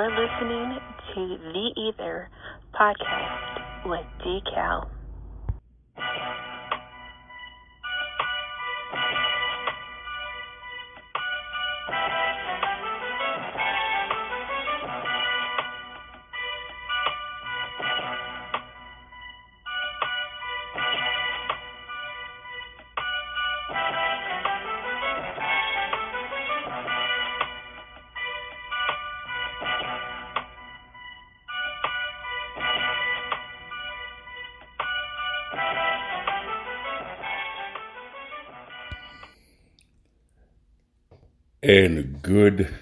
You're 0.00 0.08
listening 0.08 0.78
to 1.14 1.36
The 1.52 1.72
Ether 1.76 2.30
podcast 2.74 3.84
with 3.84 4.06
Decal. 4.24 4.86
And 41.70 42.20
good 42.20 42.74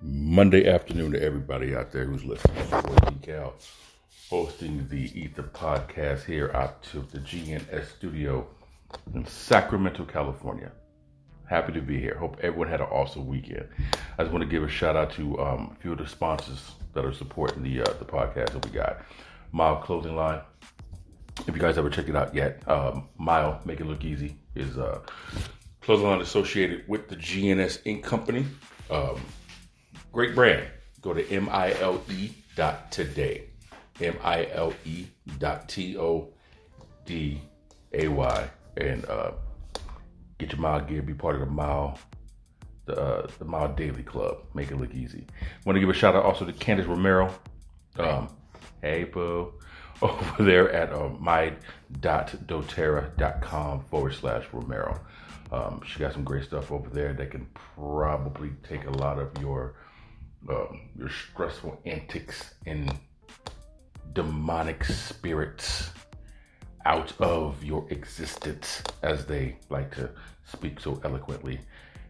Monday 0.00 0.68
afternoon 0.68 1.10
to 1.10 1.20
everybody 1.20 1.74
out 1.74 1.90
there 1.90 2.04
who's 2.04 2.24
listening. 2.24 2.54
Decal 2.68 3.52
hosting 4.30 4.86
the 4.86 5.10
Ether 5.20 5.42
podcast 5.42 6.22
here 6.22 6.52
out 6.54 6.86
of 6.94 7.10
the 7.10 7.18
GNS 7.18 7.96
studio 7.96 8.46
in 9.12 9.26
Sacramento, 9.26 10.04
California. 10.04 10.70
Happy 11.46 11.72
to 11.72 11.80
be 11.80 11.98
here. 11.98 12.14
Hope 12.16 12.36
everyone 12.40 12.68
had 12.68 12.80
an 12.80 12.86
awesome 12.92 13.26
weekend. 13.26 13.66
I 14.18 14.22
just 14.22 14.32
want 14.32 14.44
to 14.44 14.48
give 14.48 14.62
a 14.62 14.68
shout 14.68 14.94
out 14.94 15.10
to 15.14 15.36
um, 15.40 15.74
a 15.76 15.82
few 15.82 15.90
of 15.90 15.98
the 15.98 16.06
sponsors 16.06 16.76
that 16.94 17.04
are 17.04 17.12
supporting 17.12 17.64
the 17.64 17.80
uh, 17.80 17.92
the 17.98 18.04
podcast 18.04 18.52
that 18.52 18.64
we 18.64 18.70
got. 18.70 19.00
Mile 19.50 19.78
Clothing 19.78 20.14
Line. 20.14 20.42
If 21.48 21.56
you 21.56 21.60
guys 21.60 21.76
ever 21.76 21.90
checked 21.90 22.08
it 22.08 22.14
out 22.14 22.32
yet, 22.36 22.62
um, 22.68 23.08
Mile 23.18 23.60
Make 23.64 23.80
It 23.80 23.86
Look 23.86 24.04
Easy 24.04 24.36
is 24.54 24.78
uh, 24.78 25.00
clothing 25.88 26.06
line 26.06 26.20
associated 26.20 26.86
with 26.86 27.08
the 27.08 27.16
GNS 27.16 27.82
Inc. 27.84 28.02
Company. 28.02 28.44
Um, 28.90 29.18
great 30.12 30.34
brand. 30.34 30.68
Go 31.00 31.14
to 31.14 31.26
M-I-L-E 31.30 32.32
dot 32.54 32.92
today. 32.92 33.44
M-I-L-E 33.98 35.06
dot 35.38 35.66
T-O-D-A-Y. 35.70 36.30
And 38.76 39.06
uh, 39.06 39.30
get 40.36 40.52
your 40.52 40.60
mile 40.60 40.82
gear, 40.82 41.00
be 41.00 41.14
part 41.14 41.36
of 41.36 41.40
the 41.40 41.46
mile 41.46 41.98
the, 42.84 43.00
uh, 43.00 43.26
the 43.38 43.46
Mile 43.46 43.72
Daily 43.72 44.02
Club. 44.02 44.42
Make 44.52 44.70
it 44.70 44.76
look 44.76 44.92
easy. 44.92 45.26
Want 45.64 45.76
to 45.76 45.80
give 45.80 45.88
a 45.88 45.94
shout 45.94 46.14
out 46.14 46.26
also 46.26 46.44
to 46.44 46.52
Candice 46.52 46.86
Romero. 46.86 47.32
Um, 47.96 48.28
hey, 48.82 49.04
boo. 49.04 49.54
Over 50.02 50.44
there 50.44 50.70
at 50.70 50.92
uh, 50.92 51.08
my.doterra.com 51.18 53.84
forward 53.84 54.12
slash 54.12 54.44
Romero. 54.52 55.00
Um, 55.50 55.80
she 55.86 55.98
got 55.98 56.12
some 56.12 56.24
great 56.24 56.44
stuff 56.44 56.70
over 56.70 56.90
there 56.90 57.12
that 57.14 57.30
can 57.30 57.46
probably 57.74 58.50
take 58.68 58.84
a 58.86 58.90
lot 58.90 59.18
of 59.18 59.30
your 59.40 59.74
um, 60.48 60.80
your 60.96 61.10
stressful 61.10 61.80
antics 61.84 62.54
and 62.66 62.94
demonic 64.12 64.84
spirits 64.84 65.90
out 66.86 67.12
of 67.20 67.62
your 67.64 67.86
existence, 67.90 68.82
as 69.02 69.26
they 69.26 69.56
like 69.68 69.94
to 69.94 70.10
speak 70.44 70.80
so 70.80 71.00
eloquently 71.04 71.60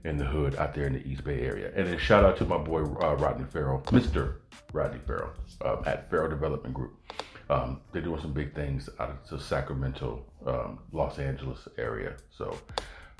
in 0.05 0.17
the 0.17 0.25
hood 0.25 0.55
out 0.57 0.75
there 0.75 0.87
in 0.87 0.93
the 0.93 1.07
East 1.07 1.25
Bay 1.25 1.41
area. 1.41 1.73
And 1.75 1.87
then 1.87 1.99
shout 1.99 2.25
out 2.25 2.37
to 2.39 2.45
my 2.45 2.59
boy 2.59 2.83
uh, 2.83 3.17
Rodney 3.17 3.47
Farrell, 3.51 3.81
Mr. 3.87 4.37
Rodney 4.73 5.01
Farrell 5.07 5.33
um, 5.65 5.83
at 5.87 6.09
Farrell 6.11 6.29
Development 6.29 6.75
Group. 6.75 6.95
Um, 7.51 7.81
they're 7.93 8.03
doing 8.03 8.21
some 8.21 8.33
big 8.33 8.55
things 8.55 8.89
out 9.01 9.11
of 9.11 9.29
the 9.29 9.43
Sacramento, 9.43 10.25
um, 10.47 10.81
Los 10.93 11.19
Angeles 11.19 11.67
area. 11.79 12.15
So 12.31 12.57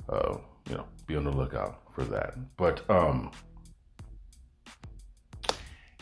uh, 0.09 0.37
you 0.67 0.75
know, 0.75 0.85
be 1.07 1.15
on 1.15 1.23
the 1.23 1.31
lookout 1.31 1.81
for 1.93 2.03
that. 2.05 2.35
But 2.57 2.87
um, 2.89 3.31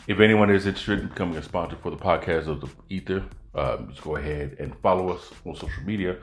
if 0.06 0.20
anyone 0.20 0.50
is 0.50 0.66
interested 0.66 1.00
in 1.00 1.08
becoming 1.08 1.36
a 1.36 1.42
sponsor 1.42 1.76
for 1.82 1.90
the 1.90 1.96
podcast 1.96 2.46
of 2.46 2.60
the 2.60 2.68
Ether, 2.88 3.24
um, 3.54 3.88
just 3.90 4.02
go 4.02 4.16
ahead 4.16 4.56
and 4.58 4.74
follow 4.80 5.10
us 5.10 5.30
on 5.44 5.54
social 5.54 5.82
media 5.84 6.16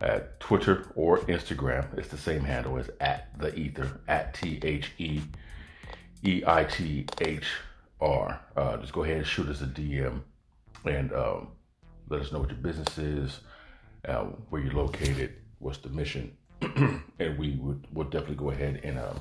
at 0.00 0.38
Twitter 0.40 0.92
or 0.94 1.18
Instagram. 1.20 1.96
It's 1.98 2.08
the 2.08 2.18
same 2.18 2.42
handle 2.42 2.78
as 2.78 2.90
at 3.00 3.38
the 3.38 3.54
Ether 3.58 4.00
at 4.08 4.34
T 4.34 4.60
H 4.62 4.92
E 4.98 5.22
E 6.24 6.42
I 6.46 6.64
T 6.64 7.06
H 7.20 7.46
R. 8.00 8.40
Uh, 8.56 8.76
just 8.78 8.92
go 8.92 9.04
ahead 9.04 9.18
and 9.18 9.26
shoot 9.26 9.48
us 9.48 9.62
a 9.62 9.66
DM 9.66 10.20
and 10.84 11.12
um, 11.12 11.48
let 12.08 12.20
us 12.20 12.30
know 12.30 12.40
what 12.40 12.50
your 12.50 12.58
business 12.58 12.98
is, 12.98 13.40
uh, 14.06 14.24
where 14.50 14.62
you're 14.62 14.74
located, 14.74 15.34
what's 15.58 15.78
the 15.78 15.88
mission, 15.88 16.36
and 17.18 17.38
we 17.38 17.52
would 17.56 17.86
would 17.92 18.10
definitely 18.10 18.36
go 18.36 18.50
ahead 18.50 18.80
and 18.84 18.98
um, 18.98 19.18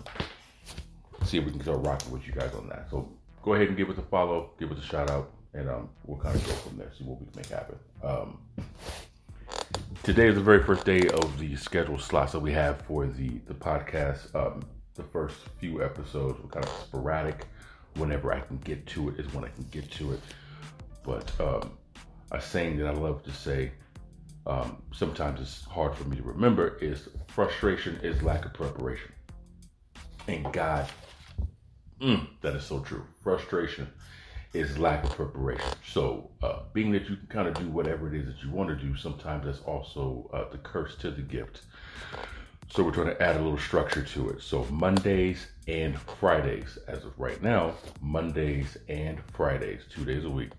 see 1.24 1.38
if 1.38 1.46
we 1.46 1.52
can 1.52 1.62
start 1.62 1.80
rocking 1.86 2.12
with 2.12 2.28
you 2.28 2.34
guys 2.34 2.54
on 2.54 2.68
that. 2.70 2.88
So 2.92 3.08
go 3.42 3.54
ahead 3.54 3.68
and 3.68 3.78
give 3.78 3.90
us 3.90 3.98
a 3.98 4.02
follow, 4.02 4.52
give 4.60 4.72
us 4.72 4.80
a 4.80 4.82
shout 4.82 5.10
out, 5.10 5.32
and 5.54 5.70
um, 5.70 5.90
we'll 6.06 6.20
kind 6.20 6.36
of 6.36 6.46
go 6.46 6.52
from 6.54 6.78
there, 6.78 6.92
see 6.98 7.04
what 7.04 7.20
we 7.20 7.28
can 7.28 7.36
make 7.38 7.48
happen. 7.48 7.78
Um, 8.04 8.38
today 10.04 10.28
is 10.28 10.36
the 10.36 10.42
very 10.42 10.64
first 10.64 10.86
day 10.86 11.08
of 11.08 11.40
the 11.40 11.56
scheduled 11.56 12.02
slots 12.02 12.34
that 12.34 12.40
we 12.40 12.52
have 12.52 12.82
for 12.82 13.06
the 13.06 13.30
the 13.48 13.54
podcast. 13.54 14.36
Um, 14.36 14.64
the 14.96 15.04
first 15.04 15.36
few 15.60 15.84
episodes 15.84 16.42
were 16.42 16.50
kind 16.50 16.66
of 16.66 16.72
sporadic. 16.72 17.48
Whenever 17.96 18.34
I 18.34 18.42
can 18.42 18.58
get 18.58 18.86
to 18.88 19.10
it 19.10 19.20
is 19.20 19.34
when 19.34 19.46
I 19.46 19.50
can 19.50 19.66
get 19.72 19.90
to 19.92 20.12
it. 20.14 20.20
But 21.04 21.32
um, 21.40 21.78
a 22.32 22.42
saying 22.42 22.78
that 22.80 22.88
I 22.88 22.92
love 22.92 23.24
to 23.24 23.32
say 23.32 23.72
um, 24.48 24.82
sometimes 24.94 25.42
it's 25.42 25.64
hard 25.66 25.96
for 25.96 26.04
me 26.06 26.18
to 26.18 26.24
remember 26.24 26.78
is 26.78 27.10
frustration 27.28 28.00
is 28.04 28.22
lack 28.22 28.46
of 28.46 28.54
preparation. 28.54 29.12
And 30.28 30.52
God, 30.54 30.88
mm, 32.00 32.28
that 32.42 32.56
is 32.56 32.64
so 32.64 32.80
true. 32.80 33.06
Frustration 33.24 33.88
is 34.54 34.78
lack 34.78 35.04
of 35.04 35.12
preparation. 35.12 35.66
So, 35.86 36.30
uh, 36.42 36.60
being 36.74 36.92
that 36.92 37.10
you 37.10 37.18
can 37.18 37.28
kind 37.28 37.48
of 37.48 37.56
do 37.56 37.68
whatever 37.70 38.08
it 38.08 38.20
is 38.20 38.28
that 38.28 38.44
you 38.44 38.52
want 38.52 38.70
to 38.70 38.76
do, 38.76 38.96
sometimes 38.96 39.46
that's 39.46 39.60
also 39.62 40.30
uh, 40.34 40.50
the 40.50 40.58
curse 40.60 40.96
to 40.98 41.12
the 41.12 41.22
gift. 41.22 41.62
So, 42.70 42.84
we're 42.84 42.92
trying 42.92 43.08
to 43.08 43.22
add 43.22 43.36
a 43.36 43.42
little 43.42 43.58
structure 43.58 44.02
to 44.02 44.30
it. 44.30 44.42
So, 44.42 44.66
Mondays 44.72 45.48
and 45.68 46.00
Fridays, 46.00 46.78
as 46.88 47.04
of 47.04 47.20
right 47.20 47.42
now, 47.44 47.74
Mondays 48.02 48.78
and 48.88 49.20
Fridays, 49.34 49.82
two 49.94 50.06
days 50.06 50.24
a 50.24 50.30
week, 50.30 50.52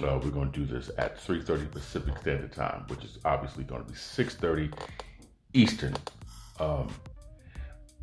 uh, 0.00 0.18
we're 0.22 0.30
going 0.30 0.50
to 0.52 0.58
do 0.58 0.66
this 0.66 0.90
at 0.98 1.18
3.30 1.18 1.70
Pacific 1.70 2.16
Standard 2.18 2.52
Time, 2.52 2.84
which 2.88 3.04
is 3.04 3.18
obviously 3.24 3.64
going 3.64 3.84
to 3.84 3.88
be 3.88 3.96
6.30 3.96 4.72
Eastern. 5.54 5.96
Um, 6.60 6.88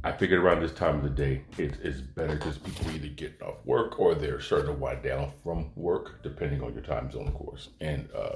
I 0.03 0.11
figured 0.11 0.39
around 0.39 0.61
this 0.61 0.71
time 0.71 0.97
of 0.97 1.03
the 1.03 1.09
day, 1.09 1.41
it, 1.57 1.77
it's 1.81 1.99
better 1.99 2.35
because 2.35 2.57
people 2.57 2.91
either 2.91 3.07
get 3.07 3.41
off 3.41 3.55
work 3.65 3.99
or 3.99 4.13
they're 4.13 4.39
starting 4.39 4.67
to 4.67 4.73
wind 4.73 5.01
down 5.01 5.31
from 5.43 5.71
work, 5.75 6.21
depending 6.21 6.61
on 6.61 6.73
your 6.73 6.83
time 6.83 7.11
zone, 7.11 7.27
of 7.27 7.33
course. 7.33 7.69
And 7.81 8.07
uh, 8.15 8.35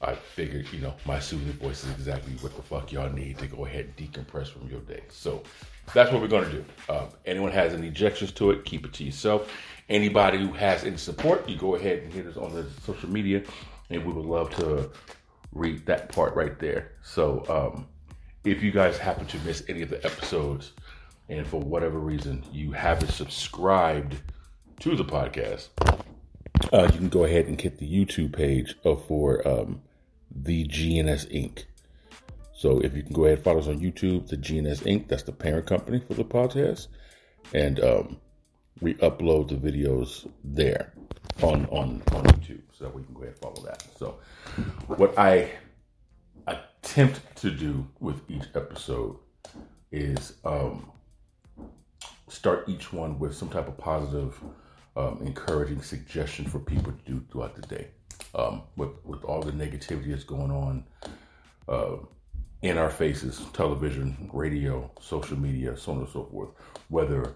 I 0.00 0.14
figured, 0.14 0.66
you 0.72 0.80
know, 0.80 0.94
my 1.04 1.18
soothing 1.18 1.52
voice 1.54 1.84
is 1.84 1.90
exactly 1.90 2.32
what 2.40 2.56
the 2.56 2.62
fuck 2.62 2.92
y'all 2.92 3.10
need 3.12 3.38
to 3.38 3.46
go 3.46 3.66
ahead 3.66 3.92
and 3.96 4.10
decompress 4.10 4.48
from 4.48 4.68
your 4.70 4.80
day. 4.80 5.02
So 5.10 5.42
that's 5.92 6.10
what 6.10 6.22
we're 6.22 6.28
going 6.28 6.44
to 6.44 6.52
do. 6.52 6.64
Um, 6.88 7.08
anyone 7.26 7.52
has 7.52 7.74
any 7.74 7.88
objections 7.88 8.32
to 8.32 8.50
it, 8.50 8.64
keep 8.64 8.86
it 8.86 8.92
to 8.94 9.04
yourself. 9.04 9.50
Anybody 9.88 10.38
who 10.38 10.52
has 10.52 10.84
any 10.84 10.96
support, 10.96 11.48
you 11.48 11.56
go 11.56 11.74
ahead 11.74 11.98
and 11.98 12.12
hit 12.12 12.26
us 12.26 12.36
on 12.36 12.54
the 12.54 12.66
social 12.82 13.10
media, 13.10 13.42
and 13.90 14.04
we 14.04 14.12
would 14.12 14.24
love 14.24 14.50
to 14.56 14.90
read 15.52 15.84
that 15.86 16.08
part 16.08 16.34
right 16.34 16.58
there. 16.58 16.92
So, 17.02 17.44
um, 17.48 17.86
if 18.44 18.62
you 18.62 18.72
guys 18.72 18.98
happen 18.98 19.26
to 19.26 19.38
miss 19.40 19.62
any 19.68 19.82
of 19.82 19.90
the 19.90 20.04
episodes, 20.04 20.72
and 21.28 21.46
for 21.46 21.60
whatever 21.60 21.98
reason 21.98 22.44
you 22.52 22.72
haven't 22.72 23.10
subscribed 23.10 24.16
to 24.80 24.96
the 24.96 25.04
podcast, 25.04 25.68
uh, 26.72 26.84
you 26.92 26.98
can 26.98 27.08
go 27.08 27.24
ahead 27.24 27.46
and 27.46 27.60
hit 27.60 27.78
the 27.78 27.88
YouTube 27.88 28.34
page 28.34 28.74
for 29.06 29.46
um, 29.46 29.82
the 30.34 30.66
GNS 30.66 31.30
Inc. 31.32 31.64
So 32.52 32.80
if 32.80 32.94
you 32.96 33.02
can 33.02 33.12
go 33.12 33.24
ahead 33.24 33.38
and 33.38 33.44
follow 33.44 33.58
us 33.60 33.68
on 33.68 33.80
YouTube, 33.80 34.28
the 34.28 34.36
GNS 34.36 34.82
Inc., 34.82 35.08
that's 35.08 35.24
the 35.24 35.32
parent 35.32 35.66
company 35.66 36.00
for 36.00 36.14
the 36.14 36.24
podcast. 36.24 36.88
And 37.52 37.80
um, 37.80 38.16
we 38.80 38.94
upload 38.94 39.48
the 39.48 39.54
videos 39.54 40.28
there 40.42 40.92
on, 41.42 41.66
on, 41.66 42.02
on 42.12 42.24
YouTube. 42.24 42.62
So 42.72 42.84
that 42.84 42.94
we 42.94 43.02
can 43.04 43.14
go 43.14 43.22
ahead 43.22 43.34
and 43.34 43.42
follow 43.42 43.66
that. 43.66 43.84
So 43.98 44.18
what 44.86 45.16
I 45.18 45.50
attempt 46.46 47.20
to 47.36 47.50
do 47.50 47.86
with 48.00 48.20
each 48.28 48.44
episode 48.54 49.16
is 49.92 50.34
um, 50.44 50.90
start 52.28 52.68
each 52.68 52.92
one 52.92 53.18
with 53.18 53.34
some 53.34 53.48
type 53.48 53.68
of 53.68 53.78
positive, 53.78 54.38
um, 54.96 55.20
encouraging 55.24 55.82
suggestion 55.82 56.44
for 56.44 56.58
people 56.58 56.92
to 56.92 57.12
do 57.12 57.24
throughout 57.30 57.54
the 57.54 57.62
day. 57.62 57.88
Um, 58.34 58.62
with 58.76 58.90
with 59.04 59.22
all 59.24 59.42
the 59.42 59.52
negativity 59.52 60.10
that's 60.10 60.24
going 60.24 60.50
on 60.50 60.84
uh, 61.68 61.96
in 62.62 62.78
our 62.78 62.90
faces, 62.90 63.40
television, 63.52 64.28
radio, 64.32 64.90
social 65.00 65.38
media, 65.38 65.76
so 65.76 65.92
on 65.92 65.98
and 65.98 66.08
so 66.08 66.24
forth. 66.24 66.50
Whether 66.88 67.34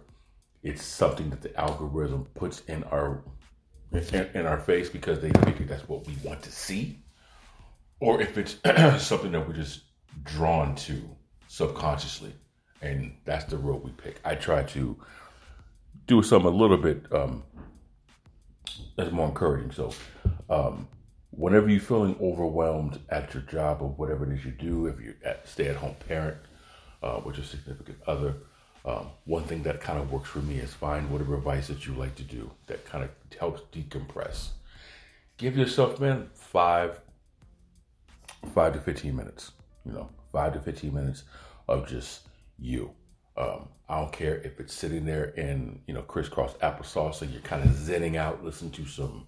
it's 0.68 0.84
something 0.84 1.30
that 1.30 1.40
the 1.40 1.58
algorithm 1.58 2.26
puts 2.34 2.60
in 2.68 2.84
our 2.84 3.24
in, 3.90 4.30
in 4.34 4.46
our 4.46 4.60
face 4.60 4.90
because 4.90 5.18
they 5.20 5.30
figure 5.30 5.64
that's 5.64 5.88
what 5.88 6.06
we 6.06 6.14
want 6.22 6.42
to 6.42 6.52
see, 6.52 6.98
or 8.00 8.20
if 8.20 8.36
it's 8.36 8.56
something 9.02 9.32
that 9.32 9.48
we're 9.48 9.54
just 9.54 9.80
drawn 10.24 10.74
to 10.74 11.08
subconsciously, 11.48 12.34
and 12.82 13.14
that's 13.24 13.46
the 13.46 13.56
road 13.56 13.82
we 13.82 13.90
pick. 13.92 14.20
I 14.26 14.34
try 14.34 14.62
to 14.64 14.96
do 16.06 16.22
something 16.22 16.52
a 16.52 16.56
little 16.56 16.76
bit 16.76 17.10
um, 17.12 17.44
that's 18.96 19.10
more 19.10 19.28
encouraging. 19.28 19.72
So, 19.72 19.94
um, 20.50 20.86
whenever 21.30 21.70
you're 21.70 21.80
feeling 21.80 22.14
overwhelmed 22.20 23.00
at 23.08 23.32
your 23.32 23.42
job 23.44 23.80
or 23.80 23.88
whatever 23.88 24.30
it 24.30 24.38
is 24.38 24.44
you 24.44 24.50
do, 24.50 24.86
if 24.86 25.00
you're 25.00 25.14
a 25.24 25.36
stay-at-home 25.46 25.96
parent 26.06 26.36
uh, 27.02 27.20
with 27.24 27.36
your 27.36 27.46
significant 27.46 27.98
other, 28.06 28.34
um, 28.84 29.08
one 29.24 29.44
thing 29.44 29.62
that 29.64 29.80
kind 29.80 29.98
of 29.98 30.12
works 30.12 30.28
for 30.28 30.38
me 30.38 30.56
is 30.56 30.72
find 30.72 31.10
whatever 31.10 31.36
advice 31.36 31.68
that 31.68 31.86
you 31.86 31.94
like 31.94 32.14
to 32.16 32.22
do 32.22 32.50
that 32.66 32.84
kind 32.84 33.04
of 33.04 33.10
helps 33.38 33.62
decompress. 33.72 34.48
Give 35.36 35.56
yourself, 35.56 36.00
man, 36.00 36.28
five, 36.34 37.00
five 38.54 38.72
to 38.72 38.80
fifteen 38.80 39.16
minutes. 39.16 39.52
You 39.84 39.92
know, 39.92 40.08
five 40.32 40.52
to 40.54 40.60
fifteen 40.60 40.94
minutes 40.94 41.24
of 41.68 41.86
just 41.88 42.28
you. 42.58 42.90
Um, 43.36 43.68
I 43.88 44.00
don't 44.00 44.12
care 44.12 44.38
if 44.38 44.58
it's 44.58 44.74
sitting 44.74 45.04
there 45.04 45.26
in 45.26 45.80
you 45.86 45.94
know 45.94 46.02
crisscross 46.02 46.54
applesauce 46.54 47.22
and 47.22 47.30
you're 47.32 47.42
kind 47.42 47.62
of 47.62 47.70
zenning 47.70 48.16
out, 48.16 48.44
listen 48.44 48.70
to 48.72 48.84
some 48.86 49.26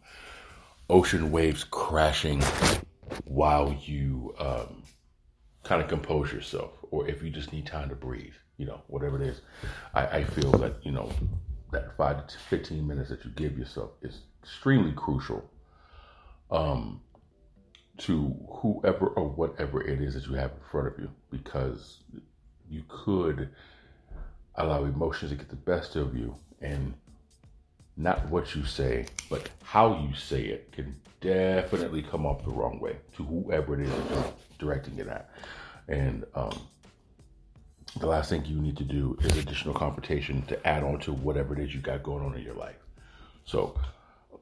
ocean 0.89 1.31
waves 1.31 1.65
crashing 1.65 2.43
while 3.25 3.77
you 3.85 4.35
um, 4.39 4.83
kind 5.63 5.81
of 5.81 5.89
compose 5.89 6.33
yourself, 6.33 6.73
or 6.91 7.07
if 7.09 7.23
you 7.23 7.31
just 7.31 7.53
need 7.53 7.67
time 7.67 7.89
to 7.89 7.95
breathe, 7.95 8.35
you 8.61 8.67
know, 8.67 8.83
whatever 8.89 9.17
it 9.21 9.27
is. 9.27 9.41
I, 9.95 10.07
I 10.19 10.25
feel 10.25 10.53
that 10.53 10.75
you 10.83 10.93
know 10.93 11.11
that 11.73 11.97
five 11.97 12.27
to 12.27 12.39
fifteen 12.39 12.87
minutes 12.87 13.09
that 13.09 13.25
you 13.25 13.31
give 13.31 13.59
yourself 13.59 13.91
is 14.03 14.21
extremely 14.43 14.93
crucial 14.93 15.51
um, 16.51 17.01
to 17.99 18.37
whoever 18.49 19.07
or 19.07 19.29
whatever 19.31 19.81
it 19.83 20.01
is 20.03 20.13
that 20.13 20.27
you 20.27 20.35
have 20.35 20.51
in 20.51 20.65
front 20.71 20.89
of 20.89 20.99
you, 20.99 21.11
because 21.31 22.01
you 22.69 22.85
could 22.89 23.49
allow 24.57 24.85
emotions 24.85 25.31
to 25.31 25.37
get 25.37 25.49
the 25.49 25.57
best 25.57 25.97
of 25.97 26.15
you 26.15 26.35
and 26.61 26.93
not 27.97 28.29
what 28.29 28.55
you 28.55 28.65
say, 28.65 29.07
but 29.31 29.49
how 29.63 30.03
you 30.03 30.15
say 30.15 30.43
it 30.43 30.71
can 30.73 30.95
definitely 31.23 32.03
come 32.03 32.27
off 32.27 32.45
the 32.45 32.51
wrong 32.51 32.79
way 32.79 32.97
to 33.17 33.25
whoever 33.25 33.81
it 33.81 33.87
is 33.87 33.91
that 33.91 34.11
you're 34.11 34.33
directing 34.59 34.99
it 34.99 35.09
at. 35.09 35.31
And 35.89 36.25
um, 36.35 36.59
the 37.99 38.07
last 38.07 38.31
thing 38.31 38.45
you 38.45 38.61
need 38.61 38.77
to 38.77 38.85
do 38.85 39.17
is 39.23 39.37
additional 39.37 39.75
confrontation 39.75 40.43
to 40.43 40.67
add 40.67 40.83
on 40.83 41.01
to 41.01 41.13
whatever 41.13 41.55
it 41.55 41.61
is 41.61 41.75
you 41.75 41.81
got 41.81 42.03
going 42.03 42.25
on 42.25 42.35
in 42.37 42.43
your 42.43 42.55
life. 42.55 42.77
So, 43.45 43.79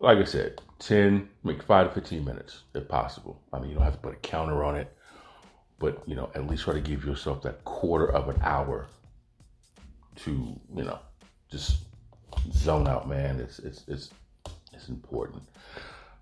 like 0.01 0.19
I 0.19 0.25
said, 0.25 0.61
10, 0.81 1.29
make 1.45 1.63
5 1.63 1.89
to 1.89 1.95
15 1.95 2.25
minutes 2.25 2.63
if 2.75 2.87
possible. 2.89 3.41
I 3.53 3.59
mean, 3.59 3.71
you 3.71 3.75
don't 3.75 3.85
have 3.85 3.95
to 3.95 4.01
put 4.01 4.13
a 4.13 4.17
counter 4.17 4.63
on 4.65 4.77
it, 4.77 4.95
but, 5.79 6.03
you 6.07 6.15
know, 6.15 6.31
at 6.35 6.47
least 6.47 6.65
try 6.65 6.75
to 6.75 6.81
give 6.81 7.05
yourself 7.05 7.43
that 7.43 7.65
quarter 7.65 8.11
of 8.13 8.29
an 8.29 8.39
hour 8.43 8.87
to, 10.17 10.61
you 10.75 10.85
know, 10.85 10.99
just 11.51 11.79
zone 12.53 12.87
out, 12.87 13.09
man. 13.09 13.41
It's 13.41 13.59
it's 13.59 13.85
it's 13.89 14.11
it's 14.73 14.89
important. 14.89 15.43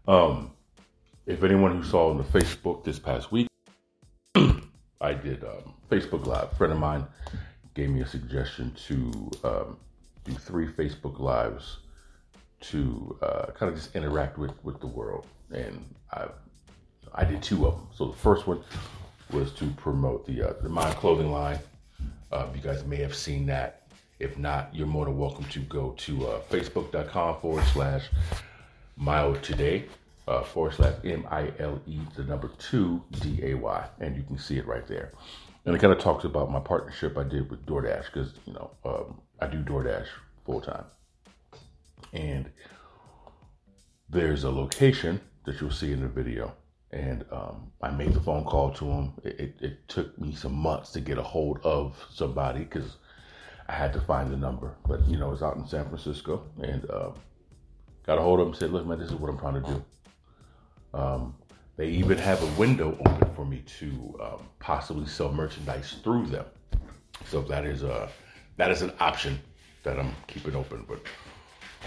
Um, 0.07 0.53
if 1.27 1.43
anyone 1.43 1.77
who 1.77 1.83
saw 1.83 2.11
on 2.11 2.19
the 2.19 2.25
Facebook 2.25 2.85
this 2.85 2.99
past 2.99 3.33
week, 3.33 3.49
I 5.07 5.15
did 5.15 5.45
um, 5.45 5.73
Facebook 5.89 6.27
Live. 6.27 6.51
A 6.51 6.55
friend 6.57 6.73
of 6.73 6.81
mine 6.81 7.07
gave 7.75 7.91
me 7.91 8.01
a 8.01 8.07
suggestion 8.07 8.75
to 8.89 9.31
um, 9.45 9.77
do 10.25 10.33
three 10.33 10.67
Facebook 10.67 11.21
Lives 11.21 11.79
to 12.63 13.17
uh, 13.23 13.47
kind 13.55 13.71
of 13.71 13.77
just 13.77 13.95
interact 13.95 14.37
with 14.37 14.53
with 14.65 14.81
the 14.81 14.89
world, 14.89 15.27
and 15.53 15.95
I 16.13 16.27
I 17.15 17.25
did 17.25 17.41
two 17.41 17.67
of 17.69 17.77
them. 17.77 17.87
So 17.95 18.07
the 18.07 18.17
first 18.17 18.49
one 18.49 18.65
was 19.31 19.53
to 19.53 19.67
promote 19.77 20.27
the 20.27 20.43
uh, 20.43 20.55
the 20.61 20.69
Mile 20.69 20.93
Clothing 20.95 21.31
line. 21.31 21.61
Uh, 22.33 22.49
you 22.53 22.61
guys 22.61 22.85
may 22.85 22.97
have 22.97 23.15
seen 23.15 23.47
that 23.47 23.87
if 24.19 24.37
not, 24.37 24.75
you're 24.75 24.89
more 24.89 25.05
than 25.05 25.17
welcome 25.17 25.45
to 25.45 25.61
go 25.61 25.95
to 25.99 26.27
uh, 26.27 26.41
facebook.com 26.51 27.41
forward 27.41 27.65
slash 27.67 28.09
mile 28.97 29.37
today 29.37 29.85
uh, 30.27 30.43
forward 30.43 30.75
slash 30.75 30.95
M 31.05 31.27
I 31.31 31.53
L 31.59 31.81
E, 31.87 31.99
the 32.17 32.25
number 32.25 32.51
two 32.59 33.03
D 33.21 33.41
A 33.43 33.55
Y, 33.55 33.89
and 34.01 34.17
you 34.17 34.23
can 34.23 34.39
see 34.39 34.57
it 34.59 34.67
right 34.67 34.87
there. 34.87 35.13
And 35.65 35.75
it 35.75 35.81
kind 35.81 35.93
of 35.93 35.99
talks 35.99 36.25
about 36.25 36.51
my 36.51 36.61
partnership 36.61 37.19
I 37.19 37.25
did 37.25 37.51
with 37.51 37.67
DoorDash 37.67 38.07
because, 38.13 38.35
you 38.45 38.53
know, 38.53 38.71
um, 38.85 39.21
I 39.41 39.49
do 39.49 39.63
DoorDash 39.63 40.07
full 40.45 40.61
time. 40.61 40.85
And 42.13 42.51
there's 44.09 44.45
a 44.45 44.51
location 44.51 45.21
that 45.45 45.61
you'll 45.61 45.73
see 45.73 45.93
in 45.93 46.01
the 46.01 46.09
video. 46.09 46.55
And 46.93 47.25
um, 47.33 47.73
I 47.83 47.91
made 47.91 48.15
the 48.15 48.21
phone 48.21 48.45
call 48.45 48.71
to 48.75 48.85
him. 48.85 49.13
It, 49.25 49.41
it, 49.41 49.55
it 49.61 49.89
took 49.89 50.17
me 50.21 50.35
some 50.35 50.55
months 50.55 50.93
to 50.93 51.01
get 51.01 51.19
a 51.19 51.23
hold 51.23 51.59
of 51.65 51.97
somebody 52.13 52.61
because 52.61 52.97
I 53.69 53.73
had 53.73 53.93
to 53.95 54.01
find 54.01 54.33
the 54.33 54.37
number, 54.37 54.77
but 54.87 55.07
you 55.09 55.19
know, 55.19 55.33
it's 55.33 55.43
out 55.43 55.57
in 55.57 55.67
San 55.67 55.87
Francisco, 55.89 56.45
and 56.63 56.89
uh, 56.89 57.11
got 58.07 58.19
a 58.19 58.23
hold 58.23 58.39
of 58.39 58.47
him. 58.47 58.55
Said, 58.55 58.71
"Look, 58.71 58.87
man, 58.87 59.01
this 59.01 59.09
is 59.09 59.15
what 59.17 59.29
I'm 59.29 59.39
trying 59.39 59.61
to 59.61 59.69
do." 59.69 59.85
Um, 60.97 61.35
they 61.77 61.89
even 61.89 62.17
have 62.19 62.43
a 62.43 62.59
window 62.59 62.97
open 63.07 63.35
for 63.35 63.45
me 63.45 63.63
to 63.79 64.19
um, 64.23 64.49
possibly 64.61 65.07
sell 65.07 65.31
merchandise 65.31 65.97
through 66.03 66.27
them. 66.27 66.47
So 67.27 67.43
that 67.43 67.67
is 67.67 67.83
a 67.83 68.09
that 68.57 68.71
is 68.71 68.81
an 68.81 68.93
option 68.99 69.39
that 69.83 69.99
I'm 69.99 70.15
keeping 70.27 70.57
open. 70.57 70.87
But 70.89 71.01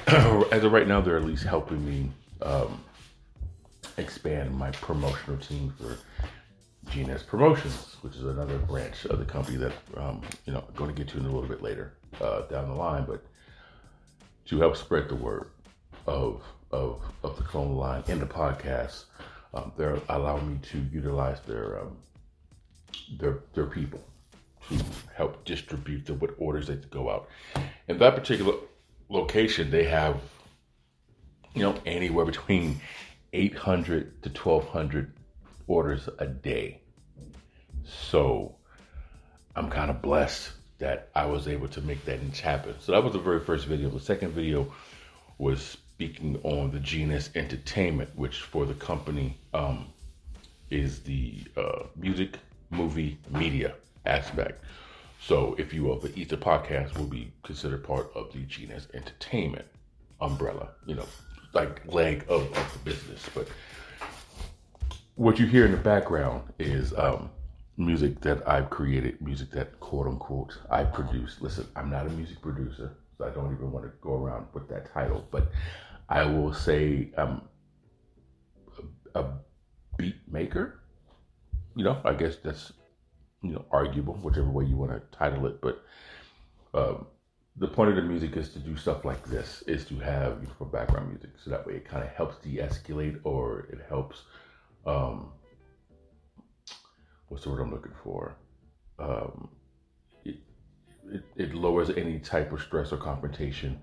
as 0.54 0.64
of 0.64 0.72
right 0.72 0.88
now, 0.88 1.02
they're 1.02 1.18
at 1.18 1.26
least 1.26 1.44
helping 1.44 1.84
me 1.84 2.12
um, 2.44 2.84
expand 3.98 4.56
my 4.56 4.70
promotional 4.72 5.38
team 5.38 5.74
for 5.78 5.98
GNS 6.92 7.26
Promotions, 7.26 7.98
which 8.02 8.16
is 8.16 8.24
another 8.24 8.60
branch 8.60 9.06
of 9.06 9.18
the 9.18 9.26
company 9.26 9.58
that 9.58 9.74
um, 9.98 10.22
you 10.46 10.54
know 10.54 10.64
I'm 10.68 10.76
going 10.76 10.94
to 10.94 10.96
get 10.96 11.12
to 11.14 11.18
in 11.18 11.26
a 11.26 11.32
little 11.32 11.50
bit 11.50 11.64
later 11.64 11.94
uh, 12.22 12.42
down 12.42 12.68
the 12.68 12.76
line, 12.76 13.06
but 13.08 13.26
to 14.46 14.60
help 14.60 14.78
spread 14.78 15.10
the 15.10 15.16
word 15.16 15.50
of 16.06 16.44
of 16.72 17.02
of 17.24 17.38
the 17.38 17.44
clone 17.44 17.76
line 17.76 18.04
in 18.08 18.20
the 18.20 18.26
podcast, 18.26 19.06
um, 19.54 19.72
they're 19.78 20.00
allowing 20.10 20.54
me 20.54 20.60
to 20.72 20.80
utilize 20.92 21.40
their 21.42 21.82
um, 21.82 21.98
their 23.20 23.40
their 23.54 23.66
people 23.66 24.04
to 24.70 24.84
help 25.16 25.44
distribute 25.46 26.06
the 26.06 26.14
what 26.14 26.36
orders 26.38 26.68
that 26.68 26.90
go 26.92 27.10
out. 27.10 27.30
In 27.88 27.98
that 28.00 28.16
particular 28.16 28.54
location, 29.10 29.72
they 29.72 29.86
have 29.86 30.22
you 31.54 31.64
know 31.64 31.76
anywhere 31.86 32.26
between 32.26 32.80
800 33.34 34.24
to 34.24 34.30
1200 34.30 35.14
orders 35.68 36.10
a 36.20 36.26
day. 36.26 36.82
So 37.84 38.56
I'm 39.56 39.70
kind 39.70 39.90
of 39.90 40.02
blessed 40.02 40.52
that 40.80 41.10
I 41.14 41.26
was 41.26 41.48
able 41.48 41.68
to 41.70 41.82
make 41.82 42.06
that 42.06 42.20
happen. 42.38 42.76
So 42.80 42.94
that 42.94 43.04
was 43.04 43.14
the 43.14 43.20
very 43.20 43.40
first 43.40 43.66
video. 43.66 43.90
The 43.90 44.00
second 44.00 44.32
video 44.32 44.72
was 45.38 45.78
speaking 46.00 46.40
on 46.44 46.72
the 46.72 46.80
genus 46.80 47.30
Entertainment, 47.36 48.10
which 48.16 48.44
for 48.44 48.66
the 48.66 48.74
company 48.76 49.38
um, 49.54 49.86
is 50.70 51.02
the 51.02 51.36
uh, 51.58 51.84
music, 51.98 52.38
movie, 52.70 53.18
media 53.32 53.74
aspect. 54.06 54.64
So, 55.20 55.56
if 55.58 55.74
you 55.74 55.84
will, 55.84 56.00
the 56.00 56.18
Ether 56.18 56.38
podcast 56.38 56.98
will 56.98 57.08
be 57.08 57.34
considered 57.44 57.84
part 57.84 58.10
of 58.16 58.32
the 58.32 58.40
genus 58.44 58.88
Entertainment 58.94 59.66
umbrella, 60.22 60.70
you 60.86 60.96
know, 60.96 61.06
like 61.52 61.82
leg 61.94 62.24
of, 62.30 62.44
of 62.44 62.72
the 62.72 62.80
business. 62.92 63.26
But 63.36 63.50
what 65.16 65.38
you 65.38 65.48
hear 65.48 65.66
in 65.66 65.72
the 65.72 65.78
background 65.78 66.44
is 66.60 66.94
um, 66.94 67.30
music 67.76 68.22
that 68.22 68.48
I've 68.48 68.70
created, 68.70 69.22
music 69.22 69.52
that 69.52 69.78
quote 69.82 70.08
unquote 70.08 70.60
I 70.70 70.86
produce. 70.86 71.42
Listen, 71.42 71.68
I'm 71.76 71.90
not 71.90 72.06
a 72.06 72.10
music 72.12 72.42
producer, 72.42 72.96
so 73.18 73.26
I 73.26 73.32
don't 73.32 73.54
even 73.54 73.74
want 73.74 73.84
to 73.84 73.92
go 74.00 74.14
around 74.14 74.46
with 74.54 74.70
that 74.70 74.94
title, 74.94 75.28
but 75.30 75.52
I 76.10 76.26
will 76.26 76.54
say 76.54 77.12
I'm 77.18 77.44
a, 79.14 79.20
a 79.20 79.34
beat 79.98 80.16
maker. 80.28 80.82
You 81.76 81.84
know, 81.84 82.02
I 82.04 82.14
guess 82.14 82.38
that's 82.44 82.74
you 83.42 83.52
know, 83.54 83.66
arguable, 83.72 84.16
whichever 84.16 84.50
way 84.50 84.66
you 84.66 84.76
want 84.76 84.92
to 84.92 85.18
title 85.18 85.46
it. 85.46 85.62
But 85.62 85.84
um, 86.74 87.06
the 87.56 87.68
point 87.68 87.92
of 87.92 87.96
the 87.96 88.02
music 88.02 88.36
is 88.36 88.50
to 88.54 88.60
do 88.60 88.76
stuff 88.76 89.06
like 89.06 89.24
this, 89.28 89.64
is 89.68 89.86
to 89.86 90.00
have 90.00 90.42
know, 90.60 90.66
background 90.66 91.10
music, 91.10 91.32
so 91.42 91.50
that 91.52 91.66
way 91.66 91.76
it 91.76 91.86
kind 91.86 92.04
of 92.04 92.10
helps 92.10 92.38
de-escalate 92.38 93.20
or 93.24 93.68
it 93.72 93.80
helps. 93.88 94.24
Um, 94.86 95.32
what's 97.28 97.44
the 97.44 97.52
word 97.52 97.62
I'm 97.62 97.72
looking 97.72 97.94
for? 98.04 98.36
Um, 98.98 99.50
it, 100.26 100.38
it, 101.12 101.24
it 101.36 101.54
lowers 101.54 101.90
any 101.92 102.20
type 102.20 102.52
of 102.52 102.62
stress 102.62 102.92
or 102.92 102.98
confrontation 102.98 103.80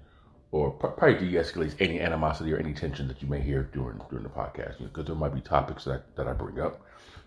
or 0.57 0.71
probably 0.71 1.19
de-escalates 1.19 1.75
any 1.81 2.01
animosity 2.01 2.53
or 2.53 2.57
any 2.57 2.73
tension 2.73 3.07
that 3.09 3.21
you 3.21 3.29
may 3.29 3.41
hear 3.41 3.65
during 3.75 4.01
during 4.09 4.25
the 4.25 4.31
podcast. 4.31 4.79
Because 4.79 4.81
you 4.81 4.91
know, 4.97 5.03
there 5.03 5.15
might 5.15 5.35
be 5.35 5.41
topics 5.41 5.85
that, 5.85 6.17
that 6.17 6.27
I 6.27 6.33
bring 6.33 6.61
up, 6.61 6.81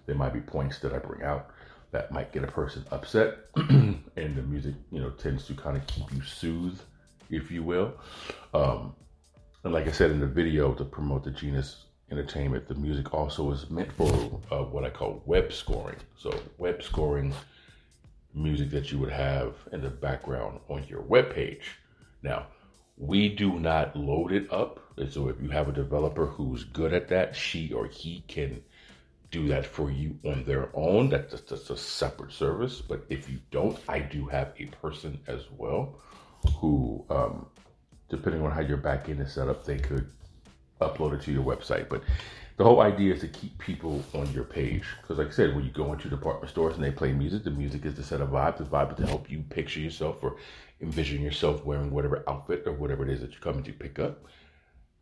there 0.06 0.16
might 0.16 0.34
be 0.34 0.42
points 0.42 0.80
that 0.80 0.94
I 0.94 0.98
bring 0.98 1.24
out 1.24 1.52
that 1.92 2.12
might 2.12 2.32
get 2.32 2.44
a 2.44 2.48
person 2.48 2.86
upset, 2.92 3.38
and 3.56 4.04
the 4.16 4.44
music, 4.44 4.76
you 4.92 5.00
know, 5.00 5.10
tends 5.12 5.48
to 5.48 5.54
kind 5.56 5.76
of 5.76 5.86
keep 5.88 6.12
you 6.14 6.22
soothed, 6.22 6.82
if 7.30 7.50
you 7.50 7.64
will. 7.64 7.94
Um, 8.54 8.96
and 9.64 9.74
like 9.74 9.88
I 9.88 9.92
said 9.92 10.12
in 10.12 10.20
the 10.20 10.28
video 10.28 10.74
to 10.74 10.86
promote 10.86 11.24
the 11.24 11.32
Genus 11.32 11.86
Entertainment, 12.12 12.68
the 12.68 12.76
music 12.76 13.14
also 13.14 13.52
is 13.52 13.70
meant 13.70 13.92
for 13.92 14.12
uh, 14.52 14.64
what 14.64 14.86
I 14.86 14.90
call 14.90 15.22
web 15.26 15.52
scoring. 15.52 15.98
So 16.16 16.32
web 16.58 16.82
scoring 16.84 17.34
music 18.34 18.70
that 18.72 18.92
you 18.92 19.00
would 19.00 19.12
have 19.12 19.56
in 19.72 19.82
the 19.82 19.90
background 19.90 20.60
on 20.70 20.84
your 20.88 21.02
web 21.02 21.34
page. 21.34 21.78
Now, 22.22 22.48
we 23.00 23.30
do 23.30 23.60
not 23.60 23.96
load 23.96 24.32
it 24.34 24.52
up. 24.52 24.80
So 25.10 25.30
if 25.30 25.42
you 25.42 25.50
have 25.50 25.70
a 25.70 25.72
developer 25.72 26.26
who's 26.26 26.66
good 26.66 26.94
at 26.94 27.08
that, 27.08 27.36
she 27.36 27.72
or 27.72 27.88
he 27.88 28.24
can 28.28 28.62
do 29.32 29.48
that 29.48 29.66
for 29.66 29.90
you 29.90 30.18
on 30.26 30.44
their 30.44 30.70
own. 30.74 31.10
That's 31.10 31.32
just, 31.32 31.48
that's 31.48 31.70
a 31.70 31.78
separate 31.78 32.34
service. 32.34 32.82
But 32.82 33.06
if 33.10 33.30
you 33.30 33.40
don't, 33.52 33.80
I 33.88 34.00
do 34.00 34.26
have 34.28 34.54
a 34.60 34.66
person 34.66 35.20
as 35.28 35.46
well 35.58 35.96
who, 36.58 37.06
um, 37.10 37.46
depending 38.10 38.42
on 38.44 38.52
how 38.52 38.62
your 38.62 38.78
backend 38.78 39.22
is 39.22 39.34
set 39.34 39.48
up, 39.48 39.66
they 39.66 39.78
could 39.78 40.10
upload 40.82 41.14
it 41.14 41.22
to 41.24 41.32
your 41.32 41.44
website. 41.44 41.88
But 41.88 42.04
the 42.60 42.66
whole 42.66 42.82
idea 42.82 43.14
is 43.14 43.22
to 43.22 43.28
keep 43.30 43.58
people 43.58 44.04
on 44.14 44.30
your 44.34 44.44
page. 44.44 44.84
Because, 45.02 45.18
like 45.18 45.28
I 45.28 45.32
said, 45.32 45.56
when 45.56 45.64
you 45.64 45.72
go 45.72 45.94
into 45.94 46.10
department 46.10 46.52
stores 46.52 46.76
and 46.76 46.84
they 46.84 46.92
play 46.92 47.14
music, 47.14 47.46
the 47.46 47.52
music 47.52 47.86
is 47.86 47.96
to 47.96 48.04
set 48.04 48.20
a 48.20 48.26
vibe. 48.26 48.58
The 48.58 48.66
vibe 48.66 48.92
is 48.92 48.98
to 48.98 49.08
help 49.08 49.32
you 49.32 49.44
picture 49.50 49.80
yourself 49.80 50.18
or 50.22 50.36
envision 50.82 51.22
yourself 51.22 51.64
wearing 51.64 51.90
whatever 51.90 52.22
outfit 52.28 52.64
or 52.66 52.74
whatever 52.74 53.04
it 53.04 53.14
is 53.14 53.22
that 53.22 53.32
you're 53.32 53.40
coming 53.40 53.64
to 53.64 53.72
pick 53.72 53.98
up. 53.98 54.26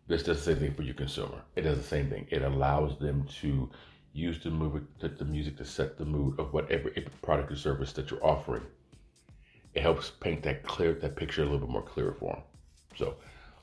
This 0.05 0.21
does 0.21 0.37
the 0.37 0.53
same 0.53 0.61
thing 0.61 0.75
for 0.75 0.83
your 0.83 0.93
consumer. 0.93 1.41
It 1.55 1.63
does 1.63 1.79
the 1.79 1.83
same 1.83 2.11
thing. 2.11 2.27
It 2.29 2.43
allows 2.43 2.99
them 2.99 3.27
to 3.41 3.67
use 4.13 4.43
the, 4.43 4.51
movie, 4.51 4.85
the 4.99 5.25
music 5.25 5.57
to 5.57 5.65
set 5.65 5.97
the 5.97 6.05
mood 6.05 6.39
of 6.39 6.53
whatever 6.53 6.91
product 7.23 7.51
or 7.51 7.55
service 7.55 7.91
that 7.93 8.11
you're 8.11 8.23
offering. 8.23 8.67
It 9.73 9.81
helps 9.81 10.11
paint 10.11 10.43
that 10.43 10.61
clear 10.61 10.93
that 10.93 11.15
picture 11.15 11.41
a 11.41 11.45
little 11.45 11.61
bit 11.61 11.69
more 11.69 11.81
clearer 11.81 12.13
for 12.13 12.33
them. 12.33 12.43
So, 12.95 13.15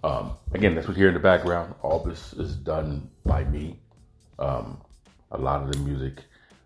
um, 0.03 0.33
again, 0.53 0.75
that's 0.75 0.89
what 0.89 0.97
hear 0.97 1.09
in 1.09 1.15
the 1.15 1.21
background. 1.21 1.75
All 1.81 2.01
this 2.01 2.33
is 2.33 2.57
done 2.57 3.09
by 3.25 3.45
me. 3.45 3.81
Um, 4.39 4.81
a 5.31 5.39
lot 5.39 5.63
of 5.63 5.73
the 5.73 5.79
music 5.79 6.23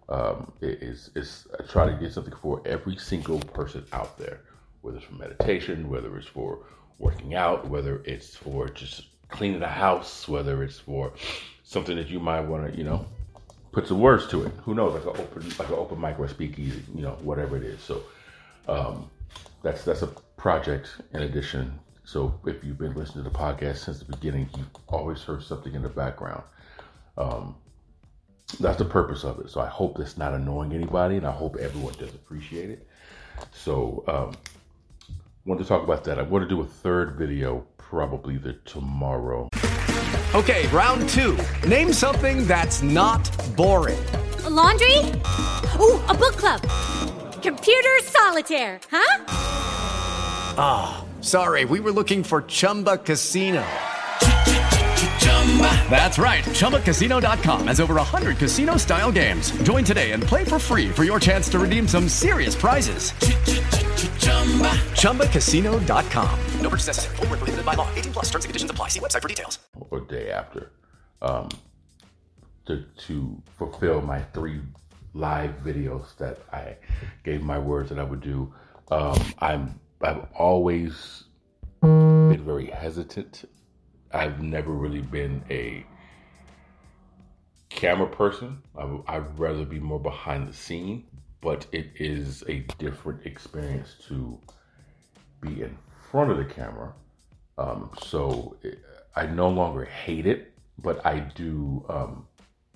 um, 0.08 0.52
is 0.60 1.10
is 1.14 1.46
I 1.58 1.64
try 1.64 1.86
to 1.86 1.96
get 1.96 2.12
something 2.12 2.34
for 2.40 2.62
every 2.64 2.96
single 2.96 3.40
person 3.40 3.84
out 3.92 4.18
there 4.18 4.40
whether 4.82 4.98
it's 4.98 5.06
for 5.06 5.14
meditation, 5.14 5.88
whether 5.88 6.16
it's 6.16 6.26
for 6.26 6.60
working 6.98 7.34
out, 7.34 7.68
whether 7.68 8.02
it's 8.04 8.36
for 8.36 8.68
just 8.68 9.06
cleaning 9.28 9.60
the 9.60 9.68
house, 9.68 10.28
whether 10.28 10.62
it's 10.62 10.78
for 10.78 11.12
something 11.62 11.96
that 11.96 12.08
you 12.08 12.20
might 12.20 12.40
want 12.40 12.70
to, 12.70 12.78
you 12.78 12.84
know, 12.84 13.06
put 13.72 13.86
some 13.86 14.00
words 14.00 14.26
to 14.28 14.44
it. 14.44 14.52
Who 14.64 14.74
knows? 14.74 14.94
Like 14.94 15.14
an 15.14 15.20
open, 15.20 15.48
like 15.58 15.68
an 15.68 15.74
open 15.74 16.00
mic 16.00 16.18
or 16.18 16.24
a 16.24 16.28
speakeasy, 16.28 16.82
you 16.94 17.02
know, 17.02 17.16
whatever 17.22 17.56
it 17.56 17.64
is. 17.64 17.80
So 17.80 18.02
um, 18.68 19.10
that's 19.62 19.84
that's 19.84 20.02
a 20.02 20.08
project 20.36 20.88
in 21.12 21.22
addition. 21.22 21.78
So 22.04 22.40
if 22.46 22.64
you've 22.64 22.78
been 22.78 22.94
listening 22.94 23.24
to 23.24 23.30
the 23.30 23.36
podcast 23.36 23.78
since 23.84 23.98
the 23.98 24.06
beginning, 24.06 24.48
you've 24.56 24.70
always 24.86 25.22
heard 25.22 25.42
something 25.42 25.74
in 25.74 25.82
the 25.82 25.90
background. 25.90 26.42
Um, 27.18 27.56
that's 28.60 28.78
the 28.78 28.84
purpose 28.84 29.24
of 29.24 29.40
it. 29.40 29.50
So 29.50 29.60
I 29.60 29.66
hope 29.66 29.98
it's 29.98 30.16
not 30.16 30.32
annoying 30.32 30.72
anybody, 30.72 31.16
and 31.16 31.26
I 31.26 31.32
hope 31.32 31.56
everyone 31.56 31.94
does 31.98 32.14
appreciate 32.14 32.70
it. 32.70 32.88
So 33.52 34.04
um, 34.08 34.34
want 35.44 35.60
to 35.60 35.66
talk 35.66 35.82
about 35.82 36.04
that. 36.04 36.18
I 36.18 36.22
want 36.22 36.44
to 36.44 36.48
do 36.48 36.62
a 36.62 36.64
third 36.64 37.16
video 37.16 37.66
probably 37.76 38.38
the 38.38 38.54
tomorrow. 38.64 39.48
Okay, 40.34 40.66
round 40.68 41.08
two. 41.08 41.38
Name 41.66 41.92
something 41.92 42.46
that's 42.46 42.82
not 42.82 43.30
boring. 43.56 43.98
A 44.44 44.50
laundry? 44.50 44.98
Ooh, 45.80 46.00
a 46.06 46.14
book 46.14 46.36
club. 46.36 46.60
Computer 47.42 47.98
solitaire, 48.02 48.80
huh? 48.90 49.24
Ah, 50.60 51.00
oh, 51.00 51.22
sorry. 51.22 51.64
We 51.64 51.80
were 51.80 51.92
looking 51.92 52.22
for 52.22 52.42
Chumba 52.42 52.98
Casino. 52.98 53.64
That's 55.90 56.18
right. 56.18 56.44
ChumbaCasino.com 56.44 57.66
has 57.66 57.80
over 57.80 57.94
100 57.94 58.36
casino 58.36 58.76
style 58.76 59.10
games. 59.10 59.50
Join 59.62 59.82
today 59.82 60.12
and 60.12 60.22
play 60.22 60.44
for 60.44 60.58
free 60.58 60.88
for 60.90 61.04
your 61.04 61.18
chance 61.18 61.48
to 61.48 61.58
redeem 61.58 61.88
some 61.88 62.08
serious 62.08 62.54
prizes. 62.54 63.12
Chumba. 64.28 64.70
ChumbaCasino.com. 64.94 66.38
No 66.60 66.68
purchase 66.68 66.86
necessary. 66.88 67.16
Full 67.16 67.26
prohibited 67.26 67.64
by 67.64 67.74
law. 67.74 67.88
18 67.94 68.12
plus 68.12 68.26
terms 68.26 68.44
and 68.44 68.50
conditions 68.50 68.70
apply. 68.70 68.88
See 68.88 69.00
website 69.00 69.22
for 69.22 69.28
details. 69.28 69.58
Or 69.90 70.00
day 70.00 70.30
after. 70.30 70.70
Um, 71.22 71.48
to, 72.66 72.84
to 73.06 73.42
fulfill 73.56 74.02
my 74.02 74.20
three 74.34 74.60
live 75.14 75.52
videos 75.64 76.16
that 76.18 76.38
I 76.52 76.76
gave 77.24 77.42
my 77.42 77.58
words 77.58 77.88
that 77.88 77.98
I 77.98 78.04
would 78.04 78.20
do. 78.20 78.52
Um, 78.90 79.18
I'm, 79.38 79.80
I've 80.02 80.26
always 80.34 81.24
been 81.80 82.44
very 82.44 82.66
hesitant. 82.66 83.44
I've 84.12 84.42
never 84.42 84.72
really 84.72 85.02
been 85.02 85.42
a 85.50 85.84
camera 87.68 88.08
person. 88.08 88.62
I, 88.76 88.98
I'd 89.06 89.38
rather 89.38 89.64
be 89.64 89.78
more 89.78 90.00
behind 90.00 90.48
the 90.48 90.54
scene 90.54 91.04
but 91.40 91.66
it 91.72 91.90
is 91.96 92.42
a 92.48 92.60
different 92.78 93.24
experience 93.24 93.94
to 94.08 94.38
be 95.40 95.62
in 95.62 95.76
front 96.10 96.30
of 96.30 96.36
the 96.36 96.44
camera. 96.44 96.92
Um, 97.56 97.90
so 98.02 98.56
it, 98.62 98.80
I 99.14 99.26
no 99.26 99.48
longer 99.48 99.84
hate 99.84 100.26
it, 100.26 100.52
but 100.78 101.04
I 101.06 101.20
do 101.20 101.84
um, 101.88 102.26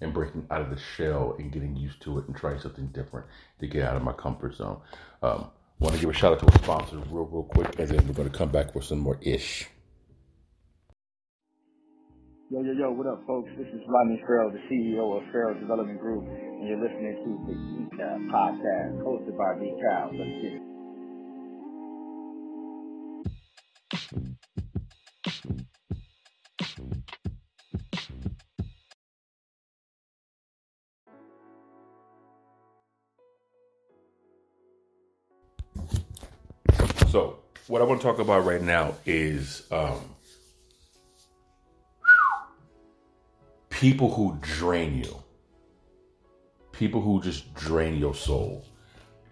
am 0.00 0.12
breaking 0.12 0.46
out 0.50 0.60
of 0.60 0.70
the 0.70 0.78
shell 0.78 1.36
and 1.38 1.52
getting 1.52 1.76
used 1.76 2.00
to 2.02 2.18
it 2.18 2.26
and 2.26 2.36
trying 2.36 2.60
something 2.60 2.88
different 2.88 3.26
to 3.60 3.66
get 3.66 3.84
out 3.84 3.96
of 3.96 4.02
my 4.02 4.12
comfort 4.12 4.54
zone. 4.54 4.80
Um, 5.22 5.50
want 5.78 5.94
to 5.94 6.00
give 6.00 6.10
a 6.10 6.12
shout 6.12 6.32
out 6.32 6.40
to 6.40 6.46
a 6.46 6.62
sponsor 6.62 6.96
real, 7.10 7.24
real 7.24 7.42
quick, 7.42 7.78
and 7.78 7.88
then 7.88 8.06
we're 8.06 8.14
going 8.14 8.30
to 8.30 8.36
come 8.36 8.50
back 8.50 8.74
with 8.74 8.84
some 8.84 8.98
more 8.98 9.18
ish. 9.20 9.68
Yo, 12.52 12.60
yo, 12.60 12.72
yo, 12.72 12.90
what 12.90 13.06
up, 13.06 13.22
folks? 13.26 13.48
This 13.56 13.68
is 13.68 13.80
Rodney 13.88 14.20
Farrell, 14.26 14.50
the 14.50 14.58
CEO 14.68 15.16
of 15.16 15.22
Farrell 15.32 15.58
Development 15.58 15.98
Group, 15.98 16.26
and 16.28 16.68
you're 16.68 16.76
listening 16.76 17.16
to 17.24 17.40
the 17.48 17.54
Decaf 17.96 18.30
podcast 18.30 19.00
hosted 19.00 19.38
by 19.38 19.54
Decaf. 19.56 20.12
Let's 20.12 20.36
get 20.42 20.52
it. 20.52 20.60
So, 37.08 37.38
what 37.68 37.80
I 37.80 37.86
want 37.86 38.02
to 38.02 38.06
talk 38.06 38.18
about 38.18 38.44
right 38.44 38.60
now 38.60 38.96
is 39.06 39.62
um, 39.70 40.00
people 43.82 44.14
who 44.14 44.38
drain 44.40 44.96
you, 44.96 45.20
people 46.70 47.00
who 47.00 47.20
just 47.20 47.52
drain 47.54 47.96
your 47.96 48.14
soul. 48.14 48.64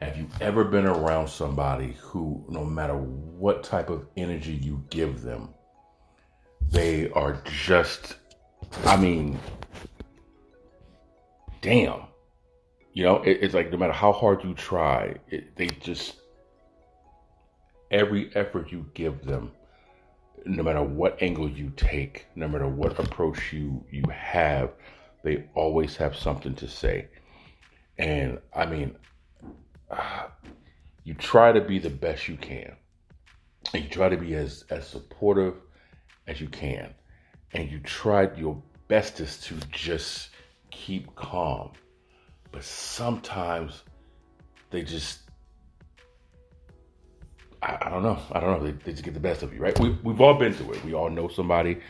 Have 0.02 0.16
you 0.16 0.26
ever 0.40 0.64
been 0.64 0.86
around 0.86 1.28
somebody 1.28 1.96
who, 2.00 2.44
no 2.48 2.64
matter 2.64 2.96
what 2.96 3.62
type 3.62 3.90
of 3.90 4.08
energy 4.16 4.54
you 4.54 4.82
give 4.90 5.22
them, 5.22 5.50
they 6.68 7.08
are 7.10 7.40
just, 7.64 8.16
I 8.86 8.96
mean, 8.96 9.38
damn. 11.60 12.00
You 12.92 13.04
know, 13.04 13.22
it, 13.22 13.38
it's 13.42 13.54
like 13.54 13.70
no 13.70 13.78
matter 13.78 13.92
how 13.92 14.10
hard 14.10 14.42
you 14.42 14.54
try, 14.54 15.14
it, 15.28 15.54
they 15.54 15.68
just, 15.68 16.16
every 17.92 18.34
effort 18.34 18.72
you 18.72 18.84
give 18.94 19.24
them, 19.24 19.52
no 20.44 20.62
matter 20.62 20.82
what 20.82 21.22
angle 21.22 21.48
you 21.48 21.72
take, 21.76 22.26
no 22.34 22.48
matter 22.48 22.68
what 22.68 22.98
approach 22.98 23.52
you 23.52 23.84
you 23.90 24.02
have, 24.12 24.70
they 25.22 25.44
always 25.54 25.96
have 25.96 26.16
something 26.16 26.54
to 26.54 26.68
say. 26.68 27.08
And 27.98 28.38
I 28.54 28.66
mean, 28.66 28.96
uh, 29.90 30.26
you 31.04 31.14
try 31.14 31.52
to 31.52 31.60
be 31.60 31.78
the 31.78 31.90
best 31.90 32.28
you 32.28 32.36
can, 32.36 32.76
and 33.72 33.84
you 33.84 33.90
try 33.90 34.08
to 34.08 34.16
be 34.16 34.34
as 34.34 34.64
as 34.70 34.86
supportive 34.86 35.54
as 36.26 36.40
you 36.40 36.48
can, 36.48 36.94
and 37.52 37.70
you 37.70 37.80
try 37.80 38.28
your 38.36 38.62
bestest 38.88 39.44
to 39.44 39.54
just 39.70 40.30
keep 40.70 41.14
calm. 41.16 41.72
But 42.52 42.64
sometimes 42.64 43.84
they 44.70 44.82
just 44.82 45.29
I, 47.62 47.78
I, 47.82 47.90
don't 47.90 48.02
know. 48.02 48.18
I 48.32 48.40
don't 48.40 48.58
know. 48.58 48.66
They, 48.66 48.72
they, 48.72 48.92
just 48.92 49.04
get 49.04 49.14
the 49.14 49.20
best 49.20 49.42
of 49.42 49.52
you, 49.52 49.60
right? 49.60 49.78
We, 49.78 49.90
we've 50.02 50.20
all 50.20 50.34
been 50.34 50.52
through 50.52 50.72
it. 50.72 50.84
We 50.84 50.94
all 50.94 51.10
know 51.10 51.28
somebody. 51.28 51.80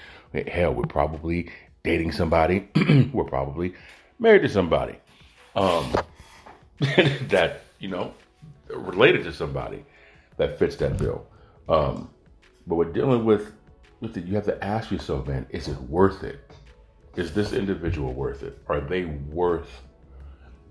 Hell, 0.48 0.74
we're 0.74 0.84
probably 0.84 1.50
dating 1.82 2.12
somebody. 2.12 2.68
we're 3.12 3.24
probably 3.24 3.74
married 4.18 4.42
to 4.42 4.48
somebody 4.48 4.96
um, 5.54 5.94
that, 6.80 7.62
you 7.78 7.88
know, 7.88 8.14
related 8.68 9.24
to 9.24 9.32
somebody 9.32 9.84
that 10.36 10.58
fits 10.58 10.76
that 10.76 10.98
bill. 10.98 11.26
Um, 11.68 12.10
but 12.66 12.76
we're 12.76 12.92
dealing 12.92 13.24
with, 13.24 13.52
with 14.00 14.16
it. 14.16 14.24
You 14.24 14.34
have 14.34 14.46
to 14.46 14.64
ask 14.64 14.90
yourself, 14.90 15.26
man, 15.26 15.46
is 15.50 15.68
it 15.68 15.80
worth 15.82 16.22
it? 16.24 16.40
Is 17.16 17.32
this 17.32 17.52
individual 17.52 18.12
worth 18.12 18.42
it? 18.42 18.58
Are 18.68 18.80
they 18.80 19.04
worth 19.04 19.82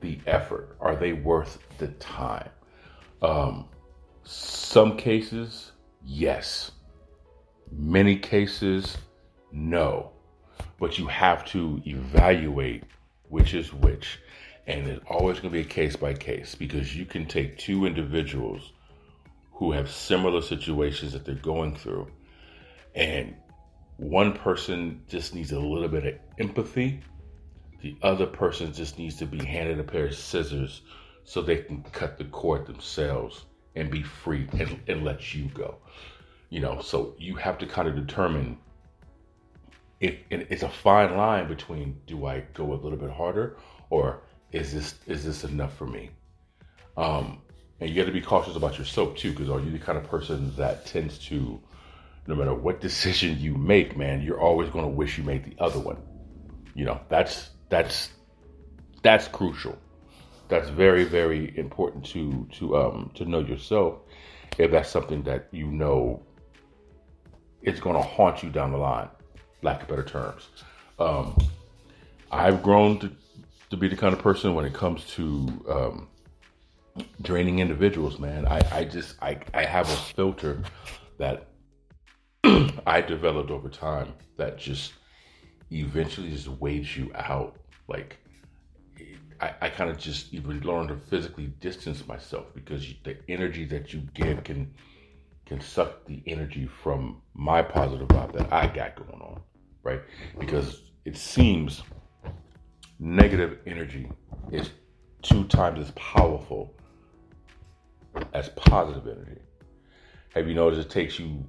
the 0.01 0.19
effort? 0.25 0.77
Are 0.79 0.95
they 0.95 1.13
worth 1.13 1.59
the 1.77 1.89
time? 1.89 2.49
Um, 3.21 3.67
some 4.29 4.95
cases, 4.95 5.71
yes. 6.05 6.69
Many 7.71 8.15
cases, 8.15 8.95
no. 9.51 10.11
But 10.79 10.99
you 10.99 11.07
have 11.07 11.43
to 11.45 11.81
evaluate 11.87 12.83
which 13.29 13.55
is 13.55 13.73
which. 13.73 14.19
And 14.67 14.87
it's 14.87 15.03
always 15.09 15.39
going 15.39 15.51
to 15.51 15.57
be 15.57 15.61
a 15.61 15.73
case 15.73 15.95
by 15.95 16.13
case 16.13 16.53
because 16.53 16.95
you 16.95 17.05
can 17.05 17.25
take 17.25 17.57
two 17.57 17.87
individuals 17.87 18.73
who 19.51 19.71
have 19.71 19.89
similar 19.89 20.43
situations 20.43 21.13
that 21.13 21.25
they're 21.25 21.33
going 21.33 21.75
through, 21.75 22.11
and 22.93 23.35
one 23.97 24.33
person 24.33 25.01
just 25.07 25.33
needs 25.33 25.51
a 25.53 25.59
little 25.59 25.89
bit 25.89 26.05
of 26.05 26.13
empathy. 26.37 27.01
The 27.81 27.97
other 28.03 28.27
person 28.27 28.71
just 28.73 28.99
needs 28.99 29.15
to 29.15 29.25
be 29.25 29.43
handed 29.43 29.79
a 29.79 29.83
pair 29.83 30.05
of 30.05 30.15
scissors 30.15 30.83
so 31.23 31.41
they 31.41 31.57
can 31.57 31.81
cut 31.91 32.19
the 32.19 32.25
cord 32.25 32.67
themselves 32.67 33.45
and 33.75 33.89
be 33.89 34.03
free 34.03 34.47
and, 34.53 34.79
and 34.87 35.03
let 35.03 35.33
you 35.33 35.45
go. 35.53 35.77
You 36.49 36.61
know, 36.61 36.81
so 36.81 37.15
you 37.17 37.35
have 37.35 37.57
to 37.59 37.65
kind 37.65 37.87
of 37.87 37.95
determine 37.95 38.57
if 39.99 40.15
it's 40.29 40.63
a 40.63 40.69
fine 40.69 41.15
line 41.15 41.47
between 41.47 41.99
do 42.07 42.25
I 42.25 42.43
go 42.53 42.73
a 42.73 42.75
little 42.75 42.97
bit 42.97 43.11
harder 43.11 43.57
or 43.89 44.23
is 44.51 44.73
this 44.73 44.95
is 45.05 45.25
this 45.25 45.43
enough 45.43 45.77
for 45.77 45.85
me? 45.85 46.09
Um, 46.97 47.41
and 47.79 47.89
you 47.89 47.95
got 47.95 48.07
to 48.07 48.11
be 48.11 48.21
cautious 48.21 48.55
about 48.55 48.77
your 48.77 48.85
soap 48.85 49.17
too, 49.17 49.31
because 49.31 49.49
are 49.49 49.59
you 49.59 49.71
the 49.71 49.79
kind 49.79 49.97
of 49.97 50.05
person 50.05 50.53
that 50.57 50.85
tends 50.85 51.17
to, 51.27 51.61
no 52.27 52.35
matter 52.35 52.53
what 52.53 52.81
decision 52.89 53.39
you 53.39 53.55
make, 53.55 53.95
man, 53.95 54.21
you're 54.21 54.39
always 54.39 54.69
going 54.69 54.85
to 54.85 54.89
wish 54.91 55.17
you 55.17 55.23
made 55.23 55.45
the 55.45 55.63
other 55.63 55.79
one. 55.79 55.97
You 56.73 56.85
know, 56.85 56.99
that's 57.09 57.49
that's 57.69 58.09
that's 59.03 59.27
crucial 59.27 59.77
that's 60.49 60.69
very 60.69 61.05
very 61.05 61.57
important 61.57 62.03
to 62.03 62.47
to 62.51 62.75
um 62.75 63.11
to 63.13 63.23
know 63.23 63.39
yourself 63.39 63.99
if 64.57 64.71
that's 64.71 64.89
something 64.89 65.23
that 65.23 65.47
you 65.51 65.67
know 65.67 66.21
it's 67.61 67.79
going 67.79 67.95
to 67.95 68.01
haunt 68.01 68.43
you 68.43 68.49
down 68.49 68.71
the 68.71 68.77
line 68.77 69.07
lack 69.61 69.81
of 69.81 69.87
better 69.87 70.03
terms. 70.03 70.49
Um 70.97 71.37
i've 72.31 72.61
grown 72.61 72.99
to, 72.99 73.11
to 73.69 73.77
be 73.77 73.87
the 73.87 73.95
kind 73.95 74.13
of 74.13 74.21
person 74.21 74.53
when 74.53 74.65
it 74.65 74.73
comes 74.73 75.05
to 75.15 75.47
um 75.69 76.07
draining 77.21 77.59
individuals 77.59 78.19
man. 78.19 78.45
I 78.47 78.59
i 78.71 78.83
just 78.83 79.15
i 79.21 79.37
i 79.53 79.63
have 79.63 79.87
a 79.87 79.95
filter 79.95 80.61
that 81.17 81.47
i 82.87 83.01
developed 83.01 83.51
over 83.51 83.69
time 83.69 84.13
that 84.37 84.57
just 84.57 84.93
eventually 85.71 86.31
just 86.31 86.47
weighs 86.47 86.97
you 86.97 87.11
out 87.13 87.55
like 87.87 88.17
I, 89.41 89.53
I 89.61 89.69
kind 89.69 89.89
of 89.89 89.97
just 89.97 90.33
even 90.33 90.59
learned 90.61 90.89
to 90.89 90.97
physically 90.97 91.47
distance 91.59 92.05
myself 92.07 92.47
because 92.53 92.85
the 93.03 93.17
energy 93.29 93.65
that 93.65 93.93
you 93.93 94.01
give 94.13 94.43
can 94.43 94.73
can 95.45 95.59
suck 95.61 96.05
the 96.05 96.21
energy 96.27 96.69
from 96.83 97.21
my 97.33 97.61
positive 97.61 98.07
vibe 98.09 98.31
that 98.33 98.53
I 98.53 98.67
got 98.67 98.95
going 98.95 99.19
on, 99.19 99.41
right? 99.81 99.99
Because 100.37 100.83
it 101.05 101.17
seems 101.17 101.81
negative 102.99 103.57
energy 103.65 104.11
is 104.51 104.69
two 105.23 105.45
times 105.45 105.79
as 105.79 105.91
powerful 105.91 106.75
as 108.33 108.49
positive 108.49 109.07
energy. 109.07 109.41
Have 110.35 110.47
you 110.47 110.53
noticed 110.53 110.87
it 110.87 110.91
takes 110.91 111.17
you 111.17 111.43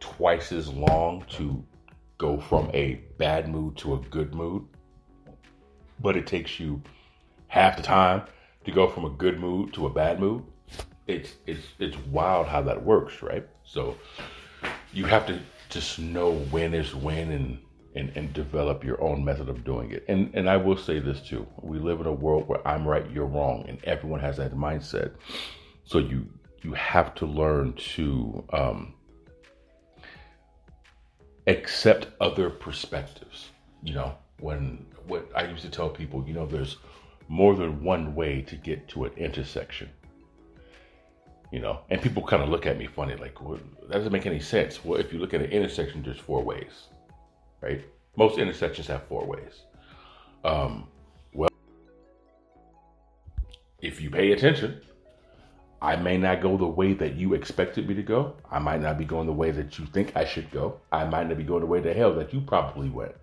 twice 0.00 0.52
as 0.52 0.68
long 0.68 1.24
to 1.30 1.64
go 2.18 2.38
from 2.38 2.70
a 2.74 2.96
bad 3.16 3.48
mood 3.48 3.78
to 3.78 3.94
a 3.94 3.98
good 4.10 4.34
mood? 4.34 4.66
But 6.00 6.16
it 6.16 6.26
takes 6.26 6.60
you 6.60 6.82
half 7.56 7.74
the 7.74 7.82
time 7.82 8.22
to 8.66 8.70
go 8.70 8.86
from 8.86 9.06
a 9.06 9.10
good 9.10 9.40
mood 9.40 9.72
to 9.72 9.86
a 9.86 9.90
bad 9.90 10.20
mood. 10.20 10.44
It's 11.06 11.36
it's 11.46 11.66
it's 11.78 11.96
wild 12.08 12.46
how 12.46 12.60
that 12.62 12.84
works, 12.84 13.22
right? 13.22 13.46
So 13.64 13.96
you 14.92 15.06
have 15.06 15.26
to 15.28 15.40
just 15.70 15.98
know 15.98 16.32
when 16.50 16.74
is 16.74 16.94
when 16.94 17.32
and 17.32 17.58
and, 17.94 18.14
and 18.14 18.30
develop 18.34 18.84
your 18.84 19.00
own 19.00 19.24
method 19.24 19.48
of 19.48 19.64
doing 19.64 19.90
it. 19.90 20.04
And 20.06 20.30
and 20.34 20.50
I 20.50 20.58
will 20.58 20.76
say 20.76 20.98
this 20.98 21.22
too. 21.22 21.46
We 21.62 21.78
live 21.78 22.00
in 22.00 22.06
a 22.06 22.12
world 22.12 22.46
where 22.46 22.66
I'm 22.68 22.86
right, 22.86 23.10
you're 23.10 23.24
wrong, 23.24 23.64
and 23.68 23.82
everyone 23.84 24.20
has 24.20 24.36
that 24.36 24.54
mindset. 24.54 25.12
So 25.84 25.96
you 25.98 26.28
you 26.62 26.74
have 26.74 27.14
to 27.14 27.26
learn 27.26 27.72
to 27.94 28.44
um, 28.52 28.94
accept 31.46 32.08
other 32.20 32.50
perspectives. 32.50 33.48
You 33.82 33.94
know, 33.94 34.14
when 34.40 34.84
what 35.06 35.30
I 35.34 35.46
used 35.46 35.62
to 35.62 35.70
tell 35.70 35.88
people, 35.88 36.22
you 36.26 36.34
know, 36.34 36.44
there's 36.44 36.76
more 37.28 37.54
than 37.54 37.82
one 37.82 38.14
way 38.14 38.42
to 38.42 38.56
get 38.56 38.88
to 38.88 39.04
an 39.04 39.12
intersection. 39.16 39.90
You 41.52 41.60
know, 41.60 41.80
and 41.90 42.02
people 42.02 42.22
kind 42.24 42.42
of 42.42 42.48
look 42.48 42.66
at 42.66 42.76
me 42.76 42.86
funny, 42.86 43.14
like, 43.14 43.40
well, 43.40 43.58
that 43.88 43.92
doesn't 43.92 44.12
make 44.12 44.26
any 44.26 44.40
sense. 44.40 44.84
Well, 44.84 44.98
if 44.98 45.12
you 45.12 45.18
look 45.18 45.32
at 45.32 45.40
an 45.40 45.50
intersection, 45.50 46.02
there's 46.02 46.18
four 46.18 46.42
ways, 46.42 46.88
right? 47.60 47.84
Most 48.16 48.38
intersections 48.38 48.88
have 48.88 49.04
four 49.04 49.24
ways. 49.24 49.62
Um, 50.44 50.88
well, 51.32 51.50
if 53.80 54.00
you 54.00 54.10
pay 54.10 54.32
attention, 54.32 54.80
I 55.80 55.94
may 55.96 56.16
not 56.16 56.40
go 56.40 56.56
the 56.56 56.66
way 56.66 56.94
that 56.94 57.14
you 57.14 57.34
expected 57.34 57.86
me 57.86 57.94
to 57.94 58.02
go. 58.02 58.34
I 58.50 58.58
might 58.58 58.80
not 58.80 58.98
be 58.98 59.04
going 59.04 59.26
the 59.26 59.32
way 59.32 59.50
that 59.52 59.78
you 59.78 59.86
think 59.86 60.16
I 60.16 60.24
should 60.24 60.50
go. 60.50 60.80
I 60.90 61.04
might 61.04 61.28
not 61.28 61.36
be 61.36 61.44
going 61.44 61.60
the 61.60 61.66
way 61.66 61.80
to 61.80 61.94
hell 61.94 62.14
that 62.14 62.32
you 62.32 62.40
probably 62.40 62.88
went. 62.88 63.14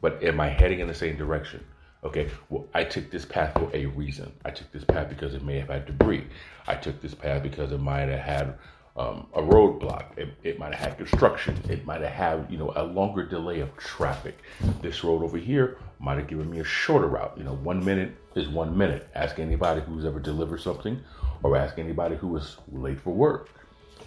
But 0.00 0.22
am 0.22 0.40
I 0.40 0.48
heading 0.48 0.80
in 0.80 0.88
the 0.88 0.94
same 0.94 1.16
direction? 1.16 1.64
Okay, 2.02 2.30
well, 2.48 2.66
I 2.72 2.84
took 2.84 3.10
this 3.10 3.26
path 3.26 3.52
for 3.54 3.70
a 3.74 3.86
reason. 3.86 4.32
I 4.44 4.50
took 4.50 4.72
this 4.72 4.84
path 4.84 5.10
because 5.10 5.34
it 5.34 5.42
may 5.42 5.58
have 5.58 5.68
had 5.68 5.86
debris. 5.86 6.26
I 6.66 6.74
took 6.74 7.00
this 7.02 7.14
path 7.14 7.42
because 7.42 7.72
it 7.72 7.80
might 7.80 8.08
have 8.08 8.20
had 8.20 8.54
um, 8.96 9.26
a 9.34 9.42
roadblock. 9.42 10.16
It, 10.16 10.34
it 10.42 10.58
might 10.58 10.74
have 10.74 10.88
had 10.90 10.96
construction. 10.96 11.58
It 11.68 11.84
might 11.84 12.00
have 12.00 12.12
had, 12.12 12.46
you 12.50 12.56
know, 12.56 12.72
a 12.74 12.84
longer 12.84 13.24
delay 13.24 13.60
of 13.60 13.76
traffic. 13.76 14.38
This 14.80 15.04
road 15.04 15.22
over 15.22 15.36
here 15.36 15.76
might 15.98 16.16
have 16.16 16.26
given 16.26 16.50
me 16.50 16.60
a 16.60 16.64
shorter 16.64 17.06
route. 17.06 17.34
You 17.36 17.44
know, 17.44 17.54
one 17.56 17.84
minute 17.84 18.12
is 18.34 18.48
one 18.48 18.76
minute. 18.76 19.08
Ask 19.14 19.38
anybody 19.38 19.82
who's 19.82 20.06
ever 20.06 20.20
delivered 20.20 20.60
something 20.60 20.98
or 21.42 21.56
ask 21.56 21.78
anybody 21.78 22.16
who 22.16 22.28
was 22.28 22.56
late 22.72 23.00
for 23.00 23.12
work, 23.12 23.50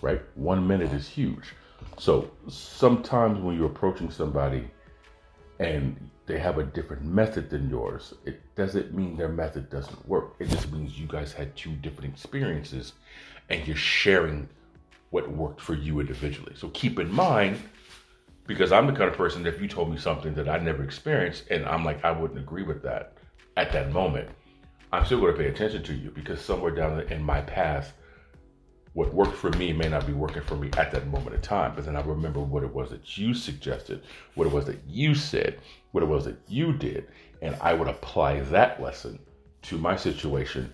right? 0.02 0.22
One 0.36 0.68
minute 0.68 0.92
is 0.94 1.08
huge. 1.08 1.54
So 1.98 2.32
sometimes 2.48 3.40
when 3.40 3.56
you're 3.56 3.68
approaching 3.68 4.10
somebody 4.10 4.68
and 5.60 6.10
they 6.26 6.39
have 6.39 6.58
a 6.58 6.63
different 6.63 7.04
method 7.04 7.50
than 7.50 7.70
yours, 7.70 8.13
it 8.26 8.42
doesn't 8.56 8.94
mean 8.94 9.18
their 9.18 9.30
method 9.30 9.70
doesn't 9.70 10.08
work. 10.08 10.36
It 10.39 10.50
just 10.50 10.72
means 10.72 10.98
you 10.98 11.08
guys 11.08 11.34
had 11.34 11.56
two 11.56 11.72
different 11.76 12.13
experiences 12.13 12.94
and 13.50 13.68
you're 13.68 13.76
sharing 13.76 14.48
what 15.10 15.30
worked 15.30 15.62
for 15.62 15.74
you 15.76 16.00
individually. 16.00 16.54
So 16.56 16.70
keep 16.70 16.98
in 16.98 17.12
mind, 17.12 17.60
because 18.48 18.72
I'm 18.72 18.88
the 18.88 18.94
kind 18.94 19.10
of 19.10 19.16
person 19.16 19.44
that 19.44 19.54
if 19.54 19.62
you 19.62 19.68
told 19.68 19.92
me 19.92 19.98
something 19.98 20.34
that 20.36 20.50
I 20.50 20.58
never 20.58 20.84
experienced 20.84 21.46
and 21.50 21.66
I'm 21.66 21.84
like, 21.86 22.04
I 22.04 22.12
wouldn't 22.12 22.39
agree 22.39 22.63
with 22.63 22.82
that 22.84 23.13
at 23.58 23.72
that 23.74 23.92
moment, 23.92 24.30
I'm 24.92 25.06
still 25.06 25.20
going 25.20 25.34
to 25.34 25.38
pay 25.38 25.50
attention 25.50 25.84
to 25.84 25.94
you 25.94 26.10
because 26.12 26.39
somewhere 26.42 26.72
down 26.72 27.00
in 27.02 27.22
my 27.24 27.42
path, 27.42 27.94
what 28.94 29.14
worked 29.14 29.36
for 29.36 29.50
me 29.52 29.74
may 29.74 29.90
not 29.90 30.06
be 30.06 30.14
working 30.14 30.44
for 30.44 30.56
me 30.56 30.70
at 30.78 30.92
that 30.92 31.08
moment 31.08 31.36
in 31.36 31.42
time. 31.42 31.74
But 31.76 31.86
then 31.86 31.96
I 31.96 32.02
remember 32.02 32.40
what 32.40 32.64
it 32.64 32.74
was 32.74 32.92
that 32.92 33.18
you 33.18 33.34
suggested, 33.34 34.04
what 34.36 34.46
it 34.46 34.54
was 34.54 34.66
that 34.66 34.80
you 34.88 35.16
said, 35.16 35.60
what 35.92 36.04
it 36.04 36.08
was 36.08 36.26
that 36.26 36.38
you 36.48 36.74
did, 36.74 37.08
and 37.42 37.56
I 37.60 37.74
would 37.74 37.88
apply 37.88 38.42
that 38.42 38.82
lesson 38.82 39.20
to 39.64 39.78
my 39.78 39.96
situation. 39.96 40.74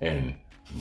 And 0.00 0.34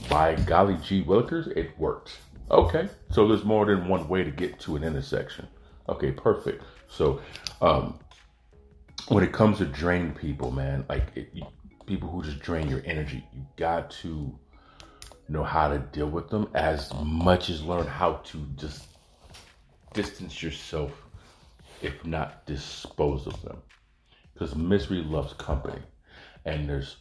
by 0.09 0.35
golly 0.35 0.77
gee 0.77 1.03
willikers, 1.03 1.47
it 1.55 1.77
worked. 1.77 2.19
Okay, 2.51 2.89
so 3.11 3.27
there's 3.27 3.43
more 3.43 3.65
than 3.65 3.87
one 3.87 4.07
way 4.07 4.23
to 4.23 4.31
get 4.31 4.59
to 4.61 4.75
an 4.75 4.83
intersection. 4.83 5.47
Okay, 5.87 6.11
perfect. 6.11 6.63
So, 6.87 7.21
um, 7.61 7.99
when 9.07 9.23
it 9.23 9.31
comes 9.31 9.59
to 9.59 9.65
draining 9.65 10.13
people, 10.13 10.51
man, 10.51 10.85
like 10.89 11.07
it, 11.15 11.31
people 11.85 12.09
who 12.09 12.23
just 12.23 12.39
drain 12.39 12.67
your 12.67 12.81
energy, 12.85 13.23
you 13.33 13.45
got 13.55 13.91
to 13.91 14.37
know 15.29 15.43
how 15.43 15.67
to 15.67 15.79
deal 15.79 16.09
with 16.09 16.29
them 16.29 16.49
as 16.55 16.91
much 17.03 17.49
as 17.49 17.63
learn 17.63 17.85
how 17.85 18.13
to 18.13 18.45
just 18.55 18.87
distance 19.93 20.41
yourself, 20.41 20.91
if 21.81 22.05
not 22.05 22.45
dispose 22.45 23.27
of 23.27 23.41
them. 23.43 23.57
Because 24.33 24.55
misery 24.55 25.03
loves 25.03 25.33
company. 25.33 25.81
And 26.45 26.67
there's 26.67 26.97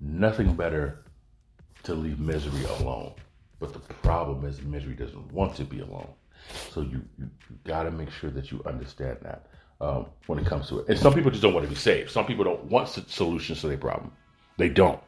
nothing 0.00 0.54
better 0.54 1.04
to 1.84 1.94
leave 1.94 2.18
misery 2.18 2.64
alone. 2.78 3.12
But 3.58 3.72
the 3.72 3.78
problem 3.78 4.44
is 4.46 4.62
misery 4.62 4.94
doesn't 4.94 5.32
want 5.32 5.54
to 5.56 5.64
be 5.64 5.80
alone. 5.80 6.08
So 6.70 6.80
you, 6.80 7.02
you, 7.18 7.30
you 7.48 7.56
got 7.64 7.84
to 7.84 7.90
make 7.90 8.10
sure 8.10 8.30
that 8.30 8.50
you 8.50 8.62
understand 8.64 9.18
that 9.22 9.46
um, 9.80 10.06
when 10.26 10.38
it 10.38 10.46
comes 10.46 10.68
to 10.68 10.80
it. 10.80 10.88
And 10.88 10.98
some 10.98 11.12
people 11.14 11.30
just 11.30 11.42
don't 11.42 11.54
want 11.54 11.64
to 11.64 11.70
be 11.70 11.76
saved. 11.76 12.10
Some 12.10 12.26
people 12.26 12.44
don't 12.44 12.64
want 12.64 12.88
solutions 12.88 13.60
to 13.60 13.68
their 13.68 13.78
problem. 13.78 14.12
They 14.56 14.68
don't. 14.68 15.00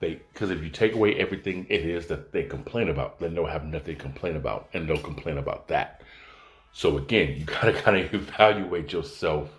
They 0.00 0.14
because 0.32 0.50
if 0.50 0.62
you 0.62 0.70
take 0.70 0.94
away 0.94 1.14
everything 1.16 1.66
it 1.68 1.84
is 1.84 2.06
that 2.06 2.32
they 2.32 2.44
complain 2.44 2.88
about, 2.88 3.20
then 3.20 3.34
they'll 3.34 3.46
have 3.46 3.64
nothing 3.64 3.96
to 3.96 4.02
complain 4.02 4.36
about, 4.36 4.68
and 4.72 4.88
they'll 4.88 4.98
complain 4.98 5.36
about 5.36 5.68
that. 5.68 6.00
So 6.72 6.96
again, 6.96 7.36
you 7.38 7.44
got 7.44 7.62
to 7.62 7.72
kind 7.82 7.98
of 7.98 8.12
evaluate 8.12 8.92
yourself 8.92 9.50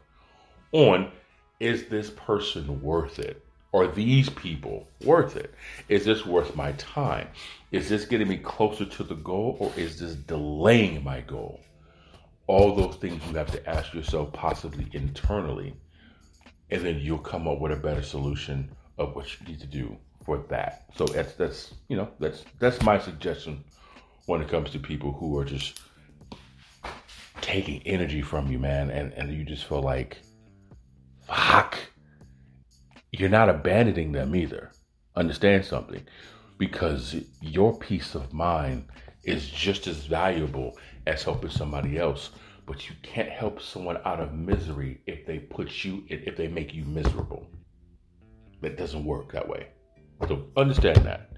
on 0.72 1.12
is 1.60 1.86
this 1.86 2.10
person 2.10 2.82
worth 2.82 3.20
it? 3.20 3.46
Are 3.72 3.86
these 3.88 4.30
people 4.30 4.88
worth 5.06 5.36
it? 5.38 5.54
Is 5.88 6.06
this 6.06 6.26
worth 6.26 6.56
my 6.56 6.72
time? 6.74 7.28
Is 7.72 7.88
this 7.88 8.06
getting 8.06 8.28
me 8.28 8.38
closer 8.38 8.86
to 8.86 9.04
the 9.04 9.16
goal 9.16 9.58
or 9.60 9.72
is 9.78 10.00
this 10.00 10.16
delaying 10.16 11.04
my 11.04 11.22
goal? 11.22 11.60
All 12.48 12.76
those 12.76 12.96
things 12.96 13.22
you 13.28 13.36
have 13.36 13.52
to 13.52 13.70
ask 13.70 13.94
yourself, 13.94 14.34
possibly 14.34 14.88
internally, 14.92 15.76
and 16.72 16.82
then 16.84 17.00
you'll 17.00 17.20
come 17.20 17.48
up 17.48 17.60
with 17.60 17.72
a 17.72 17.78
better 17.78 18.02
solution 18.02 18.72
of 18.98 19.16
what 19.16 19.40
you 19.40 19.48
need 19.48 19.60
to 19.62 19.68
do 19.68 19.96
for 20.26 20.38
that. 20.50 20.86
So 20.96 21.06
that's 21.06 21.34
that's 21.34 21.74
you 21.88 21.98
know 21.98 22.10
that's 22.20 22.44
that's 22.60 22.82
my 22.82 23.00
suggestion 23.00 23.64
when 24.26 24.42
it 24.42 24.50
comes 24.50 24.72
to 24.72 24.80
people 24.80 25.12
who 25.12 25.38
are 25.38 25.46
just 25.46 25.82
taking 27.42 27.82
energy 27.86 28.22
from 28.22 28.52
you, 28.52 28.60
man, 28.60 28.90
and 28.90 29.14
and 29.14 29.34
you 29.34 29.44
just 29.44 29.66
feel 29.66 29.82
like, 29.82 30.18
fuck, 31.28 31.78
you're 33.12 33.30
not 33.30 33.50
abandoning 33.50 34.12
them 34.12 34.36
either. 34.36 34.72
Understand 35.16 35.66
something, 35.66 36.06
because 36.58 37.16
your 37.42 37.78
peace 37.78 38.16
of 38.16 38.32
mind 38.32 38.86
is 39.24 39.50
just 39.50 39.88
as 39.88 40.06
valuable 40.06 40.78
as 41.08 41.24
helping 41.24 41.52
somebody 41.52 41.98
else. 41.98 42.32
But 42.68 42.88
you 42.88 42.96
can't 43.02 43.30
help 43.30 43.62
someone 43.62 43.98
out 44.06 44.22
of 44.22 44.34
misery 44.34 45.02
if 45.08 45.26
they 45.26 45.40
put 45.40 45.84
you 45.84 46.04
if 46.08 46.38
they 46.38 46.48
make 46.48 46.74
you 46.74 46.86
miserable. 46.86 47.48
That 48.62 48.78
doesn't 48.78 49.04
work 49.04 49.34
that 49.34 49.50
way. 49.50 49.68
So 50.28 50.46
understand 50.56 50.98
that. 51.06 51.32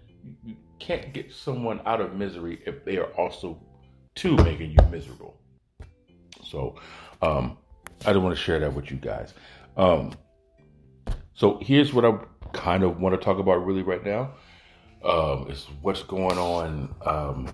You 0.44 0.56
can't 0.80 1.14
get 1.14 1.32
someone 1.32 1.82
out 1.86 2.02
of 2.02 2.16
misery 2.16 2.62
if 2.66 2.84
they 2.86 2.98
are 2.98 3.12
also 3.14 3.62
too 4.16 4.36
making 4.38 4.72
you 4.72 4.90
miserable. 4.90 5.40
So 6.44 6.76
um, 7.22 7.58
I 8.06 8.12
just 8.12 8.20
want 8.20 8.36
to 8.36 8.42
share 8.42 8.60
that 8.60 8.74
with 8.74 8.92
you 8.92 8.98
guys. 8.98 9.34
Um, 9.78 10.14
so 11.34 11.60
here's 11.62 11.94
what 11.94 12.06
I 12.06 12.18
kind 12.52 12.84
of 12.84 13.00
want 13.00 13.20
to 13.20 13.24
talk 13.24 13.40
about 13.40 13.66
really 13.66 13.82
right 13.82 14.04
now. 14.06 14.34
Um, 15.04 15.48
is 15.50 15.68
what's 15.82 16.04
going 16.04 16.38
on 16.38 16.96
um, 17.06 17.54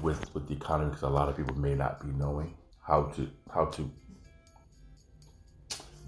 with 0.00 0.34
with 0.34 0.48
the 0.48 0.54
economy 0.54 0.90
because 0.90 1.02
a 1.02 1.08
lot 1.08 1.28
of 1.28 1.36
people 1.36 1.56
may 1.56 1.74
not 1.74 2.00
be 2.04 2.12
knowing 2.12 2.56
how 2.84 3.04
to 3.14 3.30
how 3.52 3.66
to 3.66 3.88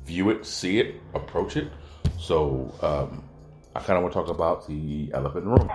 view 0.05 0.31
it, 0.31 0.45
see 0.45 0.81
it, 0.81 0.97
approach 1.15 1.57
it. 1.57 1.71
So 2.19 2.75
um, 2.83 3.23
I 3.75 3.81
kind 3.81 3.97
of 3.97 4.03
want 4.03 4.15
to 4.15 4.21
talk 4.21 4.29
about 4.29 4.67
the 4.69 5.11
elephant 5.15 5.45
in 5.47 5.51
the 5.51 5.57
room. 5.59 5.71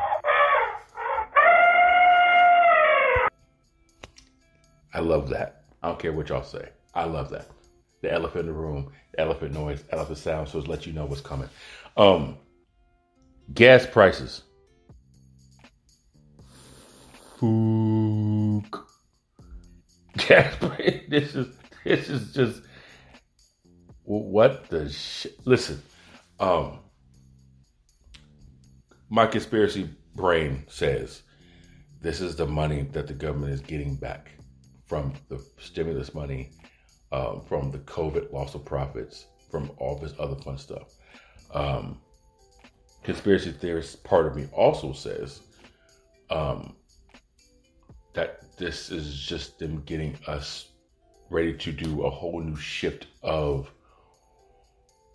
I 4.93 4.99
love 4.99 5.29
that. 5.29 5.63
I 5.83 5.89
don't 5.89 5.99
care 5.99 6.13
what 6.13 6.29
y'all 6.29 6.43
say. 6.43 6.69
I 6.93 7.05
love 7.05 7.29
that. 7.31 7.49
The 8.01 8.11
elephant 8.13 8.41
in 8.41 8.45
the 8.47 8.53
room, 8.53 8.91
elephant 9.17 9.53
noise, 9.53 9.83
elephant 9.91 10.17
sound, 10.17 10.49
so 10.49 10.59
it 10.59 10.67
lets 10.67 10.87
you 10.87 10.93
know 10.93 11.05
what's 11.05 11.21
coming. 11.21 11.49
Um, 11.97 12.37
gas 13.53 13.85
prices. 13.85 14.43
Gas 20.17 20.55
price. 20.57 21.01
This 21.09 21.35
is 21.35 21.47
this 21.85 22.09
is 22.09 22.33
just 22.33 22.61
what 24.03 24.69
the 24.69 24.89
sh- 24.89 25.27
Listen, 25.45 25.81
um, 26.39 26.79
my 29.09 29.25
conspiracy 29.25 29.89
brain 30.15 30.65
says 30.67 31.23
this 32.01 32.21
is 32.21 32.35
the 32.35 32.45
money 32.45 32.83
that 32.93 33.07
the 33.07 33.13
government 33.13 33.53
is 33.53 33.61
getting 33.61 33.95
back 33.95 34.31
from 34.85 35.13
the 35.27 35.43
stimulus 35.59 36.13
money, 36.13 36.51
um, 37.11 37.41
from 37.47 37.71
the 37.71 37.79
COVID 37.79 38.31
loss 38.31 38.55
of 38.55 38.65
profits, 38.65 39.27
from 39.51 39.71
all 39.77 39.97
this 39.97 40.13
other 40.19 40.35
fun 40.35 40.57
stuff. 40.57 40.95
Um, 41.53 41.99
conspiracy 43.03 43.51
theorist 43.51 44.03
part 44.03 44.27
of 44.27 44.35
me 44.35 44.47
also 44.53 44.93
says 44.93 45.41
um, 46.29 46.75
that 48.13 48.57
this 48.57 48.91
is 48.91 49.15
just 49.15 49.59
them 49.59 49.81
getting 49.85 50.17
us 50.27 50.69
ready 51.29 51.53
to 51.53 51.71
do 51.71 52.03
a 52.03 52.09
whole 52.09 52.41
new 52.41 52.55
shift 52.55 53.07
of 53.21 53.71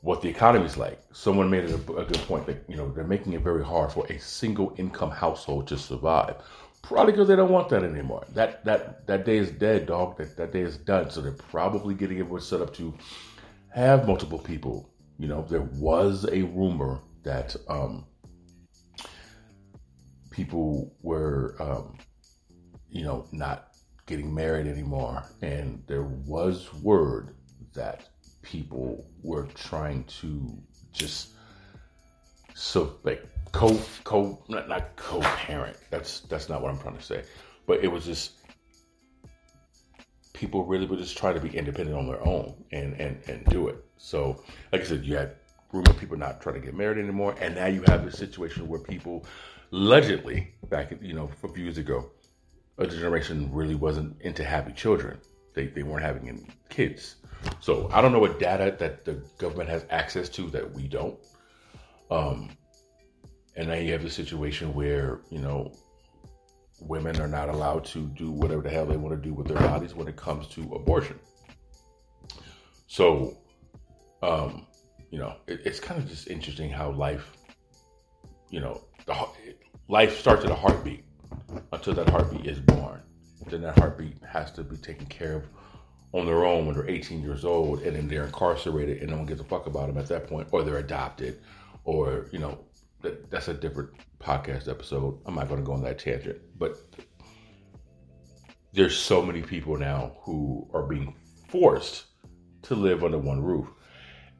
what 0.04 0.20
the 0.20 0.28
economy 0.28 0.66
is 0.66 0.76
like. 0.76 1.00
Someone 1.12 1.48
made 1.48 1.64
a, 1.64 1.74
a 1.74 2.04
good 2.04 2.22
point 2.28 2.46
that 2.46 2.62
you 2.68 2.76
know 2.76 2.92
they're 2.92 3.04
making 3.04 3.32
it 3.32 3.40
very 3.40 3.64
hard 3.64 3.90
for 3.90 4.06
a 4.06 4.20
single 4.20 4.74
income 4.76 5.10
household 5.10 5.66
to 5.68 5.78
survive. 5.78 6.36
Probably 6.82 7.12
because 7.12 7.26
they 7.26 7.36
don't 7.36 7.50
want 7.50 7.70
that 7.70 7.82
anymore. 7.82 8.26
That 8.34 8.64
that 8.66 9.06
that 9.06 9.24
day 9.24 9.38
is 9.38 9.50
dead, 9.50 9.86
dog. 9.86 10.18
That 10.18 10.36
that 10.36 10.52
day 10.52 10.60
is 10.60 10.76
done. 10.76 11.10
So 11.10 11.22
they're 11.22 11.32
probably 11.32 11.94
getting 11.94 12.18
everyone 12.18 12.42
set 12.42 12.60
up 12.60 12.74
to 12.74 12.92
have 13.72 14.06
multiple 14.06 14.38
people. 14.38 14.90
You 15.18 15.28
know, 15.28 15.46
there 15.48 15.62
was 15.62 16.26
a 16.30 16.42
rumor 16.42 17.00
that 17.22 17.56
um, 17.68 18.04
people 20.30 20.94
were, 21.00 21.56
um, 21.58 21.96
you 22.90 23.04
know, 23.04 23.26
not 23.32 23.68
getting 24.04 24.34
married 24.34 24.66
anymore, 24.66 25.24
and 25.40 25.82
there 25.86 26.02
was 26.02 26.74
word 26.82 27.34
that 27.72 28.10
people 28.44 29.04
were 29.22 29.46
trying 29.54 30.04
to 30.04 30.56
just 30.92 31.30
so 32.54 32.96
like 33.02 33.26
co 33.52 33.78
co 34.04 34.42
not 34.48 34.68
not 34.68 34.94
co-parent. 34.96 35.76
That's 35.90 36.20
that's 36.20 36.48
not 36.48 36.62
what 36.62 36.70
I'm 36.70 36.78
trying 36.78 36.96
to 36.96 37.02
say. 37.02 37.24
But 37.66 37.82
it 37.82 37.88
was 37.88 38.04
just 38.04 38.32
people 40.34 40.64
really 40.64 40.86
were 40.86 40.96
just 40.96 41.16
trying 41.16 41.34
to 41.34 41.40
be 41.40 41.56
independent 41.56 41.96
on 41.96 42.06
their 42.06 42.24
own 42.26 42.54
and 42.72 42.94
and 43.00 43.18
and 43.26 43.44
do 43.46 43.68
it. 43.68 43.84
So 43.96 44.42
like 44.72 44.82
I 44.82 44.84
said, 44.84 45.04
you 45.04 45.16
had 45.16 45.36
rumor 45.72 45.94
people 45.94 46.16
not 46.16 46.40
trying 46.40 46.56
to 46.56 46.60
get 46.60 46.74
married 46.74 46.98
anymore, 46.98 47.34
and 47.40 47.54
now 47.54 47.66
you 47.66 47.82
have 47.88 48.04
this 48.04 48.18
situation 48.18 48.68
where 48.68 48.80
people 48.80 49.24
allegedly 49.72 50.54
back 50.68 50.92
you 51.00 51.14
know 51.14 51.30
a 51.42 51.48
few 51.48 51.64
years 51.64 51.78
ago, 51.78 52.10
a 52.78 52.86
generation 52.86 53.50
really 53.52 53.74
wasn't 53.74 54.20
into 54.20 54.44
having 54.44 54.74
children. 54.74 55.18
They 55.54 55.66
they 55.66 55.82
weren't 55.82 56.04
having 56.04 56.28
any 56.28 56.46
kids. 56.68 57.16
So 57.60 57.88
I 57.92 58.00
don't 58.00 58.12
know 58.12 58.18
what 58.18 58.38
data 58.38 58.76
that 58.78 59.04
the 59.04 59.14
government 59.38 59.68
has 59.68 59.84
access 59.90 60.28
to 60.30 60.50
that 60.50 60.72
we 60.72 60.88
don't. 60.88 61.18
Um, 62.10 62.50
and 63.56 63.68
now 63.68 63.74
you 63.74 63.92
have 63.92 64.02
the 64.02 64.10
situation 64.10 64.74
where, 64.74 65.20
you 65.30 65.38
know, 65.38 65.72
women 66.80 67.20
are 67.20 67.28
not 67.28 67.48
allowed 67.48 67.84
to 67.86 68.06
do 68.08 68.30
whatever 68.30 68.62
the 68.62 68.70
hell 68.70 68.84
they 68.86 68.96
want 68.96 69.14
to 69.14 69.28
do 69.28 69.32
with 69.32 69.46
their 69.46 69.58
bodies 69.58 69.94
when 69.94 70.08
it 70.08 70.16
comes 70.16 70.46
to 70.48 70.62
abortion. 70.74 71.18
So, 72.86 73.38
um, 74.22 74.66
you 75.10 75.18
know, 75.18 75.36
it, 75.46 75.60
it's 75.64 75.80
kind 75.80 76.00
of 76.00 76.08
just 76.08 76.28
interesting 76.28 76.70
how 76.70 76.90
life, 76.90 77.36
you 78.50 78.60
know, 78.60 78.84
the, 79.06 79.14
life 79.88 80.18
starts 80.18 80.44
at 80.44 80.50
a 80.50 80.54
heartbeat 80.54 81.04
until 81.72 81.94
that 81.94 82.08
heartbeat 82.08 82.46
is 82.46 82.60
born. 82.60 83.02
Then 83.48 83.62
that 83.62 83.78
heartbeat 83.78 84.16
has 84.24 84.52
to 84.52 84.64
be 84.64 84.76
taken 84.76 85.06
care 85.06 85.36
of 85.36 85.44
on 86.14 86.26
their 86.26 86.44
own 86.44 86.64
when 86.64 86.76
they're 86.76 86.88
18 86.88 87.22
years 87.22 87.44
old, 87.44 87.82
and 87.82 87.96
then 87.96 88.06
they're 88.06 88.24
incarcerated, 88.24 89.02
and 89.02 89.10
no 89.10 89.16
one 89.16 89.26
gives 89.26 89.40
a 89.40 89.44
fuck 89.44 89.66
about 89.66 89.88
them 89.88 89.98
at 89.98 90.06
that 90.06 90.28
point, 90.28 90.46
or 90.52 90.62
they're 90.62 90.78
adopted, 90.78 91.40
or 91.84 92.28
you 92.30 92.38
know, 92.38 92.56
that, 93.02 93.28
that's 93.30 93.48
a 93.48 93.54
different 93.54 93.90
podcast 94.20 94.68
episode. 94.68 95.18
I'm 95.26 95.34
not 95.34 95.48
going 95.48 95.58
to 95.58 95.66
go 95.66 95.72
on 95.72 95.82
that 95.82 95.98
tangent, 95.98 96.38
but 96.56 96.78
there's 98.72 98.96
so 98.96 99.22
many 99.22 99.42
people 99.42 99.76
now 99.76 100.12
who 100.22 100.68
are 100.72 100.84
being 100.84 101.16
forced 101.48 102.04
to 102.62 102.76
live 102.76 103.02
under 103.02 103.18
one 103.18 103.42
roof, 103.42 103.66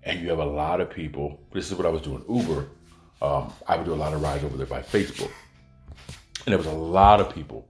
and 0.05 0.21
you 0.21 0.29
have 0.29 0.39
a 0.39 0.45
lot 0.45 0.81
of 0.81 0.91
people. 0.91 1.41
This 1.53 1.73
is 1.73 1.77
what 1.77 1.87
I 1.87 1.91
was 1.91 2.03
doing 2.03 2.25
Uber. 2.29 2.69
Um, 3.21 3.53
I 3.67 3.77
would 3.77 3.85
do 3.85 3.95
a 3.95 3.97
lot 3.97 4.13
of 4.13 4.23
rides 4.23 4.45
over 4.45 4.57
there 4.57 4.67
by 4.67 4.81
Facebook, 4.81 5.33
and 6.47 6.53
there 6.53 6.59
was 6.59 6.69
a 6.69 6.73
lot 6.73 7.21
of 7.21 7.35
people 7.35 7.69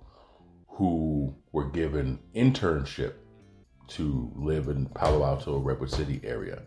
who 0.68 1.34
were 1.52 1.70
given 1.70 2.18
internship 2.34 3.14
to 3.88 4.30
live 4.34 4.68
in 4.68 4.86
Palo 4.86 5.24
Alto, 5.24 5.58
Redwood 5.58 5.90
City 5.90 6.20
area, 6.24 6.62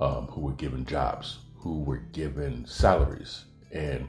um, 0.00 0.26
who 0.28 0.40
were 0.40 0.52
given 0.52 0.84
jobs 0.84 1.38
who 1.62 1.80
were 1.80 1.98
given 1.98 2.66
salaries 2.66 3.44
and 3.70 4.08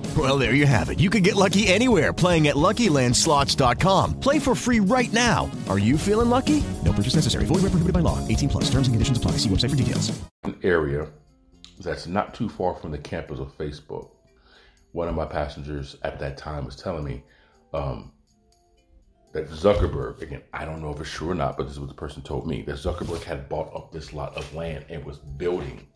Well, 0.17 0.37
there 0.37 0.53
you 0.53 0.65
have 0.65 0.89
it. 0.89 0.99
You 0.99 1.09
can 1.09 1.23
get 1.23 1.37
lucky 1.37 1.67
anywhere 1.67 2.11
playing 2.11 2.49
at 2.49 2.55
LuckyLandSlots.com. 2.55 4.19
Play 4.19 4.39
for 4.39 4.53
free 4.53 4.81
right 4.81 5.11
now. 5.13 5.49
Are 5.69 5.79
you 5.79 5.97
feeling 5.97 6.29
lucky? 6.29 6.61
No 6.83 6.91
purchase 6.91 7.15
necessary. 7.15 7.45
Void 7.45 7.61
where 7.63 7.71
prohibited 7.71 7.93
by 7.93 8.01
law. 8.01 8.19
18 8.27 8.49
plus. 8.49 8.65
Terms 8.65 8.87
and 8.87 8.93
conditions 8.93 9.17
apply. 9.17 9.31
See 9.37 9.47
website 9.47 9.69
for 9.69 9.77
details. 9.77 10.21
An 10.43 10.57
area 10.63 11.07
that's 11.79 12.07
not 12.07 12.33
too 12.33 12.49
far 12.49 12.75
from 12.75 12.91
the 12.91 12.97
campus 12.97 13.39
of 13.39 13.57
Facebook. 13.57 14.09
One 14.91 15.07
of 15.07 15.15
my 15.15 15.25
passengers 15.25 15.95
at 16.03 16.19
that 16.19 16.37
time 16.37 16.65
was 16.65 16.75
telling 16.75 17.05
me 17.05 17.23
um, 17.73 18.11
that 19.31 19.49
Zuckerberg, 19.49 20.21
again, 20.21 20.41
I 20.53 20.65
don't 20.65 20.81
know 20.81 20.91
if 20.91 20.99
it's 20.99 21.09
true 21.09 21.29
or 21.29 21.35
not, 21.35 21.55
but 21.55 21.63
this 21.63 21.73
is 21.73 21.79
what 21.79 21.87
the 21.87 21.95
person 21.95 22.21
told 22.21 22.45
me, 22.45 22.61
that 22.63 22.75
Zuckerberg 22.75 23.23
had 23.23 23.47
bought 23.47 23.73
up 23.73 23.91
this 23.91 24.11
lot 24.11 24.35
of 24.35 24.53
land 24.53 24.85
and 24.89 25.05
was 25.05 25.17
building 25.17 25.87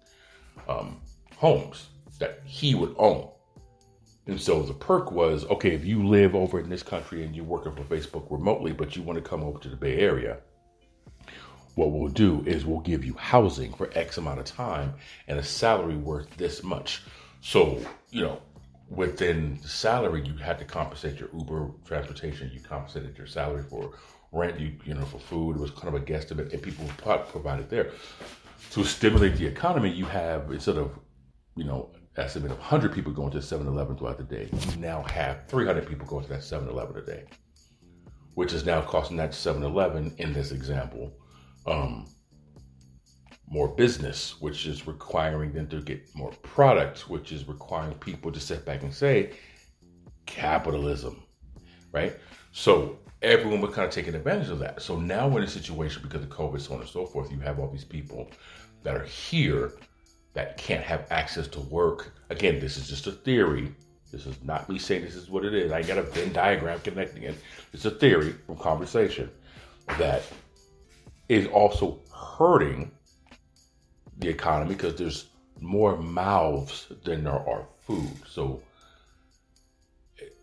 um, 0.69 1.01
homes 1.35 1.87
that 2.19 2.39
he 2.45 2.75
would 2.75 2.95
own. 2.97 3.29
And 4.27 4.41
so 4.41 4.63
the 4.63 4.73
perk 4.73 5.11
was 5.11 5.45
okay, 5.45 5.71
if 5.71 5.85
you 5.85 6.07
live 6.07 6.33
over 6.35 6.59
in 6.59 6.69
this 6.69 6.83
country 6.83 7.23
and 7.23 7.35
you're 7.35 7.45
working 7.45 7.75
for 7.75 7.83
Facebook 7.83 8.25
remotely, 8.31 8.71
but 8.71 8.95
you 8.95 9.03
want 9.03 9.23
to 9.23 9.29
come 9.29 9.43
over 9.43 9.59
to 9.59 9.69
the 9.69 9.75
Bay 9.75 9.99
Area, 9.99 10.37
what 11.75 11.91
we'll 11.91 12.09
do 12.09 12.43
is 12.45 12.65
we'll 12.65 12.79
give 12.79 13.05
you 13.05 13.13
housing 13.13 13.73
for 13.73 13.89
X 13.93 14.17
amount 14.17 14.39
of 14.39 14.45
time 14.45 14.93
and 15.27 15.37
a 15.37 15.43
salary 15.43 15.97
worth 15.97 16.27
this 16.37 16.63
much. 16.63 17.03
So, 17.41 17.79
you 18.09 18.21
know, 18.21 18.41
within 18.89 19.59
the 19.61 19.67
salary, 19.67 20.25
you 20.25 20.35
had 20.37 20.57
to 20.59 20.65
compensate 20.65 21.19
your 21.19 21.29
Uber 21.37 21.71
transportation, 21.85 22.49
you 22.53 22.61
compensated 22.61 23.17
your 23.17 23.27
salary 23.27 23.63
for 23.69 23.93
rent, 24.31 24.59
you 24.59 24.73
you 24.85 24.93
know, 24.93 25.05
for 25.05 25.19
food. 25.19 25.55
It 25.55 25.61
was 25.61 25.71
kind 25.71 25.87
of 25.87 25.95
a 25.95 26.05
guesstimate, 26.05 26.51
and 26.51 26.61
people 26.61 26.85
provided 26.97 27.69
there. 27.69 27.91
To 28.71 28.83
stimulate 28.83 29.35
the 29.35 29.45
economy, 29.45 29.91
you 29.91 30.05
have 30.05 30.51
instead 30.51 30.77
of, 30.77 30.97
you 31.55 31.63
know, 31.63 31.91
estimate 32.17 32.51
of 32.51 32.57
100 32.57 32.93
people 32.93 33.11
going 33.11 33.31
to 33.31 33.39
7-Eleven 33.39 33.97
throughout 33.97 34.17
the 34.17 34.23
day, 34.23 34.49
you 34.51 34.77
now 34.77 35.03
have 35.03 35.47
300 35.47 35.87
people 35.87 36.05
going 36.05 36.23
to 36.23 36.29
that 36.29 36.41
7-Eleven 36.41 36.97
a 36.97 37.01
day, 37.01 37.23
which 38.35 38.53
is 38.53 38.65
now 38.65 38.81
costing 38.81 39.17
that 39.17 39.31
7-Eleven 39.31 40.15
in 40.17 40.33
this 40.33 40.51
example 40.51 41.13
um, 41.67 42.07
more 43.47 43.67
business, 43.67 44.39
which 44.41 44.65
is 44.65 44.87
requiring 44.87 45.51
them 45.51 45.67
to 45.67 45.81
get 45.81 46.03
more 46.15 46.31
products, 46.41 47.07
which 47.09 47.31
is 47.31 47.47
requiring 47.47 47.93
people 47.95 48.31
to 48.31 48.39
sit 48.39 48.65
back 48.65 48.83
and 48.83 48.93
say, 48.93 49.31
capitalism, 50.25 51.23
right? 51.91 52.17
So 52.51 52.99
everyone 53.21 53.61
was 53.61 53.73
kind 53.73 53.87
of 53.87 53.93
taking 53.93 54.15
advantage 54.15 54.49
of 54.49 54.59
that. 54.59 54.81
So 54.81 54.99
now 54.99 55.27
we're 55.27 55.39
in 55.39 55.45
a 55.45 55.49
situation 55.49 56.01
because 56.01 56.23
of 56.23 56.29
COVID, 56.29 56.61
so 56.61 56.73
on 56.73 56.81
and 56.81 56.89
so 56.89 57.05
forth. 57.05 57.31
You 57.31 57.39
have 57.39 57.59
all 57.59 57.69
these 57.69 57.83
people 57.83 58.29
that 58.83 58.95
are 58.95 59.05
here 59.05 59.73
that 60.35 60.57
can't 60.57 60.83
have 60.83 61.07
access 61.09 61.47
to 61.47 61.61
work. 61.61 62.13
Again, 62.29 62.59
this 62.59 62.77
is 62.77 62.87
just 62.87 63.07
a 63.07 63.11
theory. 63.11 63.73
This 64.11 64.27
is 64.27 64.35
not 64.43 64.69
me 64.69 64.77
saying 64.77 65.03
this 65.03 65.15
is 65.15 65.29
what 65.29 65.43
it 65.43 65.53
is. 65.53 65.71
I 65.71 65.81
got 65.81 65.97
a 65.97 66.03
Venn 66.03 66.31
diagram 66.31 66.79
connecting 66.81 67.23
it. 67.23 67.35
It's 67.73 67.85
a 67.85 67.91
theory 67.91 68.35
from 68.45 68.57
conversation 68.57 69.31
that 69.97 70.23
is 71.29 71.47
also 71.47 71.99
hurting 72.13 72.91
the 74.19 74.27
economy 74.29 74.75
because 74.75 74.95
there's 74.95 75.27
more 75.59 75.97
mouths 75.97 76.87
than 77.03 77.23
there 77.23 77.33
are 77.33 77.65
food. 77.79 78.11
So 78.27 78.61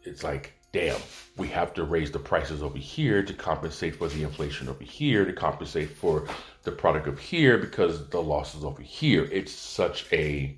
it's 0.05 0.25
like, 0.25 0.55
damn, 0.73 1.01
we 1.37 1.49
have 1.49 1.75
to 1.75 1.85
raise 1.85 2.11
the 2.11 2.19
prices 2.19 2.63
over 2.63 2.79
here 2.79 3.23
to 3.23 3.35
compensate 3.35 3.97
for 3.97 4.09
the 4.09 4.23
inflation 4.23 4.69
over 4.69 4.83
here, 4.83 5.25
to 5.25 5.33
compensate 5.33 5.91
for 5.91 6.27
the 6.63 6.73
product 6.73 7.07
of 7.07 7.19
here 7.19 7.59
because 7.59 8.09
the 8.09 8.21
losses 8.21 8.65
over 8.65 8.83
here. 8.83 9.29
It's 9.31 9.53
such 9.53 10.11
a 10.13 10.57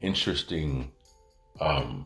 interesting 0.00 0.90
um, 1.60 2.04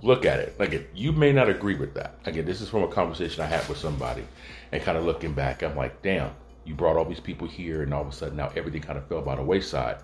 look 0.00 0.24
at 0.24 0.40
it. 0.40 0.58
Like, 0.58 0.90
you 0.94 1.12
may 1.12 1.32
not 1.32 1.50
agree 1.50 1.76
with 1.76 1.94
that. 1.94 2.18
Again, 2.24 2.46
this 2.46 2.62
is 2.62 2.70
from 2.70 2.82
a 2.82 2.88
conversation 2.88 3.42
I 3.42 3.46
had 3.46 3.68
with 3.68 3.78
somebody, 3.78 4.24
and 4.72 4.82
kind 4.82 4.96
of 4.96 5.04
looking 5.04 5.34
back, 5.34 5.62
I'm 5.62 5.76
like, 5.76 6.00
damn, 6.02 6.32
you 6.64 6.74
brought 6.74 6.96
all 6.96 7.04
these 7.04 7.20
people 7.20 7.46
here, 7.46 7.82
and 7.82 7.92
all 7.92 8.02
of 8.02 8.08
a 8.08 8.12
sudden 8.12 8.36
now 8.36 8.50
everything 8.56 8.80
kind 8.80 8.98
of 8.98 9.06
fell 9.08 9.20
by 9.20 9.36
the 9.36 9.42
wayside. 9.42 9.98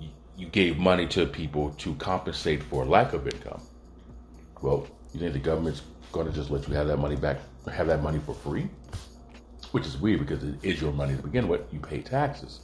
You, 0.00 0.10
you 0.36 0.46
gave 0.46 0.78
money 0.78 1.08
to 1.08 1.26
people 1.26 1.70
to 1.78 1.94
compensate 1.96 2.62
for 2.62 2.84
lack 2.84 3.12
of 3.14 3.26
income. 3.26 3.62
Well, 4.60 4.86
you 5.14 5.20
think 5.20 5.32
the 5.32 5.38
government's 5.38 5.82
going 6.12 6.26
to 6.26 6.32
just 6.32 6.50
let 6.50 6.66
you 6.68 6.74
have 6.74 6.86
that 6.88 6.98
money 6.98 7.16
back, 7.16 7.38
have 7.72 7.86
that 7.86 8.02
money 8.02 8.18
for 8.18 8.34
free? 8.34 8.68
Which 9.72 9.86
is 9.86 9.96
weird 9.96 10.20
because 10.20 10.42
it 10.42 10.54
is 10.62 10.80
your 10.80 10.92
money 10.92 11.16
to 11.16 11.22
begin 11.22 11.48
with. 11.48 11.62
You 11.72 11.80
pay 11.80 12.00
taxes, 12.00 12.60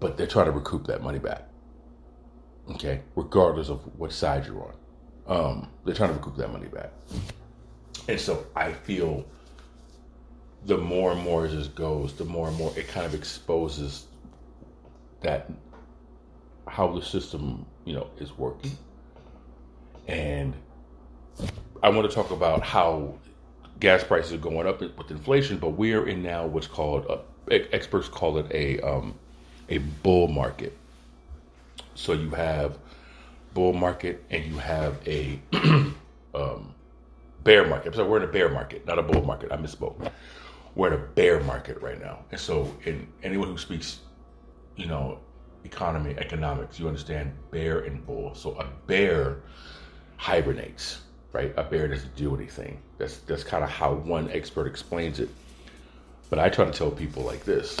but 0.00 0.16
they're 0.16 0.26
trying 0.26 0.46
to 0.46 0.52
recoup 0.52 0.86
that 0.86 1.02
money 1.02 1.18
back. 1.18 1.48
Okay, 2.70 3.02
regardless 3.14 3.68
of 3.68 3.80
what 3.98 4.12
side 4.12 4.46
you're 4.46 4.62
on. 4.62 4.74
Um, 5.26 5.68
they're 5.84 5.94
trying 5.94 6.10
to 6.10 6.16
recoup 6.16 6.36
that 6.36 6.52
money 6.52 6.66
back. 6.66 6.90
And 8.08 8.18
so 8.18 8.46
I 8.56 8.72
feel 8.72 9.24
the 10.66 10.78
more 10.78 11.12
and 11.12 11.20
more 11.22 11.46
this 11.46 11.68
goes, 11.68 12.14
the 12.14 12.24
more 12.24 12.48
and 12.48 12.56
more 12.56 12.72
it 12.76 12.88
kind 12.88 13.06
of 13.06 13.14
exposes 13.14 14.06
that 15.20 15.50
how 16.66 16.92
the 16.92 17.02
system, 17.02 17.66
you 17.84 17.94
know, 17.94 18.08
is 18.18 18.36
working. 18.36 18.76
And 20.08 20.54
I 21.82 21.88
want 21.90 22.08
to 22.08 22.14
talk 22.14 22.30
about 22.30 22.62
how 22.62 23.14
gas 23.80 24.02
prices 24.04 24.32
are 24.32 24.38
going 24.38 24.66
up 24.66 24.80
with 24.80 25.10
inflation, 25.10 25.58
but 25.58 25.70
we're 25.70 26.06
in 26.08 26.22
now 26.22 26.46
what's 26.46 26.66
called 26.66 27.06
a, 27.50 27.74
experts 27.74 28.08
call 28.08 28.38
it 28.38 28.46
a 28.50 28.80
um, 28.80 29.14
a 29.68 29.78
bull 29.78 30.28
market. 30.28 30.76
So 31.94 32.12
you 32.12 32.30
have 32.30 32.78
bull 33.52 33.72
market 33.72 34.24
and 34.30 34.44
you 34.44 34.58
have 34.58 34.96
a 35.06 35.38
um, 36.34 36.74
bear 37.44 37.66
market. 37.66 37.94
So 37.94 38.06
we're 38.06 38.18
in 38.18 38.28
a 38.28 38.32
bear 38.32 38.48
market, 38.48 38.86
not 38.86 38.98
a 38.98 39.02
bull 39.02 39.22
market. 39.22 39.52
I 39.52 39.56
misspoke. 39.56 40.10
We're 40.74 40.88
in 40.88 40.94
a 40.94 41.04
bear 41.04 41.40
market 41.40 41.80
right 41.80 42.00
now, 42.00 42.24
and 42.32 42.40
so 42.40 42.74
in 42.84 43.06
anyone 43.22 43.48
who 43.48 43.58
speaks, 43.58 44.00
you 44.74 44.86
know, 44.86 45.20
economy, 45.64 46.16
economics, 46.18 46.80
you 46.80 46.88
understand 46.88 47.32
bear 47.52 47.80
and 47.80 48.04
bull. 48.04 48.34
So 48.34 48.58
a 48.58 48.64
bear 48.86 49.42
hibernates, 50.16 51.02
right? 51.34 51.52
A 51.56 51.64
bear 51.64 51.88
doesn't 51.88 52.14
do 52.16 52.34
anything. 52.34 52.80
That's 52.96 53.18
that's 53.18 53.44
kind 53.44 53.64
of 53.64 53.68
how 53.68 53.92
one 53.92 54.30
expert 54.30 54.66
explains 54.66 55.18
it. 55.18 55.28
But 56.30 56.38
I 56.38 56.48
try 56.48 56.64
to 56.64 56.70
tell 56.70 56.90
people 56.90 57.24
like 57.24 57.44
this: 57.44 57.78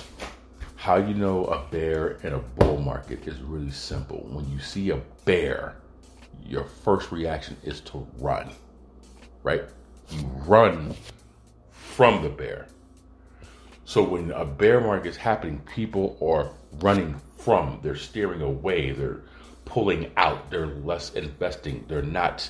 how 0.74 0.96
you 0.96 1.14
know 1.14 1.46
a 1.46 1.64
bear 1.70 2.18
in 2.24 2.34
a 2.34 2.38
bull 2.38 2.78
market 2.78 3.26
is 3.26 3.40
really 3.40 3.70
simple. 3.70 4.26
When 4.30 4.50
you 4.50 4.58
see 4.58 4.90
a 4.90 5.00
bear, 5.24 5.76
your 6.44 6.64
first 6.64 7.12
reaction 7.12 7.56
is 7.62 7.80
to 7.82 8.06
run, 8.18 8.50
right? 9.44 9.62
You 10.10 10.26
run 10.46 10.94
from 11.70 12.22
the 12.22 12.28
bear. 12.28 12.66
So 13.84 14.02
when 14.02 14.32
a 14.32 14.44
bear 14.44 14.80
market 14.80 15.10
is 15.10 15.16
happening, 15.16 15.60
people 15.74 16.16
are 16.20 16.50
running 16.82 17.20
from, 17.36 17.78
they're 17.82 17.96
steering 17.96 18.40
away, 18.40 18.92
they're 18.92 19.20
pulling 19.66 20.10
out, 20.16 20.50
they're 20.50 20.66
less 20.66 21.12
investing, 21.12 21.84
they're 21.86 22.02
not 22.02 22.48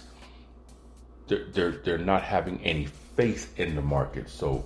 they're, 1.27 1.45
they're, 1.53 1.73
they're 1.73 1.99
not 1.99 2.23
having 2.23 2.61
any 2.63 2.87
faith 3.17 3.59
in 3.59 3.77
the 3.77 3.83
market. 3.83 4.29
So 4.29 4.65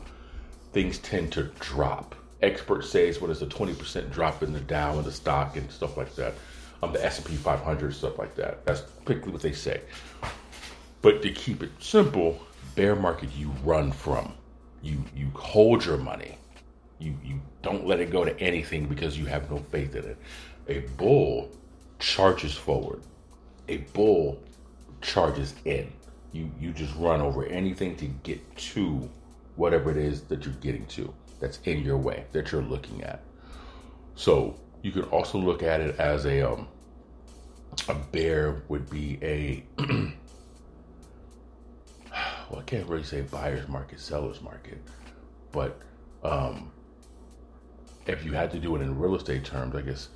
things 0.72 0.98
tend 0.98 1.32
to 1.32 1.44
drop 1.60 2.14
experts 2.42 2.88
say 2.88 3.12
what 3.14 3.30
is 3.30 3.42
a 3.42 3.46
20% 3.46 4.12
drop 4.12 4.42
in 4.42 4.52
the 4.52 4.60
Dow 4.60 4.96
and 4.96 5.04
the 5.04 5.12
stock 5.12 5.56
and 5.56 5.70
stuff 5.70 5.96
like 5.96 6.14
that. 6.16 6.34
Um, 6.82 6.92
the 6.92 7.04
S&P 7.04 7.34
500, 7.34 7.94
stuff 7.94 8.18
like 8.18 8.36
that. 8.36 8.64
That's 8.64 8.82
typically 9.04 9.32
what 9.32 9.42
they 9.42 9.52
say. 9.52 9.80
But 11.02 11.22
to 11.22 11.30
keep 11.30 11.62
it 11.62 11.70
simple, 11.80 12.38
bear 12.76 12.94
market 12.94 13.30
you 13.36 13.50
run 13.64 13.90
from. 13.90 14.32
You 14.80 15.02
you 15.16 15.28
hold 15.34 15.84
your 15.84 15.96
money. 15.96 16.38
You 17.00 17.16
you 17.24 17.40
don't 17.62 17.84
let 17.84 17.98
it 17.98 18.10
go 18.10 18.24
to 18.24 18.38
anything 18.40 18.86
because 18.86 19.18
you 19.18 19.26
have 19.26 19.50
no 19.50 19.58
faith 19.58 19.96
in 19.96 20.04
it. 20.04 20.16
A 20.68 20.80
bull 20.96 21.50
charges 21.98 22.54
forward. 22.54 23.02
A 23.68 23.78
bull 23.78 24.40
charges 25.00 25.54
in. 25.64 25.92
You 26.32 26.50
you 26.60 26.72
just 26.72 26.94
run 26.96 27.20
over 27.20 27.46
anything 27.46 27.96
to 27.96 28.06
get 28.06 28.56
to 28.56 29.08
whatever 29.56 29.90
it 29.90 29.96
is 29.96 30.22
that 30.22 30.44
you're 30.44 30.54
getting 30.54 30.86
to 30.86 31.12
that's 31.40 31.58
in 31.64 31.82
your 31.82 31.96
way 31.96 32.24
that 32.32 32.52
you're 32.52 32.62
looking 32.62 33.02
at. 33.02 33.22
So 34.14 34.58
you 34.82 34.92
could 34.92 35.06
also 35.06 35.38
look 35.38 35.62
at 35.62 35.80
it 35.80 35.98
as 35.98 36.26
a 36.26 36.42
um, 36.42 36.68
a 37.88 37.94
bear 37.94 38.62
would 38.68 38.88
be 38.90 39.18
a 39.22 39.64
well, 39.78 40.12
I 42.58 42.62
can't 42.66 42.88
really 42.88 43.04
say 43.04 43.22
buyer's 43.22 43.68
market, 43.68 44.00
seller's 44.00 44.40
market, 44.40 44.78
but 45.52 45.80
um, 46.22 46.70
if 48.06 48.24
you 48.24 48.32
had 48.32 48.50
to 48.52 48.58
do 48.58 48.74
it 48.76 48.82
in 48.82 48.98
real 48.98 49.14
estate 49.14 49.44
terms, 49.44 49.74
I 49.74 49.82
guess 49.82 50.08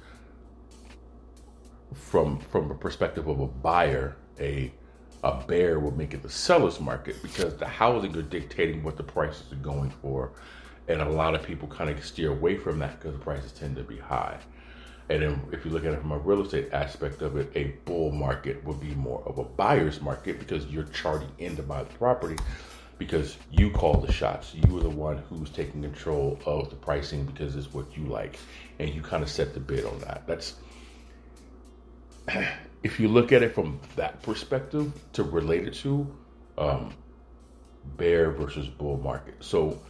from 1.94 2.40
from 2.40 2.70
a 2.70 2.74
perspective 2.74 3.28
of 3.28 3.40
a 3.40 3.46
buyer, 3.46 4.16
a 4.40 4.72
a 5.22 5.34
bear 5.46 5.78
would 5.78 5.96
make 5.96 6.14
it 6.14 6.22
the 6.22 6.30
seller's 6.30 6.80
market 6.80 7.22
because 7.22 7.56
the 7.56 7.66
housing 7.66 8.16
are 8.16 8.22
dictating 8.22 8.82
what 8.82 8.96
the 8.96 9.02
prices 9.02 9.52
are 9.52 9.56
going 9.56 9.90
for, 10.02 10.32
and 10.88 11.00
a 11.00 11.08
lot 11.08 11.34
of 11.34 11.42
people 11.42 11.68
kind 11.68 11.90
of 11.90 12.04
steer 12.04 12.32
away 12.32 12.56
from 12.56 12.78
that 12.80 12.98
because 12.98 13.12
the 13.16 13.24
prices 13.24 13.52
tend 13.52 13.76
to 13.76 13.82
be 13.84 13.98
high. 13.98 14.38
And 15.08 15.22
then 15.22 15.42
if 15.52 15.64
you 15.64 15.70
look 15.70 15.84
at 15.84 15.92
it 15.92 16.00
from 16.00 16.12
a 16.12 16.18
real 16.18 16.42
estate 16.42 16.72
aspect 16.72 17.22
of 17.22 17.36
it, 17.36 17.50
a 17.54 17.74
bull 17.84 18.12
market 18.12 18.64
would 18.64 18.80
be 18.80 18.94
more 18.94 19.22
of 19.26 19.38
a 19.38 19.44
buyer's 19.44 20.00
market 20.00 20.38
because 20.38 20.66
you're 20.66 20.84
charting 20.84 21.30
in 21.38 21.56
to 21.56 21.62
buy 21.62 21.82
the 21.82 21.94
property 21.94 22.36
because 22.98 23.36
you 23.50 23.70
call 23.70 24.00
the 24.00 24.12
shots. 24.12 24.54
You 24.54 24.78
are 24.78 24.82
the 24.82 24.88
one 24.88 25.18
who's 25.28 25.50
taking 25.50 25.82
control 25.82 26.38
of 26.46 26.70
the 26.70 26.76
pricing 26.76 27.24
because 27.26 27.56
it's 27.56 27.74
what 27.74 27.86
you 27.96 28.06
like. 28.06 28.38
And 28.78 28.88
you 28.90 29.02
kind 29.02 29.22
of 29.22 29.28
set 29.28 29.54
the 29.54 29.60
bid 29.60 29.84
on 29.84 29.98
that. 30.00 30.26
That's 30.26 30.54
if 32.82 32.98
you 32.98 33.08
look 33.08 33.32
at 33.32 33.42
it 33.42 33.54
from 33.54 33.78
that 33.96 34.22
perspective 34.22 34.92
to 35.12 35.22
relate 35.22 35.66
it 35.66 35.74
to 35.74 36.06
um, 36.58 36.92
bear 37.96 38.30
versus 38.30 38.68
bull 38.68 38.98
market. 38.98 39.34
So 39.40 39.80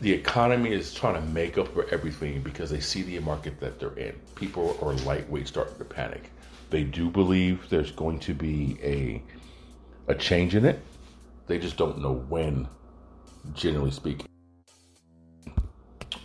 the 0.00 0.12
economy 0.12 0.72
is 0.72 0.94
trying 0.94 1.14
to 1.14 1.20
make 1.20 1.58
up 1.58 1.68
for 1.72 1.88
everything 1.90 2.42
because 2.42 2.70
they 2.70 2.80
see 2.80 3.02
the 3.02 3.18
market 3.20 3.60
that 3.60 3.78
they're 3.78 3.96
in. 3.96 4.14
People 4.34 4.78
are 4.82 4.92
lightweight 5.04 5.48
starting 5.48 5.76
to 5.78 5.84
panic. 5.84 6.30
They 6.70 6.84
do 6.84 7.08
believe 7.08 7.68
there's 7.70 7.92
going 7.92 8.20
to 8.20 8.34
be 8.34 8.78
a 8.82 9.22
a 10.10 10.14
change 10.14 10.54
in 10.54 10.64
it. 10.64 10.80
They 11.46 11.58
just 11.58 11.76
don't 11.76 11.98
know 11.98 12.14
when, 12.14 12.66
generally 13.54 13.90
speaking. 13.90 14.26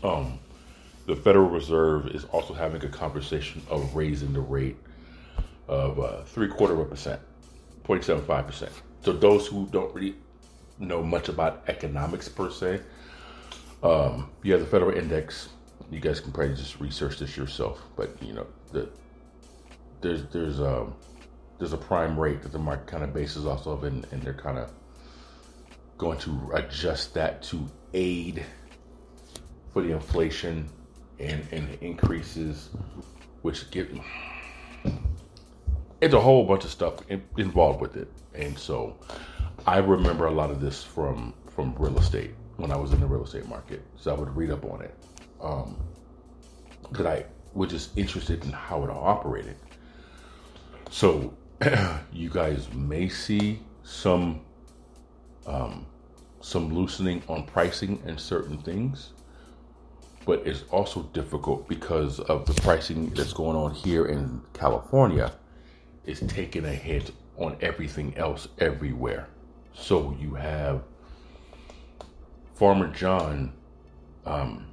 Um, 0.03 0.39
the 1.05 1.15
Federal 1.15 1.49
Reserve 1.49 2.07
is 2.07 2.25
also 2.25 2.53
having 2.53 2.83
a 2.83 2.89
conversation 2.89 3.61
of 3.69 3.95
raising 3.95 4.33
the 4.33 4.39
rate 4.39 4.77
of 5.67 5.99
uh, 5.99 6.23
three 6.23 6.47
quarter 6.47 6.73
of 6.73 6.79
a 6.79 6.85
percent, 6.85 7.21
0.75 7.85 8.47
percent. 8.47 8.71
So 9.01 9.13
those 9.13 9.47
who 9.47 9.67
don't 9.67 9.93
really 9.93 10.15
know 10.79 11.03
much 11.03 11.29
about 11.29 11.63
economics 11.67 12.29
per 12.29 12.49
se, 12.49 12.81
um, 13.83 14.29
you 14.43 14.53
have 14.53 14.61
the 14.61 14.67
federal 14.67 14.95
index. 14.97 15.49
You 15.91 15.99
guys 15.99 16.19
can 16.19 16.31
probably 16.31 16.55
just 16.55 16.79
research 16.79 17.19
this 17.19 17.35
yourself, 17.37 17.81
but 17.95 18.09
you 18.21 18.33
know 18.33 18.47
the 18.71 18.89
there's 20.01 20.25
there's 20.27 20.59
a 20.59 20.81
um, 20.81 20.95
there's 21.59 21.73
a 21.73 21.77
prime 21.77 22.19
rate 22.19 22.41
that 22.41 22.51
the 22.51 22.59
market 22.59 22.87
kind 22.87 23.03
of 23.03 23.13
bases 23.13 23.45
off 23.45 23.67
of, 23.67 23.83
and, 23.83 24.05
and 24.11 24.21
they're 24.21 24.33
kind 24.33 24.57
of 24.57 24.71
going 25.97 26.17
to 26.19 26.51
adjust 26.53 27.13
that 27.13 27.41
to 27.43 27.65
aid 27.93 28.43
for 29.71 29.81
the 29.81 29.91
inflation 29.91 30.67
and, 31.19 31.45
and 31.51 31.77
increases, 31.81 32.69
which 33.41 33.69
get 33.71 33.89
it's 36.03 36.13
a 36.13 36.19
whole 36.19 36.43
bunch 36.45 36.65
of 36.65 36.69
stuff 36.69 36.95
involved 37.37 37.79
with 37.79 37.95
it, 37.95 38.11
and 38.33 38.59
so 38.59 38.97
I 39.65 39.77
remember 39.77 40.25
a 40.25 40.31
lot 40.31 40.51
of 40.51 40.59
this 40.59 40.83
from 40.83 41.33
from 41.55 41.73
real 41.77 41.97
estate 41.97 42.31
when 42.57 42.71
I 42.71 42.75
was 42.75 42.91
in 42.91 42.99
the 42.99 43.05
real 43.07 43.23
estate 43.23 43.47
market. 43.47 43.81
So 43.95 44.13
I 44.13 44.19
would 44.19 44.35
read 44.35 44.51
up 44.51 44.65
on 44.65 44.81
it. 44.81 44.93
Um, 45.41 45.77
that 46.91 47.07
I 47.07 47.25
was 47.53 47.69
just 47.69 47.97
interested 47.97 48.43
in 48.43 48.51
how 48.51 48.83
it 48.83 48.89
all 48.89 49.03
operated. 49.03 49.55
So 50.89 51.33
you 52.11 52.29
guys 52.29 52.71
may 52.73 53.07
see 53.07 53.61
some 53.83 54.41
um, 55.47 55.85
some 56.41 56.73
loosening 56.73 57.23
on 57.29 57.45
pricing 57.45 58.01
and 58.05 58.19
certain 58.19 58.57
things, 58.57 59.13
but 60.25 60.45
it's 60.45 60.63
also 60.69 61.03
difficult 61.13 61.69
because 61.69 62.19
of 62.19 62.45
the 62.45 62.53
pricing 62.61 63.09
that's 63.11 63.31
going 63.31 63.55
on 63.55 63.73
here 63.73 64.07
in 64.07 64.41
California 64.53 65.31
is 66.05 66.19
taking 66.27 66.65
a 66.65 66.73
hit 66.73 67.11
on 67.37 67.57
everything 67.61 68.15
else 68.17 68.47
everywhere. 68.59 69.27
So 69.73 70.15
you 70.19 70.35
have 70.35 70.83
Farmer 72.55 72.87
John 72.87 73.53
um, 74.25 74.67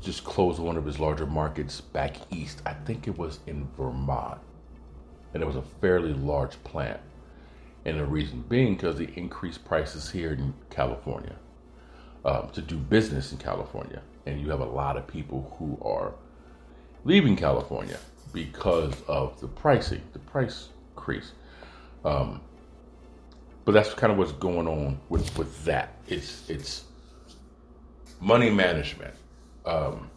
just 0.00 0.24
closed 0.24 0.60
one 0.60 0.76
of 0.76 0.84
his 0.84 0.98
larger 0.98 1.26
markets 1.26 1.80
back 1.80 2.16
east. 2.30 2.62
I 2.66 2.74
think 2.74 3.08
it 3.08 3.16
was 3.16 3.40
in 3.46 3.68
Vermont. 3.76 4.40
And 5.34 5.42
it 5.42 5.46
was 5.46 5.56
a 5.56 5.62
fairly 5.62 6.12
large 6.12 6.62
plant. 6.62 7.00
And 7.84 7.98
the 7.98 8.04
reason 8.04 8.44
being 8.48 8.74
because 8.74 8.96
the 8.96 9.10
increased 9.16 9.64
prices 9.64 10.10
here 10.10 10.32
in 10.32 10.54
California 10.70 11.34
um, 12.24 12.50
to 12.52 12.60
do 12.62 12.76
business 12.76 13.32
in 13.32 13.38
California. 13.38 14.02
And 14.26 14.40
you 14.40 14.50
have 14.50 14.60
a 14.60 14.64
lot 14.64 14.96
of 14.96 15.06
people 15.06 15.56
who 15.58 15.78
are 15.84 16.14
leaving 17.04 17.34
California 17.34 17.98
because 18.32 18.94
of 19.08 19.40
the 19.40 19.48
pricing, 19.48 20.02
the 20.12 20.18
price 20.18 20.68
increase. 20.94 21.32
Um, 22.04 22.40
but 23.64 23.72
that's 23.72 23.94
kind 23.94 24.12
of 24.12 24.18
what's 24.18 24.32
going 24.32 24.66
on 24.66 24.98
with, 25.08 25.36
with 25.38 25.64
that. 25.64 25.96
It's 26.08 26.48
it's 26.50 26.84
money 28.20 28.50
management. 28.50 29.14
Um, 29.64 30.10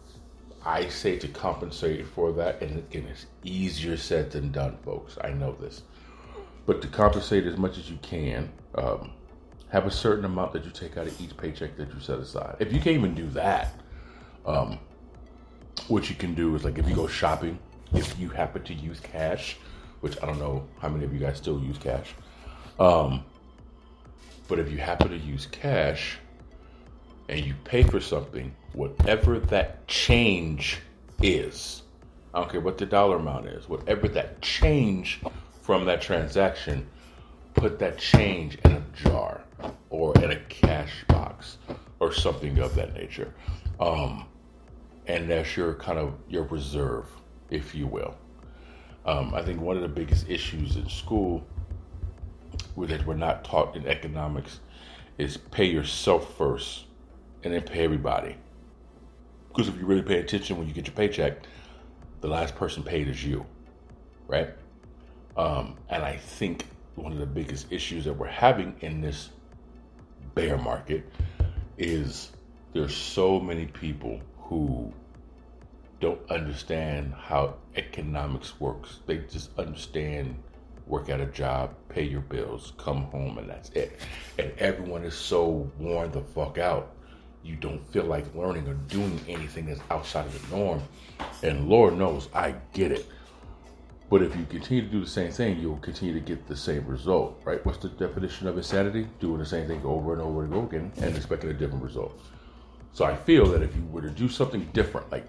I 0.64 0.88
say 0.88 1.16
to 1.18 1.28
compensate 1.28 2.04
for 2.06 2.32
that, 2.32 2.60
and 2.60 2.78
again, 2.78 3.06
it's 3.08 3.26
easier 3.44 3.96
said 3.96 4.32
than 4.32 4.50
done, 4.50 4.76
folks. 4.84 5.16
I 5.22 5.30
know 5.30 5.56
this, 5.60 5.82
but 6.66 6.82
to 6.82 6.88
compensate 6.88 7.46
as 7.46 7.56
much 7.56 7.78
as 7.78 7.88
you 7.88 7.98
can, 8.02 8.50
um, 8.74 9.12
have 9.68 9.86
a 9.86 9.90
certain 9.90 10.24
amount 10.24 10.52
that 10.52 10.64
you 10.64 10.72
take 10.72 10.96
out 10.96 11.06
of 11.06 11.20
each 11.20 11.36
paycheck 11.36 11.76
that 11.76 11.92
you 11.94 12.00
set 12.00 12.18
aside. 12.18 12.56
If 12.58 12.72
you 12.72 12.80
can't 12.80 12.96
even 12.96 13.14
do 13.14 13.28
that, 13.30 13.80
um, 14.44 14.78
what 15.86 16.08
you 16.08 16.16
can 16.16 16.34
do 16.34 16.54
is 16.56 16.64
like 16.64 16.78
if 16.78 16.88
you 16.88 16.94
go 16.96 17.06
shopping, 17.06 17.58
if 17.94 18.18
you 18.18 18.28
happen 18.28 18.62
to 18.64 18.74
use 18.74 19.00
cash, 19.00 19.56
which 20.00 20.20
I 20.22 20.26
don't 20.26 20.38
know 20.38 20.66
how 20.80 20.88
many 20.88 21.04
of 21.04 21.12
you 21.12 21.18
guys 21.18 21.36
still 21.36 21.60
use 21.60 21.78
cash, 21.78 22.14
um, 22.78 23.24
but 24.48 24.58
if 24.58 24.70
you 24.70 24.78
happen 24.78 25.08
to 25.10 25.16
use 25.16 25.46
cash, 25.46 26.18
and 27.28 27.44
you 27.44 27.54
pay 27.64 27.82
for 27.82 28.00
something, 28.00 28.54
whatever 28.72 29.38
that 29.38 29.86
change 29.88 30.78
is, 31.22 31.82
I 32.32 32.40
don't 32.40 32.50
care 32.50 32.60
what 32.60 32.78
the 32.78 32.86
dollar 32.86 33.16
amount 33.16 33.46
is, 33.46 33.68
whatever 33.68 34.08
that 34.08 34.40
change 34.42 35.20
from 35.62 35.84
that 35.86 36.00
transaction, 36.00 36.86
put 37.54 37.78
that 37.78 37.98
change 37.98 38.56
in 38.64 38.72
a 38.72 38.82
jar 38.94 39.40
or 39.90 40.14
in 40.22 40.30
a 40.30 40.36
cash 40.48 41.04
box 41.08 41.58
or 41.98 42.12
something 42.12 42.58
of 42.58 42.74
that 42.74 42.94
nature. 42.94 43.32
Um, 43.80 44.26
and 45.06 45.30
that's 45.30 45.56
your 45.56 45.74
kind 45.74 45.98
of 45.98 46.14
your 46.28 46.44
reserve, 46.44 47.06
if 47.50 47.74
you 47.74 47.86
will. 47.86 48.16
Um, 49.04 49.34
I 49.34 49.42
think 49.42 49.60
one 49.60 49.76
of 49.76 49.82
the 49.82 49.88
biggest 49.88 50.28
issues 50.28 50.76
in 50.76 50.88
school 50.88 51.46
that 52.76 53.06
we're 53.06 53.14
not 53.14 53.44
taught 53.44 53.76
in 53.76 53.86
economics 53.86 54.60
is 55.18 55.36
pay 55.36 55.64
yourself 55.64 56.36
first 56.36 56.84
and 57.42 57.54
then 57.54 57.62
pay 57.62 57.84
everybody. 57.84 58.36
Because 59.48 59.68
if 59.68 59.78
you 59.78 59.86
really 59.86 60.02
pay 60.02 60.18
attention 60.18 60.58
when 60.58 60.66
you 60.66 60.74
get 60.74 60.86
your 60.86 60.94
paycheck, 60.96 61.38
the 62.20 62.28
last 62.28 62.56
person 62.56 62.82
paid 62.82 63.08
is 63.08 63.24
you, 63.24 63.46
right? 64.26 64.50
Um, 65.36 65.76
and 65.88 66.02
I 66.02 66.16
think 66.16 66.66
one 66.96 67.12
of 67.12 67.18
the 67.18 67.26
biggest 67.26 67.70
issues 67.70 68.04
that 68.04 68.14
we're 68.14 68.26
having 68.26 68.74
in 68.80 69.00
this 69.00 69.30
bear 70.34 70.58
market 70.58 71.10
is 71.78 72.32
there's 72.72 72.96
so 72.96 73.38
many 73.38 73.66
people 73.66 74.20
who 74.38 74.92
don't 76.00 76.20
understand 76.30 77.14
how 77.14 77.56
economics 77.76 78.60
works. 78.60 79.00
They 79.06 79.18
just 79.18 79.56
understand 79.58 80.36
work 80.86 81.08
at 81.08 81.20
a 81.20 81.26
job, 81.26 81.74
pay 81.88 82.04
your 82.04 82.20
bills, 82.20 82.72
come 82.78 83.04
home, 83.04 83.38
and 83.38 83.48
that's 83.48 83.70
it. 83.70 83.98
And 84.38 84.52
everyone 84.58 85.04
is 85.04 85.14
so 85.14 85.70
worn 85.78 86.12
the 86.12 86.20
fuck 86.20 86.58
out 86.58 86.96
you 87.46 87.54
don't 87.54 87.86
feel 87.92 88.04
like 88.04 88.34
learning 88.34 88.66
or 88.66 88.74
doing 88.74 89.20
anything 89.28 89.66
that's 89.66 89.80
outside 89.90 90.26
of 90.26 90.50
the 90.50 90.56
norm. 90.56 90.82
And 91.42 91.68
Lord 91.68 91.96
knows, 91.96 92.28
I 92.34 92.56
get 92.72 92.90
it. 92.90 93.06
But 94.10 94.22
if 94.22 94.36
you 94.36 94.44
continue 94.46 94.82
to 94.82 94.88
do 94.88 95.00
the 95.00 95.10
same 95.10 95.30
thing, 95.30 95.58
you'll 95.58 95.78
continue 95.78 96.14
to 96.14 96.20
get 96.20 96.46
the 96.46 96.56
same 96.56 96.86
result, 96.86 97.40
right? 97.44 97.64
What's 97.64 97.78
the 97.78 97.88
definition 97.88 98.46
of 98.46 98.56
insanity? 98.56 99.08
Doing 99.20 99.38
the 99.38 99.46
same 99.46 99.66
thing 99.66 99.82
over 99.84 100.12
and 100.12 100.22
over 100.22 100.44
and 100.44 100.54
over 100.54 100.66
again 100.66 100.92
and 101.00 101.16
expecting 101.16 101.50
a 101.50 101.54
different 101.54 101.82
result. 101.82 102.20
So 102.92 103.04
I 103.04 103.14
feel 103.14 103.46
that 103.46 103.62
if 103.62 103.74
you 103.74 103.84
were 103.86 104.02
to 104.02 104.10
do 104.10 104.28
something 104.28 104.68
different, 104.72 105.10
like 105.10 105.26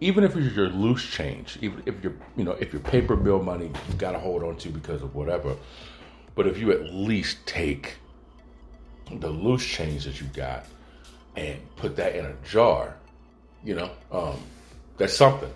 even 0.00 0.24
if 0.24 0.36
it's 0.36 0.54
your 0.54 0.68
loose 0.68 1.04
change, 1.04 1.58
even 1.62 1.82
if 1.86 2.02
you're, 2.02 2.14
you 2.36 2.44
know, 2.44 2.52
if 2.52 2.72
your 2.72 2.82
paper 2.82 3.16
bill 3.16 3.42
money 3.42 3.66
you 3.88 3.94
got 3.96 4.12
to 4.12 4.18
hold 4.18 4.42
on 4.42 4.56
to 4.56 4.68
because 4.68 5.02
of 5.02 5.14
whatever, 5.14 5.56
but 6.34 6.46
if 6.46 6.58
you 6.58 6.70
at 6.72 6.92
least 6.92 7.38
take 7.46 7.96
the 9.10 9.30
loose 9.30 9.64
change 9.64 10.04
that 10.04 10.20
you 10.20 10.26
got 10.28 10.66
and 11.36 11.58
put 11.76 11.96
that 11.96 12.14
in 12.14 12.26
a 12.26 12.34
jar, 12.44 12.96
you 13.64 13.74
know, 13.74 13.90
um, 14.12 14.36
that's 14.96 15.16
something. 15.16 15.52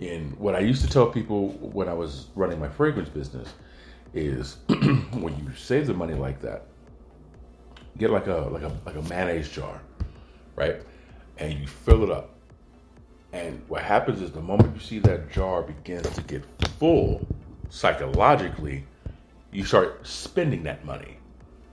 And 0.00 0.36
what 0.38 0.54
I 0.54 0.60
used 0.60 0.82
to 0.82 0.88
tell 0.88 1.06
people 1.06 1.50
when 1.50 1.88
I 1.88 1.92
was 1.92 2.28
running 2.36 2.60
my 2.60 2.68
fragrance 2.68 3.08
business 3.08 3.52
is 4.14 4.56
when 4.68 5.36
you 5.38 5.52
save 5.56 5.86
the 5.86 5.94
money 5.94 6.14
like 6.14 6.40
that, 6.42 6.66
get 7.98 8.10
like 8.10 8.28
a 8.28 8.48
like 8.50 8.62
a 8.62 8.72
like 8.86 8.94
a 8.94 9.02
mayonnaise 9.02 9.50
jar, 9.50 9.80
right? 10.56 10.76
And 11.38 11.58
you 11.58 11.66
fill 11.66 12.04
it 12.04 12.10
up. 12.10 12.37
And 13.32 13.62
what 13.68 13.82
happens 13.82 14.22
is 14.22 14.30
the 14.30 14.40
moment 14.40 14.74
you 14.74 14.80
see 14.80 14.98
that 15.00 15.30
jar 15.30 15.62
begins 15.62 16.08
to 16.10 16.22
get 16.22 16.44
full, 16.78 17.26
psychologically, 17.68 18.84
you 19.52 19.64
start 19.64 20.06
spending 20.06 20.62
that 20.64 20.84
money 20.84 21.18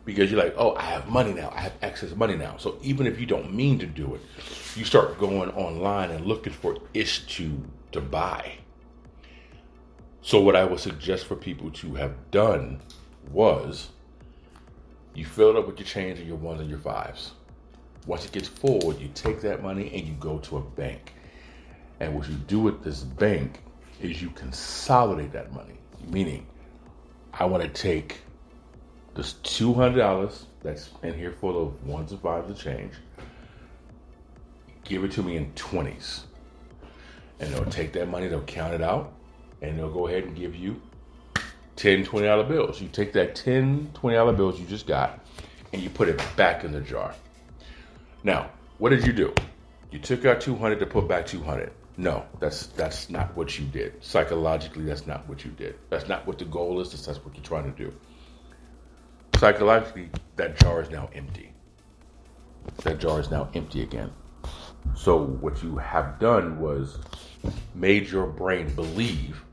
because 0.06 0.32
you're 0.32 0.41
like, 0.41 0.53
oh, 0.58 0.76
I 0.76 0.84
have 0.84 1.08
money 1.08 1.34
now. 1.34 1.51
I 1.56 1.62
have 1.62 1.74
excess 1.82 2.16
money 2.16 2.36
now. 2.36 2.58
So 2.58 2.78
even 2.82 3.08
if 3.08 3.20
you 3.20 3.26
don't 3.26 3.53
mean 3.53 3.80
to 3.80 3.86
do 3.86 4.16
it, 4.16 4.22
you 4.76 4.86
start 4.86 5.18
going 5.18 5.49
online 5.51 6.12
and 6.12 6.26
looking 6.26 6.53
for 6.53 6.78
ish 6.93 7.26
to 7.38 7.64
to 7.91 8.01
buy. 8.01 8.58
So 10.22 10.41
what 10.41 10.56
I 10.56 10.66
would 10.66 10.80
suggest 10.80 11.26
for 11.28 11.36
people 11.36 11.72
to 11.72 11.93
have 11.95 12.32
done 12.32 12.82
was 13.32 13.89
you 15.14 15.26
fill 15.26 15.51
it 15.51 15.56
up 15.56 15.68
with 15.68 15.80
your 15.80 15.88
change 15.88 16.20
and 16.20 16.28
your 16.28 16.38
ones 16.38 16.60
and 16.60 16.70
your 16.70 16.80
fives. 16.80 17.32
Once 18.06 18.26
it 18.26 18.32
gets 18.32 18.47
full, 18.47 18.93
you 18.95 19.10
take 19.14 19.39
that 19.41 19.64
money 19.64 19.91
and 19.93 20.08
you 20.08 20.14
go 20.16 20.39
to 20.39 20.58
a 20.58 20.62
bank. 20.62 21.14
And 22.00 22.16
what 22.16 22.28
you 22.28 22.36
do 22.36 22.60
with 22.60 22.84
this 22.84 23.02
bank 23.02 23.62
is 24.02 24.22
you 24.22 24.30
consolidate 24.32 25.32
that 25.32 25.54
money. 25.54 25.76
Meaning, 26.08 26.46
I 27.34 27.46
want 27.46 27.64
to 27.64 27.70
take 27.70 28.22
this 29.16 29.34
two 29.43 29.74
hundred 29.74 30.00
dollars 30.00 30.46
that's 30.62 30.89
in 31.04 31.14
here 31.14 31.32
full 31.32 31.62
of 31.62 31.86
ones 31.86 32.12
and 32.12 32.22
fives 32.22 32.50
of 32.50 32.60
change. 32.60 32.93
Give 34.84 35.04
it 35.04 35.12
to 35.14 35.24
me 35.24 35.38
in 35.38 35.52
twenties, 35.54 36.26
and 37.39 37.52
they'll 37.54 37.66
take 37.66 37.93
that 37.93 38.10
money. 38.10 38.28
They'll 38.28 38.41
count 38.43 38.74
it 38.74 38.82
out, 38.82 39.14
and 39.62 39.80
they'll 39.80 39.91
go 39.91 40.08
ahead 40.08 40.26
and 40.26 40.36
give 40.36 40.56
you 40.56 40.82
10 41.78 42.06
20 42.06 42.28
dollar 42.28 42.43
bills. 42.43 42.82
You 42.82 42.88
take 42.89 43.14
that 43.14 43.36
10 43.36 43.91
20 43.93 44.16
dollar 44.16 44.34
bills 44.34 44.60
you 44.60 44.66
just 44.66 44.86
got, 44.86 45.20
and 45.74 45.82
you 45.82 45.89
put 45.89 46.10
it 46.10 46.22
back 46.36 46.64
in 46.64 46.72
the 46.72 46.82
jar. 46.82 47.16
Now, 48.24 48.50
what 48.78 48.89
did 48.89 49.06
you 49.06 49.14
do? 49.14 49.34
You 49.91 50.00
took 50.00 50.26
out 50.26 50.41
200 50.41 50.80
to 50.80 50.86
put 50.86 51.08
back 51.08 51.26
200. 51.26 51.72
No, 51.98 52.26
that's 52.39 52.68
that's 52.68 53.10
not 53.10 53.36
what 53.38 53.58
you 53.58 53.66
did. 53.66 54.04
Psychologically, 54.04 54.84
that's 54.84 55.08
not 55.08 55.28
what 55.30 55.46
you 55.46 55.52
did. 55.52 55.76
That's 55.89 56.10
not 56.10 56.28
what 56.28 56.38
the 56.38 56.46
goal 56.46 56.82
is. 56.82 56.91
That's 56.91 57.24
what 57.24 57.34
you're 57.36 57.43
trying 57.43 57.72
to 57.72 57.84
do. 57.84 57.93
Psychologically, 59.38 60.10
that 60.36 60.58
jar 60.60 60.82
is 60.82 60.89
now 60.89 61.10
empty. 61.14 61.54
That 62.84 63.00
jar 63.00 63.20
is 63.20 63.32
now 63.32 63.50
empty 63.54 63.82
again. 63.82 64.12
So 64.96 65.24
what 65.24 65.64
you 65.64 65.78
have 65.78 66.20
done 66.20 66.60
was 66.60 67.00
made 67.74 68.08
your 68.10 68.28
brain 68.28 68.74
believe 68.76 69.43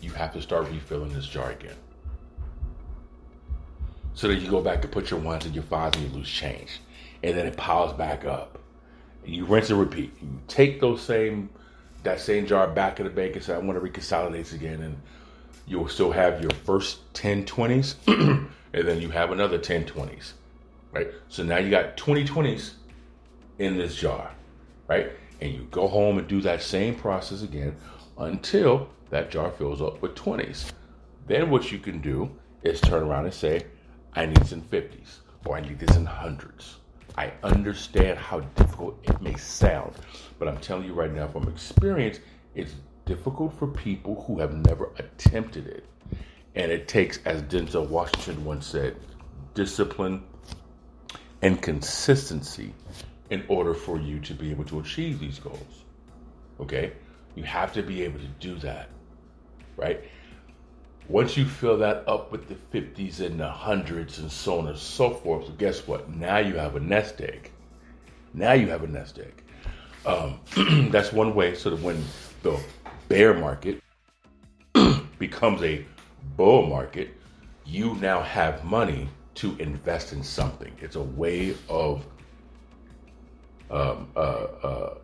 you 0.00 0.10
have 0.12 0.32
to 0.34 0.42
start 0.42 0.68
refilling 0.70 1.12
this 1.12 1.26
jar 1.26 1.50
again. 1.50 1.76
So 4.14 4.28
that 4.28 4.36
you 4.36 4.48
go 4.48 4.60
back 4.62 4.84
and 4.84 4.92
put 4.92 5.10
your 5.10 5.20
ones 5.20 5.44
and 5.44 5.54
your 5.54 5.64
fives 5.64 5.96
and 5.96 6.08
you 6.08 6.16
lose 6.16 6.28
change. 6.28 6.80
And 7.22 7.36
then 7.36 7.46
it 7.46 7.56
piles 7.56 7.92
back 7.94 8.24
up. 8.24 8.58
You 9.24 9.46
rinse 9.46 9.70
and 9.70 9.80
repeat. 9.80 10.12
You 10.20 10.40
take 10.46 10.80
those 10.80 11.00
same 11.02 11.48
that 12.04 12.20
same 12.20 12.46
jar 12.46 12.68
back 12.68 13.00
in 13.00 13.06
the 13.06 13.10
bank 13.10 13.34
and 13.34 13.44
say, 13.44 13.54
I 13.54 13.58
want 13.58 13.82
to 13.82 13.86
reconsolidate 13.86 14.52
again. 14.54 14.80
And 14.82 14.96
you'll 15.66 15.88
still 15.88 16.12
have 16.12 16.40
your 16.40 16.50
first 16.50 17.12
10 17.14 17.44
20s, 17.44 17.96
and 18.72 18.88
then 18.88 19.00
you 19.00 19.08
have 19.10 19.32
another 19.32 19.58
10 19.58 19.84
20s. 19.84 20.32
Right? 20.92 21.08
So 21.28 21.42
now 21.42 21.58
you 21.58 21.70
got 21.70 21.96
20 21.96 22.24
20s 22.24 22.74
in 23.58 23.76
this 23.76 23.96
jar. 23.96 24.30
Right? 24.86 25.10
And 25.40 25.52
you 25.52 25.66
go 25.70 25.88
home 25.88 26.18
and 26.18 26.28
do 26.28 26.40
that 26.42 26.62
same 26.62 26.94
process 26.94 27.42
again 27.42 27.76
until 28.18 28.88
that 29.10 29.30
jar 29.30 29.50
fills 29.50 29.82
up 29.82 30.00
with 30.00 30.14
20s. 30.14 30.70
Then 31.26 31.50
what 31.50 31.72
you 31.72 31.78
can 31.78 32.00
do 32.00 32.30
is 32.62 32.80
turn 32.80 33.02
around 33.02 33.24
and 33.24 33.34
say, 33.34 33.66
I 34.14 34.26
need 34.26 34.52
in 34.52 34.62
50s 34.62 35.18
or 35.44 35.56
I 35.56 35.60
need 35.60 35.78
this 35.78 35.96
in 35.96 36.06
hundreds. 36.06 36.76
I 37.16 37.32
understand 37.42 38.18
how 38.18 38.40
difficult 38.40 38.98
it 39.04 39.20
may 39.22 39.36
sound, 39.36 39.94
but 40.38 40.48
I'm 40.48 40.58
telling 40.58 40.84
you 40.84 40.94
right 40.94 41.12
now 41.12 41.28
from 41.28 41.48
experience, 41.48 42.18
it's 42.54 42.74
difficult 43.06 43.52
for 43.58 43.68
people 43.68 44.24
who 44.26 44.40
have 44.40 44.54
never 44.54 44.90
attempted 44.98 45.66
it. 45.66 45.86
And 46.56 46.72
it 46.72 46.88
takes, 46.88 47.18
as 47.24 47.42
Denzel 47.42 47.88
Washington 47.88 48.44
once 48.44 48.66
said, 48.66 48.96
discipline 49.54 50.24
and 51.42 51.60
consistency 51.60 52.72
in 53.30 53.44
order 53.48 53.74
for 53.74 53.98
you 53.98 54.18
to 54.20 54.34
be 54.34 54.50
able 54.50 54.64
to 54.64 54.80
achieve 54.80 55.20
these 55.20 55.38
goals. 55.38 55.84
Okay? 56.60 56.92
You 57.34 57.44
have 57.44 57.72
to 57.74 57.82
be 57.82 58.02
able 58.02 58.18
to 58.20 58.28
do 58.40 58.56
that, 58.56 58.88
right? 59.76 60.04
Once 61.08 61.36
you 61.36 61.44
fill 61.44 61.76
that 61.76 62.02
up 62.08 62.32
with 62.32 62.48
the 62.48 62.56
50s 62.72 63.20
and 63.20 63.38
the 63.38 63.48
hundreds 63.48 64.18
and 64.18 64.32
so 64.32 64.58
on 64.58 64.68
and 64.68 64.78
so 64.78 65.10
forth, 65.10 65.46
so 65.46 65.52
guess 65.52 65.86
what? 65.86 66.08
Now 66.08 66.38
you 66.38 66.54
have 66.56 66.76
a 66.76 66.80
nest 66.80 67.20
egg. 67.20 67.50
Now 68.32 68.52
you 68.52 68.68
have 68.68 68.82
a 68.82 68.86
nest 68.86 69.18
egg. 69.18 69.42
Um, 70.06 70.40
that's 70.90 71.12
one 71.12 71.34
way, 71.34 71.54
sort 71.54 71.74
of 71.74 71.84
when 71.84 72.02
the 72.42 72.58
bear 73.08 73.34
market 73.34 73.82
becomes 75.18 75.62
a 75.62 75.84
bull 76.36 76.66
market, 76.66 77.10
you 77.66 77.94
now 77.96 78.22
have 78.22 78.64
money 78.64 79.08
to 79.34 79.56
invest 79.58 80.12
in 80.12 80.22
something. 80.22 80.72
It's 80.80 80.96
a 80.96 81.02
way 81.02 81.54
of 81.68 82.06
um, 83.70 84.08
uh, 84.16 84.18
uh, 84.18 84.94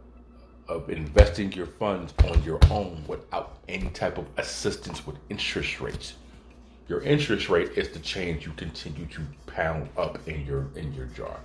of 0.71 0.89
investing 0.89 1.53
your 1.53 1.67
funds 1.67 2.15
on 2.25 2.43
your 2.45 2.61
own 2.71 3.03
without 3.09 3.59
any 3.69 3.91
type 3.91 4.19
of 4.19 4.27
assistance 4.37 5.05
with 5.05 5.17
interest 5.29 5.81
rates. 5.81 6.15
Your 6.89 7.03
interest 7.03 7.49
rate 7.49 7.73
is 7.77 7.91
the 7.91 7.99
change 7.99 8.47
you 8.47 8.53
continue 8.53 9.07
to 9.07 9.21
pound 9.47 9.89
up 9.97 10.27
in 10.29 10.47
your 10.47 10.71
in 10.77 10.93
your 10.95 11.07
jar. 11.07 11.41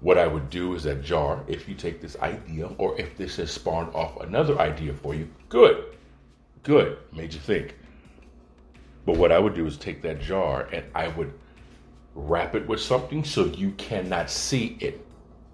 What 0.00 0.16
I 0.16 0.26
would 0.26 0.48
do 0.48 0.74
is 0.74 0.84
that 0.84 1.02
jar, 1.02 1.44
if 1.46 1.68
you 1.68 1.74
take 1.74 2.00
this 2.00 2.16
idea 2.20 2.70
or 2.78 2.98
if 2.98 3.16
this 3.16 3.36
has 3.36 3.50
spawned 3.50 3.94
off 3.94 4.20
another 4.20 4.58
idea 4.58 4.94
for 4.94 5.14
you, 5.14 5.28
good. 5.48 5.84
Good. 6.62 6.98
Made 7.12 7.34
you 7.34 7.40
think. 7.40 7.76
But 9.04 9.16
what 9.16 9.32
I 9.32 9.38
would 9.38 9.54
do 9.54 9.66
is 9.66 9.76
take 9.76 10.02
that 10.02 10.20
jar 10.20 10.68
and 10.72 10.84
I 10.94 11.08
would 11.08 11.32
wrap 12.14 12.54
it 12.54 12.66
with 12.66 12.80
something 12.80 13.24
so 13.24 13.46
you 13.46 13.72
cannot 13.72 14.30
see 14.30 14.78
it 14.80 15.04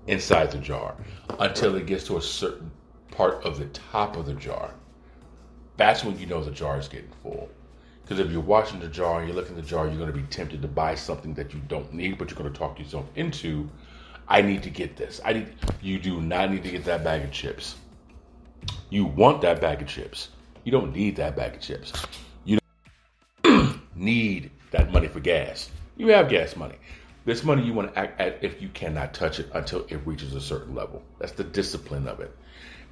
inside 0.07 0.50
the 0.50 0.59
jar 0.59 0.94
until 1.38 1.76
it 1.76 1.86
gets 1.86 2.04
to 2.04 2.16
a 2.16 2.22
certain 2.22 2.70
part 3.11 3.42
of 3.44 3.59
the 3.59 3.66
top 3.66 4.16
of 4.16 4.26
the 4.26 4.34
jar. 4.34 4.72
That's 5.76 6.04
when 6.04 6.18
you 6.18 6.26
know 6.26 6.42
the 6.42 6.50
jar 6.50 6.78
is 6.78 6.88
getting 6.88 7.11
full. 7.22 7.48
Because 8.02 8.20
if 8.20 8.30
you're 8.30 8.40
watching 8.40 8.78
the 8.78 8.88
jar 8.88 9.18
and 9.18 9.28
you're 9.28 9.36
looking 9.36 9.57
at 9.57 9.62
the 9.62 9.68
jar, 9.68 9.86
you're 9.86 9.96
going 9.96 10.12
to 10.12 10.16
be 10.16 10.22
tempted 10.28 10.62
to 10.62 10.68
buy 10.68 10.94
something 10.94 11.34
that 11.34 11.52
you 11.52 11.61
don't 11.66 11.92
need, 11.92 12.18
but 12.18 12.30
you're 12.30 12.38
going 12.38 12.52
to 12.52 12.57
talk 12.57 12.78
yourself 12.78 13.07
into. 13.16 13.68
I 14.28 14.42
need 14.42 14.62
to 14.62 14.70
get 14.70 14.96
this. 14.96 15.20
I 15.24 15.32
need. 15.32 15.54
You 15.82 15.98
do 15.98 16.20
not 16.20 16.50
need 16.50 16.62
to 16.62 16.70
get 16.70 16.84
that 16.84 17.02
bag 17.02 17.24
of 17.24 17.32
chips. 17.32 17.76
You 18.90 19.07
want 19.07 19.40
that 19.42 19.61
bag 19.61 19.82
of 19.82 19.88
chips. 19.88 20.28
You 20.64 20.72
don't 20.72 20.92
need 20.92 21.16
that 21.16 21.36
bag 21.36 21.54
of 21.54 21.61
chips. 21.61 21.92
You 22.44 22.59
don't 23.42 23.80
need 23.96 24.50
that 24.70 24.92
money 24.92 25.09
for 25.09 25.20
gas. 25.20 25.70
You 25.96 26.09
have 26.09 26.28
gas 26.28 26.57
money. 26.57 26.76
This 27.27 27.43
money 27.43 27.64
you 27.64 27.74
want 27.74 27.93
to 27.93 27.99
act 27.99 28.20
at 28.20 28.39
if 28.41 28.62
you 28.62 28.68
cannot 28.68 29.12
touch 29.12 29.41
it 29.41 29.51
until 29.53 29.85
it 29.89 29.97
reaches 30.05 30.33
a 30.37 30.41
certain 30.41 30.77
level. 30.77 31.03
That's 31.18 31.33
the 31.33 31.43
discipline 31.43 32.07
of 32.07 32.20
it. 32.20 32.31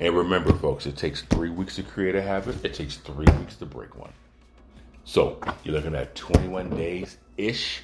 And 0.01 0.13
remember, 0.13 0.53
folks, 0.55 0.87
it 0.87 0.97
takes 0.97 1.23
three 1.23 1.51
weeks 1.51 1.77
to 1.77 1.85
create 1.85 2.17
a 2.17 2.21
habit. 2.21 2.65
It 2.65 2.75
takes 2.75 2.97
three 2.97 3.33
weeks 3.39 3.55
to 3.57 3.67
break 3.67 3.97
one. 3.97 4.13
So 5.05 5.39
you're 5.63 5.77
looking 5.77 5.95
at 5.95 6.17
21 6.17 6.71
days 6.71 7.17
ish 7.37 7.83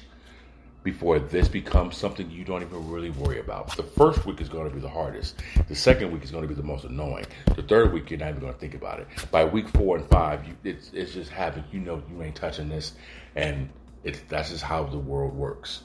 before 0.83 1.19
this 1.19 1.47
becomes 1.47 1.95
something 1.95 2.29
you 2.29 2.43
don't 2.43 2.63
even 2.63 2.91
really 2.91 3.11
worry 3.11 3.39
about. 3.39 3.77
The 3.77 3.83
first 3.83 4.25
week 4.25 4.41
is 4.41 4.49
going 4.49 4.67
to 4.67 4.75
be 4.75 4.81
the 4.81 4.89
hardest. 4.89 5.41
The 5.69 5.75
second 5.75 6.11
week 6.11 6.25
is 6.25 6.31
going 6.31 6.41
to 6.41 6.49
be 6.49 6.55
the 6.55 6.63
most 6.63 6.83
annoying. 6.83 7.27
The 7.55 7.63
third 7.63 7.93
week, 7.93 8.09
you're 8.09 8.19
not 8.19 8.27
even 8.27 8.41
going 8.41 8.53
to 8.53 8.59
think 8.59 8.73
about 8.73 8.99
it. 8.99 9.07
By 9.31 9.45
week 9.45 9.69
four 9.69 9.95
and 9.95 10.05
five, 10.09 10.45
you, 10.45 10.57
it's, 10.65 10.91
it's 10.91 11.13
just 11.13 11.31
habit. 11.31 11.63
You 11.71 11.79
know 11.79 12.03
you 12.11 12.21
ain't 12.21 12.35
touching 12.35 12.67
this. 12.67 12.95
And 13.37 13.69
it's, 14.03 14.19
that's 14.27 14.49
just 14.49 14.63
how 14.63 14.83
the 14.83 14.97
world 14.97 15.33
works 15.33 15.83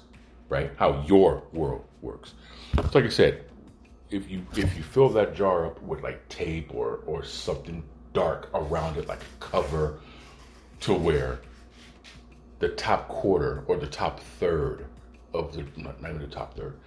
right? 0.48 0.70
How 0.76 1.04
your 1.06 1.42
world 1.52 1.84
works. 2.02 2.34
It's 2.78 2.94
like 2.94 3.04
I 3.04 3.08
said, 3.08 3.44
if 4.10 4.30
you 4.30 4.46
if 4.56 4.76
you 4.76 4.82
fill 4.82 5.08
that 5.10 5.34
jar 5.34 5.66
up 5.66 5.82
with 5.82 6.02
like 6.02 6.28
tape 6.28 6.74
or 6.74 7.00
or 7.06 7.24
something 7.24 7.82
dark 8.12 8.48
around 8.54 8.96
it, 8.96 9.08
like 9.08 9.20
a 9.20 9.44
cover, 9.44 9.98
to 10.80 10.94
where 10.94 11.40
the 12.58 12.68
top 12.70 13.08
quarter 13.08 13.64
or 13.66 13.76
the 13.76 13.86
top 13.86 14.20
third 14.20 14.86
of 15.34 15.52
the 15.52 15.64
not, 15.76 15.96
even 16.00 16.18
the 16.18 16.26
top 16.26 16.56
third, 16.56 16.78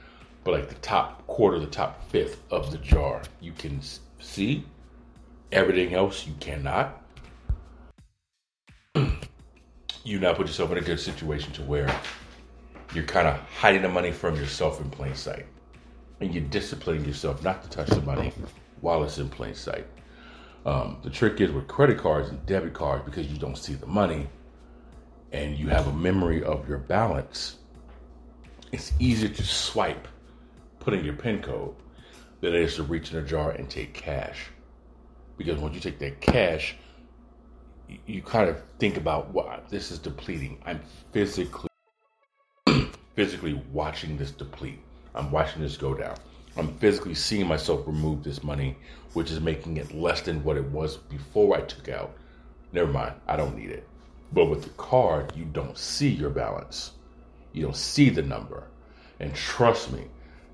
but 0.43 0.53
like 0.53 0.69
the 0.69 0.75
top 0.75 1.25
quarter, 1.27 1.59
the 1.59 1.67
top 1.67 2.09
fifth 2.09 2.41
of 2.51 2.71
the 2.71 2.77
jar, 2.77 3.21
you 3.41 3.51
can 3.51 3.81
see. 4.19 4.65
Everything 5.51 5.95
else 5.95 6.27
you 6.27 6.33
cannot. 6.39 7.03
you 10.03 10.19
now 10.19 10.33
put 10.33 10.45
yourself 10.45 10.71
in 10.71 10.77
a 10.77 10.81
good 10.81 10.99
situation 10.99 11.51
to 11.53 11.63
where 11.63 11.89
you're 12.93 13.03
kind 13.03 13.27
of 13.27 13.39
hiding 13.57 13.81
the 13.81 13.89
money 13.89 14.11
from 14.11 14.35
yourself 14.35 14.81
in 14.81 14.89
plain 14.89 15.15
sight. 15.15 15.45
And 16.21 16.33
you're 16.33 16.43
disciplining 16.45 17.05
yourself 17.05 17.43
not 17.43 17.63
to 17.63 17.69
touch 17.69 17.89
the 17.89 18.01
money 18.01 18.33
while 18.81 19.03
it's 19.03 19.17
in 19.17 19.29
plain 19.29 19.55
sight. 19.55 19.85
Um, 20.65 20.97
the 21.03 21.09
trick 21.09 21.39
is 21.39 21.51
with 21.51 21.67
credit 21.67 21.97
cards 21.97 22.29
and 22.29 22.45
debit 22.45 22.73
cards, 22.73 23.05
because 23.05 23.27
you 23.27 23.37
don't 23.37 23.57
see 23.57 23.73
the 23.73 23.85
money 23.85 24.27
and 25.31 25.57
you 25.57 25.67
have 25.69 25.87
a 25.87 25.93
memory 25.93 26.43
of 26.43 26.67
your 26.67 26.79
balance, 26.79 27.57
it's 28.71 28.91
easier 28.99 29.29
to 29.29 29.43
swipe, 29.43 30.07
put 30.79 30.93
in 30.93 31.05
your 31.05 31.13
PIN 31.13 31.41
code, 31.41 31.75
than 32.41 32.53
it 32.53 32.61
is 32.61 32.75
to 32.75 32.83
reach 32.83 33.11
in 33.11 33.19
a 33.19 33.21
jar 33.21 33.51
and 33.51 33.69
take 33.69 33.93
cash. 33.93 34.47
Because 35.37 35.59
once 35.59 35.75
you 35.75 35.81
take 35.81 35.99
that 35.99 36.19
cash, 36.19 36.75
you 38.05 38.21
kind 38.21 38.49
of 38.49 38.61
think 38.79 38.97
about 38.97 39.29
what 39.33 39.69
this 39.69 39.91
is 39.91 39.99
depleting. 39.99 40.61
I'm 40.65 40.81
physically 41.11 41.68
physically 43.19 43.61
watching 43.73 44.15
this 44.15 44.31
deplete. 44.31 44.79
I'm 45.13 45.29
watching 45.29 45.61
this 45.61 45.75
go 45.75 45.93
down. 45.93 46.15
I'm 46.55 46.73
physically 46.77 47.15
seeing 47.15 47.47
myself 47.47 47.85
remove 47.85 48.23
this 48.23 48.45
money, 48.45 48.77
which 49.11 49.29
is 49.29 49.41
making 49.41 49.75
it 49.75 49.93
less 49.93 50.21
than 50.21 50.41
what 50.41 50.55
it 50.55 50.63
was 50.63 50.95
before 50.95 51.57
I 51.57 51.59
took 51.59 51.89
out. 51.89 52.15
Never 52.71 52.89
mind, 52.89 53.15
I 53.27 53.35
don't 53.35 53.57
need 53.57 53.71
it. 53.71 53.85
But 54.31 54.45
with 54.45 54.63
the 54.63 54.69
card, 54.69 55.33
you 55.35 55.43
don't 55.43 55.77
see 55.77 56.07
your 56.07 56.29
balance. 56.29 56.91
You 57.51 57.63
don't 57.63 57.75
see 57.75 58.09
the 58.09 58.21
number. 58.21 58.69
And 59.19 59.35
trust 59.35 59.91
me, 59.91 60.05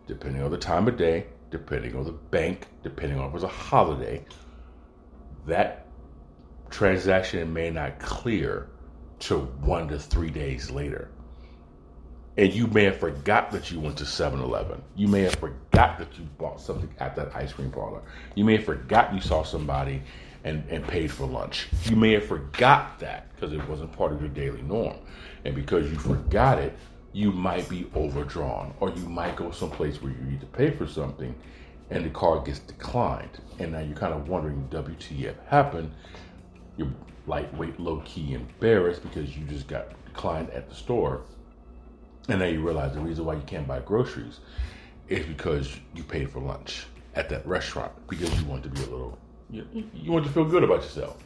depending 0.07 0.41
on 0.41 0.49
the 0.49 0.57
time 0.57 0.87
of 0.87 0.97
day, 0.97 1.27
depending 1.51 1.95
on 1.95 2.03
the 2.03 2.13
bank, 2.13 2.65
depending 2.81 3.19
on 3.19 3.25
if 3.25 3.29
it 3.29 3.33
was 3.35 3.43
a 3.43 3.47
holiday, 3.47 4.25
that 5.45 5.85
transaction 6.71 7.53
may 7.53 7.69
not 7.69 7.99
clear 7.99 8.69
to 9.19 9.41
one 9.61 9.87
to 9.89 9.99
three 9.99 10.31
days 10.31 10.71
later. 10.71 11.11
And 12.37 12.53
you 12.53 12.67
may 12.67 12.83
have 12.83 12.97
forgot 12.97 13.51
that 13.51 13.71
you 13.71 13.79
went 13.79 13.97
to 13.97 14.05
7 14.05 14.39
Eleven. 14.39 14.81
You 14.95 15.07
may 15.07 15.21
have 15.21 15.35
forgot 15.35 15.97
that 15.99 16.17
you 16.17 16.25
bought 16.37 16.59
something 16.59 16.89
at 16.99 17.15
that 17.15 17.33
ice 17.33 17.53
cream 17.53 17.71
parlor. 17.71 18.01
You 18.35 18.43
may 18.43 18.57
have 18.57 18.65
forgot 18.65 19.13
you 19.13 19.21
saw 19.21 19.43
somebody 19.43 20.01
and, 20.43 20.63
and 20.69 20.85
paid 20.85 21.11
for 21.11 21.25
lunch. 21.25 21.69
You 21.85 21.95
may 21.95 22.11
have 22.13 22.25
forgot 22.25 22.99
that 22.99 23.33
because 23.33 23.53
it 23.53 23.67
wasn't 23.69 23.93
part 23.93 24.11
of 24.11 24.19
your 24.19 24.29
daily 24.29 24.61
norm. 24.63 24.97
And 25.45 25.55
because 25.55 25.89
you 25.89 25.97
forgot 25.97 26.59
it, 26.59 26.77
you 27.13 27.31
might 27.31 27.69
be 27.69 27.87
overdrawn 27.95 28.73
or 28.81 28.89
you 28.89 29.07
might 29.07 29.37
go 29.37 29.51
someplace 29.51 30.01
where 30.01 30.11
you 30.11 30.21
need 30.25 30.41
to 30.41 30.45
pay 30.47 30.71
for 30.71 30.85
something 30.85 31.33
and 31.89 32.03
the 32.03 32.09
card 32.09 32.45
gets 32.45 32.59
declined. 32.59 33.29
And 33.59 33.71
now 33.71 33.79
you're 33.79 33.95
kind 33.95 34.13
of 34.13 34.27
wondering, 34.27 34.67
WTF 34.69 35.35
happened? 35.47 35.91
You're 36.75 36.91
lightweight, 37.27 37.79
low 37.79 38.01
key 38.03 38.33
embarrassed 38.33 39.03
because 39.03 39.37
you 39.37 39.45
just 39.45 39.67
got 39.67 39.87
declined 40.05 40.49
at 40.49 40.67
the 40.67 40.75
store 40.75 41.21
and 42.27 42.41
then 42.41 42.53
you 42.53 42.61
realize 42.61 42.93
the 42.93 42.99
reason 42.99 43.25
why 43.25 43.35
you 43.35 43.43
can't 43.45 43.67
buy 43.67 43.79
groceries 43.79 44.39
is 45.07 45.25
because 45.25 45.79
you 45.93 46.03
paid 46.03 46.29
for 46.29 46.39
lunch 46.39 46.87
at 47.15 47.29
that 47.29 47.45
restaurant 47.45 47.91
because 48.07 48.33
you 48.39 48.45
want 48.47 48.63
to 48.63 48.69
be 48.69 48.81
a 48.81 48.85
little, 48.85 49.17
you, 49.49 49.65
you 49.93 50.11
want 50.11 50.25
to 50.25 50.31
feel 50.31 50.45
good 50.45 50.63
about 50.63 50.81
yourself 50.81 51.23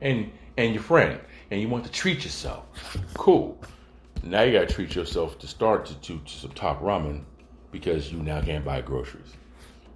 and 0.00 0.30
and 0.56 0.74
your 0.74 0.82
friend, 0.82 1.18
and 1.50 1.60
you 1.60 1.68
want 1.68 1.84
to 1.84 1.90
treat 1.90 2.24
yourself. 2.24 2.66
Cool. 3.14 3.58
Now 4.22 4.42
you 4.42 4.52
got 4.52 4.68
to 4.68 4.74
treat 4.74 4.94
yourself 4.94 5.38
to 5.38 5.46
start 5.46 5.86
to, 5.86 5.94
to, 6.00 6.18
to 6.18 6.32
some 6.32 6.50
top 6.50 6.82
ramen 6.82 7.22
because 7.70 8.12
you 8.12 8.18
now 8.18 8.42
can't 8.42 8.64
buy 8.64 8.80
groceries. 8.82 9.32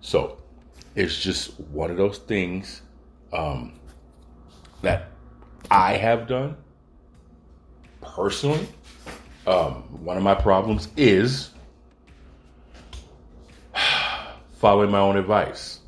So 0.01 0.39
it's 0.95 1.21
just 1.21 1.59
one 1.61 1.91
of 1.91 1.97
those 1.97 2.19
things 2.19 2.83
um, 3.33 3.75
that 4.83 5.11
I 5.71 5.95
have 5.95 6.27
done 6.27 6.57
personally 8.01 8.67
um, 9.47 9.75
one 10.05 10.17
of 10.17 10.23
my 10.23 10.35
problems 10.35 10.89
is 10.97 11.51
following 14.59 14.91
my 14.91 14.99
own 14.99 15.17
advice. 15.17 15.81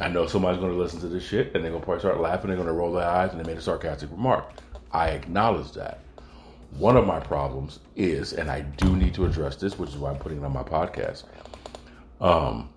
I 0.00 0.08
know 0.08 0.26
somebody's 0.26 0.60
going 0.60 0.72
to 0.72 0.78
listen 0.78 1.00
to 1.00 1.08
this 1.08 1.24
shit 1.24 1.54
and 1.54 1.64
they're 1.64 1.72
going 1.72 1.82
to 1.82 1.84
probably 1.84 2.00
start 2.00 2.20
laughing. 2.20 2.48
They're 2.48 2.56
going 2.56 2.68
to 2.68 2.72
roll 2.72 2.92
their 2.92 3.08
eyes 3.08 3.32
and 3.32 3.40
they 3.40 3.48
made 3.48 3.58
a 3.58 3.62
sarcastic 3.62 4.10
remark. 4.10 4.52
I 4.92 5.08
acknowledge 5.10 5.72
that. 5.72 6.00
One 6.76 6.96
of 6.96 7.06
my 7.06 7.18
problems 7.18 7.80
is, 7.96 8.34
and 8.34 8.50
I 8.50 8.60
do 8.60 8.94
need 8.94 9.14
to 9.14 9.24
address 9.24 9.56
this, 9.56 9.78
which 9.78 9.90
is 9.90 9.96
why 9.96 10.10
I'm 10.10 10.18
putting 10.18 10.38
it 10.38 10.44
on 10.44 10.52
my 10.52 10.62
podcast. 10.62 11.24
Um, 12.20 12.68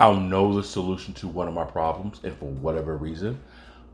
I'll 0.00 0.16
know 0.16 0.54
the 0.54 0.62
solution 0.62 1.14
to 1.14 1.28
one 1.28 1.46
of 1.46 1.54
my 1.54 1.64
problems, 1.64 2.20
and 2.24 2.36
for 2.36 2.46
whatever 2.46 2.96
reason, 2.96 3.40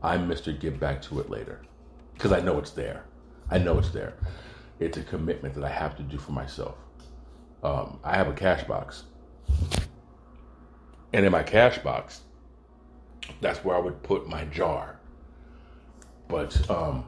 I 0.01 0.17
missed 0.17 0.45
to 0.45 0.53
get 0.53 0.79
back 0.79 1.01
to 1.03 1.19
it 1.19 1.29
later 1.29 1.61
because 2.15 2.31
I 2.31 2.39
know 2.39 2.57
it's 2.57 2.71
there. 2.71 3.03
I 3.51 3.57
know 3.57 3.77
it's 3.77 3.89
there. 3.89 4.13
It's 4.79 4.97
a 4.97 5.03
commitment 5.03 5.53
that 5.55 5.63
I 5.63 5.69
have 5.69 5.95
to 5.97 6.03
do 6.03 6.17
for 6.17 6.31
myself. 6.31 6.75
Um, 7.61 7.99
I 8.03 8.15
have 8.15 8.27
a 8.27 8.33
cash 8.33 8.63
box. 8.63 9.03
And 11.13 11.25
in 11.25 11.31
my 11.31 11.43
cash 11.43 11.77
box, 11.79 12.21
that's 13.41 13.63
where 13.63 13.75
I 13.75 13.79
would 13.79 14.01
put 14.01 14.27
my 14.27 14.45
jar. 14.45 14.99
But 16.27 16.69
um, 16.69 17.05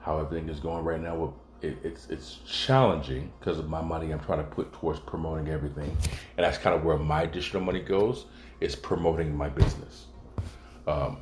how 0.00 0.18
everything 0.18 0.48
is 0.48 0.58
going 0.58 0.82
right 0.82 1.00
now, 1.00 1.34
it, 1.60 1.76
it's 1.84 2.08
it's 2.08 2.38
challenging 2.46 3.30
because 3.38 3.58
of 3.58 3.68
my 3.68 3.82
money 3.82 4.12
I'm 4.12 4.20
trying 4.20 4.38
to 4.38 4.44
put 4.44 4.72
towards 4.72 4.98
promoting 5.00 5.48
everything, 5.48 5.94
and 6.36 6.44
that's 6.44 6.58
kind 6.58 6.74
of 6.74 6.84
where 6.84 6.96
my 6.96 7.22
additional 7.22 7.62
money 7.62 7.80
goes 7.80 8.26
is 8.60 8.74
promoting 8.74 9.36
my 9.36 9.50
business. 9.50 10.06
Um, 10.86 11.18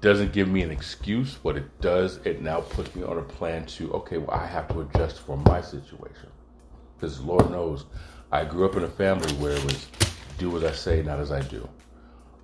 doesn't 0.00 0.32
give 0.32 0.48
me 0.48 0.62
an 0.62 0.70
excuse. 0.70 1.38
What 1.42 1.56
it 1.56 1.80
does, 1.80 2.18
it 2.24 2.42
now 2.42 2.60
puts 2.60 2.94
me 2.94 3.04
on 3.04 3.18
a 3.18 3.22
plan 3.22 3.66
to, 3.66 3.92
okay, 3.92 4.18
well, 4.18 4.36
I 4.36 4.46
have 4.46 4.68
to 4.68 4.80
adjust 4.80 5.20
for 5.20 5.36
my 5.36 5.60
situation. 5.60 6.28
Because 6.96 7.20
Lord 7.20 7.50
knows, 7.50 7.86
I 8.30 8.44
grew 8.44 8.64
up 8.64 8.76
in 8.76 8.82
a 8.84 8.88
family 8.88 9.32
where 9.34 9.52
it 9.52 9.64
was 9.64 9.86
do 10.38 10.56
as 10.56 10.64
I 10.64 10.72
say, 10.72 11.02
not 11.02 11.20
as 11.20 11.30
I 11.30 11.40
do. 11.42 11.68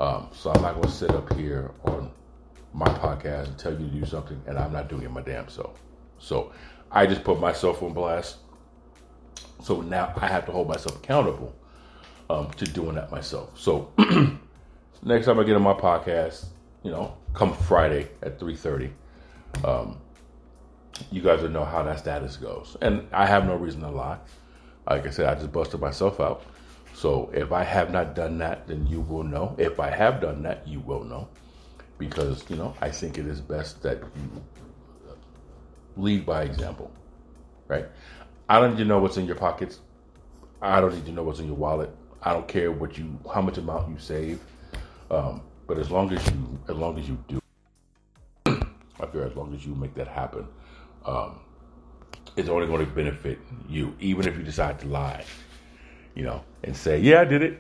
Um, 0.01 0.29
so 0.33 0.53
I'm 0.53 0.63
not 0.63 0.75
going 0.75 0.87
to 0.87 0.93
sit 0.93 1.11
up 1.11 1.33
here 1.35 1.73
on 1.85 2.13
my 2.73 2.87
podcast 2.87 3.49
and 3.49 3.59
tell 3.59 3.73
you 3.73 3.79
to 3.79 3.85
do 4.01 4.07
something 4.07 4.41
and 4.47 4.57
I'm 4.57 4.73
not 4.73 4.89
doing 4.89 5.03
it 5.03 5.11
my 5.11 5.23
damn 5.23 5.49
self. 5.49 5.81
So 6.19 6.53
I 6.93 7.07
just 7.07 7.25
put 7.25 7.41
myself 7.41 7.83
on 7.83 7.93
blast. 7.93 8.37
So 9.63 9.81
now 9.81 10.13
I 10.17 10.29
have 10.29 10.47
to 10.47 10.53
hold 10.53 10.69
myself 10.69 10.97
accountable 10.97 11.55
um, 12.31 12.51
to 12.53 12.65
doing 12.67 12.95
that 12.95 13.11
myself. 13.11 13.59
So 13.59 13.93
next 15.03 15.27
time 15.27 15.41
I 15.41 15.43
get 15.43 15.57
on 15.57 15.63
my 15.63 15.75
podcast, 15.75 16.47
you 16.89 16.95
know, 16.95 17.15
come 17.35 17.53
Friday 17.53 18.09
at 18.23 18.41
3.30, 18.41 18.91
um, 19.63 19.99
you 21.13 21.21
guys 21.21 21.43
will 21.43 21.51
know 21.51 21.65
how 21.65 21.83
that 21.83 21.99
status 21.99 22.39
goes. 22.39 22.79
And 22.81 23.07
I 23.13 23.27
have 23.27 23.45
no 23.45 23.57
reason 23.57 23.83
to 23.83 23.91
lie. 23.91 24.17
Like 24.89 25.07
I 25.07 25.11
said, 25.11 25.27
I 25.27 25.35
just 25.35 25.53
busted 25.53 25.81
myself 25.81 26.19
out. 26.19 26.47
So 26.95 27.31
if 27.35 27.53
I 27.53 27.63
have 27.63 27.93
not 27.93 28.15
done 28.15 28.39
that, 28.39 28.67
then 28.67 28.87
you 28.87 29.03
will 29.03 29.23
know. 29.23 29.55
If 29.59 29.79
I 29.81 29.91
have 29.91 30.23
done 30.23 30.43
that, 30.45 30.67
you 30.67 30.81
will 30.81 31.05
know. 31.05 31.29
Because, 31.99 32.43
you 32.49 32.57
know, 32.57 32.75
I 32.81 32.89
think 32.91 33.19
it 33.19 33.27
is 33.27 33.43
best 33.43 33.83
that 33.83 33.99
you 33.99 34.43
lead 35.99 36.25
by 36.25 36.45
example, 36.45 36.91
right? 37.67 37.85
I 38.49 38.61
don't 38.61 38.71
need 38.71 38.79
to 38.79 38.85
know 38.87 38.99
what's 38.99 39.19
in 39.19 39.27
your 39.27 39.37
pockets. 39.37 39.81
I 40.63 40.81
don't 40.81 40.95
need 40.95 41.05
to 41.05 41.13
know 41.13 41.23
what's 41.23 41.39
in 41.39 41.49
your 41.49 41.57
wallet. 41.57 41.95
I 42.23 42.33
don't 42.33 42.49
care 42.49 42.73
what 42.73 42.97
you, 42.97 43.19
how 43.33 43.43
much 43.43 43.59
amount 43.59 43.91
you 43.91 43.99
save. 43.99 44.41
Um, 45.11 45.43
but 45.69 45.79
as 45.79 45.91
long 45.91 46.11
as 46.13 46.27
you, 46.27 46.59
as 46.67 46.77
long 46.77 46.99
as 46.99 47.09
you 47.09 47.19
do, 47.29 47.41
I 48.47 49.07
feel 49.07 49.23
as 49.23 49.37
long 49.37 49.55
as 49.55 49.65
you 49.65 49.75
make 49.75 49.95
that 49.95 50.09
happen, 50.09 50.49
um, 51.05 51.39
it's 52.37 52.49
only 52.49 52.67
going 52.67 52.85
to 52.85 52.91
benefit 52.91 53.39
you, 53.69 53.95
even 54.01 54.27
if 54.27 54.37
you 54.37 54.43
decide 54.43 54.81
to 54.81 54.87
lie, 54.87 55.25
you 56.15 56.25
know, 56.25 56.43
and 56.65 56.75
say, 56.75 56.99
"Yeah, 56.99 57.21
I 57.21 57.25
did 57.27 57.43
it." 57.43 57.59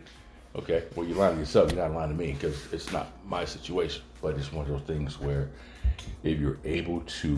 Okay, 0.56 0.84
well, 0.96 1.06
you're 1.06 1.18
lying 1.18 1.34
to 1.34 1.40
yourself. 1.40 1.70
You're 1.70 1.86
not 1.86 1.94
lying 1.94 2.10
to 2.10 2.16
me 2.16 2.32
because 2.32 2.72
it's 2.72 2.90
not 2.90 3.08
my 3.26 3.44
situation. 3.44 4.02
But 4.22 4.36
it's 4.36 4.52
one 4.52 4.64
of 4.64 4.72
those 4.72 4.86
things 4.86 5.20
where, 5.20 5.50
if 6.24 6.40
you're 6.40 6.58
able 6.64 7.02
to, 7.02 7.28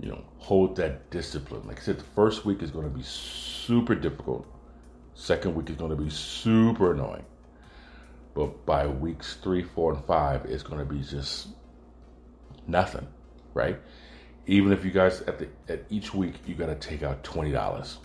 you 0.00 0.08
know, 0.08 0.22
hold 0.36 0.76
that 0.76 1.10
discipline. 1.10 1.66
Like 1.66 1.80
I 1.80 1.82
said, 1.82 1.98
the 1.98 2.04
first 2.04 2.44
week 2.44 2.62
is 2.62 2.70
going 2.70 2.84
to 2.84 2.94
be 2.94 3.02
super 3.02 3.94
difficult. 3.94 4.46
Second 5.14 5.54
week 5.54 5.70
is 5.70 5.76
going 5.76 5.96
to 5.96 6.00
be 6.00 6.10
super 6.10 6.92
annoying. 6.92 7.24
But 8.36 8.66
by 8.66 8.86
weeks 8.86 9.38
three, 9.42 9.62
four, 9.62 9.94
and 9.94 10.04
five, 10.04 10.44
it's 10.44 10.62
going 10.62 10.78
to 10.78 10.84
be 10.84 11.00
just 11.00 11.48
nothing, 12.66 13.08
right? 13.54 13.80
Even 14.46 14.74
if 14.74 14.84
you 14.84 14.90
guys 14.90 15.22
at 15.22 15.38
the 15.38 15.48
at 15.68 15.86
each 15.88 16.12
week 16.12 16.34
you 16.46 16.54
got 16.54 16.66
to 16.66 16.74
take 16.74 17.02
out 17.02 17.24
twenty 17.24 17.50
dollars, 17.50 17.96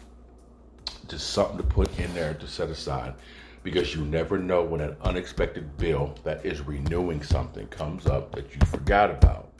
just 1.09 1.31
something 1.31 1.57
to 1.57 1.63
put 1.63 1.99
in 1.99 2.13
there 2.13 2.33
to 2.35 2.47
set 2.47 2.69
aside, 2.69 3.13
because 3.61 3.93
you 3.93 4.05
never 4.05 4.37
know 4.37 4.63
when 4.63 4.79
an 4.79 4.95
unexpected 5.01 5.75
bill 5.75 6.15
that 6.23 6.45
is 6.45 6.61
renewing 6.61 7.21
something 7.21 7.67
comes 7.67 8.07
up 8.07 8.33
that 8.33 8.55
you 8.55 8.61
forgot 8.67 9.11
about, 9.11 9.51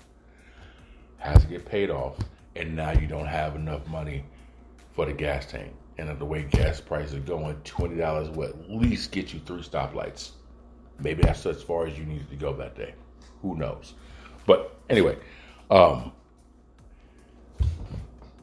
has 1.18 1.42
to 1.42 1.48
get 1.48 1.66
paid 1.66 1.90
off, 1.90 2.16
and 2.56 2.74
now 2.74 2.92
you 2.92 3.08
don't 3.08 3.28
have 3.28 3.56
enough 3.56 3.86
money 3.88 4.24
for 4.94 5.06
the 5.06 5.12
gas 5.12 5.46
tank. 5.48 5.74
And 5.98 6.18
the 6.18 6.26
way 6.26 6.44
gas 6.44 6.80
prices 6.80 7.16
are 7.16 7.20
going, 7.20 7.58
twenty 7.66 7.98
dollars 7.98 8.30
will 8.30 8.48
at 8.48 8.70
least 8.70 9.12
get 9.12 9.34
you 9.34 9.42
three 9.42 9.62
stoplights. 9.62 10.32
Maybe 11.02 11.24
that's 11.24 11.46
as 11.46 11.62
far 11.64 11.88
as 11.88 11.98
you 11.98 12.06
needed 12.06 12.30
to 12.30 12.36
go 12.36 12.54
that 12.54 12.76
day. 12.76 12.94
Who 13.42 13.56
knows? 13.56 13.94
But 14.46 14.78
anyway, 14.90 15.18
um, 15.70 16.12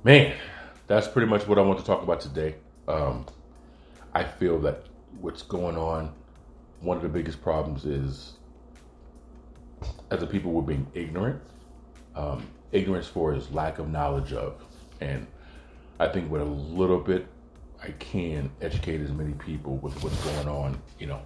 man, 0.05 0.35
that's 0.87 1.07
pretty 1.09 1.29
much 1.29 1.47
what 1.47 1.59
I 1.59 1.63
want 1.63 1.79
to 1.79 1.85
talk 1.85 2.03
about 2.03 2.21
today. 2.21 2.57
Um, 2.87 3.27
I 4.15 4.25
feel 4.25 4.59
that 4.61 4.85
what's 5.21 5.43
going 5.43 5.77
on, 5.77 6.13
one 6.81 6.97
of 6.97 7.03
the 7.03 7.09
biggest 7.09 7.43
problems 7.43 7.85
is 7.85 8.35
as 10.11 10.23
a 10.23 10.27
people 10.27 10.53
we're 10.53 10.63
being 10.63 10.87
ignorant. 10.95 11.41
Um, 12.17 12.47
ignorance 12.73 13.07
for 13.07 13.35
is 13.35 13.51
lack 13.53 13.79
of 13.79 13.89
knowledge 13.91 14.33
of, 14.33 14.65
and 15.01 15.27
I 16.01 16.09
think 16.09 16.31
with 16.31 16.43
a 16.43 16.45
little 16.45 16.99
bit, 16.99 17.27
I 17.83 17.91
can 17.93 18.51
educate 18.61 19.01
as 19.01 19.13
many 19.13 19.33
people 19.35 19.77
with 19.77 20.03
what's 20.03 20.21
going 20.25 20.49
on. 20.49 20.81
You 20.99 21.07
know, 21.09 21.21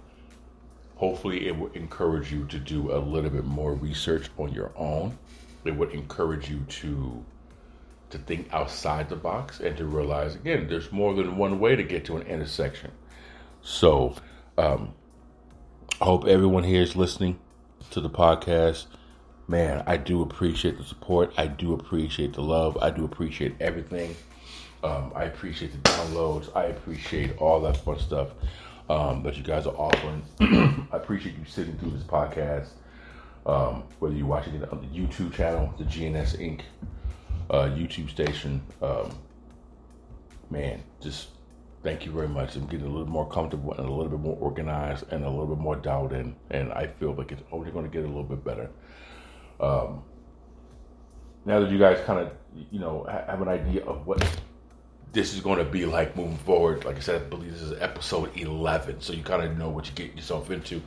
hopefully 1.03 1.47
it 1.47 1.59
will 1.59 1.71
encourage 1.73 2.31
you 2.31 2.45
to 2.45 2.57
do 2.57 2.95
a 2.95 2.97
little 2.97 3.29
bit 3.29 3.43
more 3.43 3.73
research 3.73 4.29
on 4.37 4.53
your 4.53 4.71
own. 4.77 5.17
It 5.65 5.75
would 5.75 5.91
encourage 5.91 6.49
you 6.49 6.61
to 6.79 7.25
to 8.11 8.17
think 8.19 8.47
outside 8.53 9.09
the 9.09 9.15
box 9.17 9.59
and 9.59 9.75
to 9.75 9.85
realize 9.85 10.35
again 10.35 10.65
there's 10.69 10.93
more 10.93 11.13
than 11.13 11.35
one 11.35 11.59
way 11.59 11.75
to 11.75 11.83
get 11.83 12.05
to 12.05 12.15
an 12.15 12.25
intersection. 12.25 12.89
So 13.61 14.15
um, 14.57 14.93
I 15.99 16.05
hope 16.05 16.25
everyone 16.25 16.63
here 16.63 16.81
is 16.81 16.95
listening 16.95 17.37
to 17.91 17.99
the 17.99 18.09
podcast. 18.09 18.85
Man, 19.45 19.83
I 19.85 19.97
do 19.97 20.21
appreciate 20.21 20.77
the 20.77 20.85
support. 20.85 21.33
I 21.35 21.47
do 21.47 21.73
appreciate 21.73 22.31
the 22.31 22.43
love. 22.43 22.77
I 22.77 22.91
do 22.91 23.03
appreciate 23.03 23.55
everything. 23.59 24.15
Um, 24.85 25.11
I 25.13 25.25
appreciate 25.25 25.73
the 25.73 25.79
downloads. 25.79 26.55
I 26.55 26.65
appreciate 26.65 27.37
all 27.39 27.59
that 27.61 27.75
fun 27.75 27.99
stuff 27.99 28.29
um, 28.89 29.23
that 29.23 29.37
you 29.37 29.43
guys 29.43 29.65
are 29.65 29.75
offering. 29.75 30.23
I 30.91 30.97
appreciate 30.97 31.35
you 31.37 31.45
sitting 31.45 31.77
through 31.77 31.91
this 31.91 32.03
podcast. 32.03 32.69
Um, 33.45 33.83
whether 33.99 34.15
you're 34.15 34.25
watching 34.25 34.55
it 34.55 34.71
on 34.71 34.79
the 34.81 34.87
YouTube 34.87 35.33
channel, 35.33 35.73
the 35.77 35.83
GNS 35.83 36.37
Inc. 36.39 36.61
Uh, 37.49 37.67
YouTube 37.67 38.09
station, 38.09 38.61
um, 38.81 39.11
man, 40.49 40.81
just 41.01 41.27
thank 41.83 42.05
you 42.05 42.11
very 42.11 42.29
much. 42.29 42.55
I'm 42.55 42.65
getting 42.67 42.87
a 42.87 42.89
little 42.89 43.05
more 43.05 43.29
comfortable 43.29 43.73
and 43.73 43.87
a 43.87 43.91
little 43.91 44.09
bit 44.09 44.19
more 44.19 44.37
organized 44.39 45.11
and 45.11 45.25
a 45.25 45.29
little 45.29 45.47
bit 45.47 45.57
more 45.57 45.75
dialed 45.75 46.13
in, 46.13 46.35
and 46.49 46.71
I 46.71 46.87
feel 46.87 47.13
like 47.13 47.31
it's 47.33 47.43
only 47.51 47.69
going 47.69 47.85
to 47.85 47.91
get 47.91 48.05
a 48.05 48.07
little 48.07 48.23
bit 48.23 48.43
better. 48.45 48.69
Um, 49.59 50.03
now 51.45 51.59
that 51.59 51.69
you 51.69 51.77
guys 51.77 51.99
kind 52.05 52.19
of, 52.19 52.31
you 52.71 52.79
know, 52.79 53.05
have 53.27 53.41
an 53.41 53.49
idea 53.49 53.83
of 53.83 54.07
what 54.07 54.23
this 55.13 55.35
is 55.35 55.41
going 55.41 55.59
to 55.59 55.63
be 55.63 55.85
like 55.85 56.17
moving 56.17 56.37
forward. 56.37 56.83
Like 56.85 56.97
I 56.97 56.99
said, 56.99 57.21
I 57.21 57.25
believe 57.25 57.53
this 57.53 57.61
is 57.61 57.79
episode 57.79 58.35
11, 58.35 58.99
so 59.01 59.13
you 59.13 59.23
kind 59.23 59.43
of 59.43 59.57
know 59.57 59.69
what 59.69 59.85
you 59.87 59.93
get 59.93 60.15
yourself 60.15 60.49
into. 60.49 60.81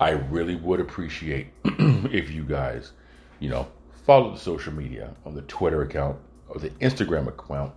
I 0.00 0.10
really 0.10 0.54
would 0.54 0.80
appreciate 0.80 1.48
if 1.64 2.30
you 2.30 2.44
guys, 2.44 2.92
you 3.40 3.50
know, 3.50 3.66
follow 4.06 4.32
the 4.32 4.38
social 4.38 4.72
media 4.72 5.14
on 5.26 5.34
the 5.34 5.42
Twitter 5.42 5.82
account 5.82 6.18
or 6.48 6.60
the 6.60 6.70
Instagram 6.70 7.26
account 7.26 7.74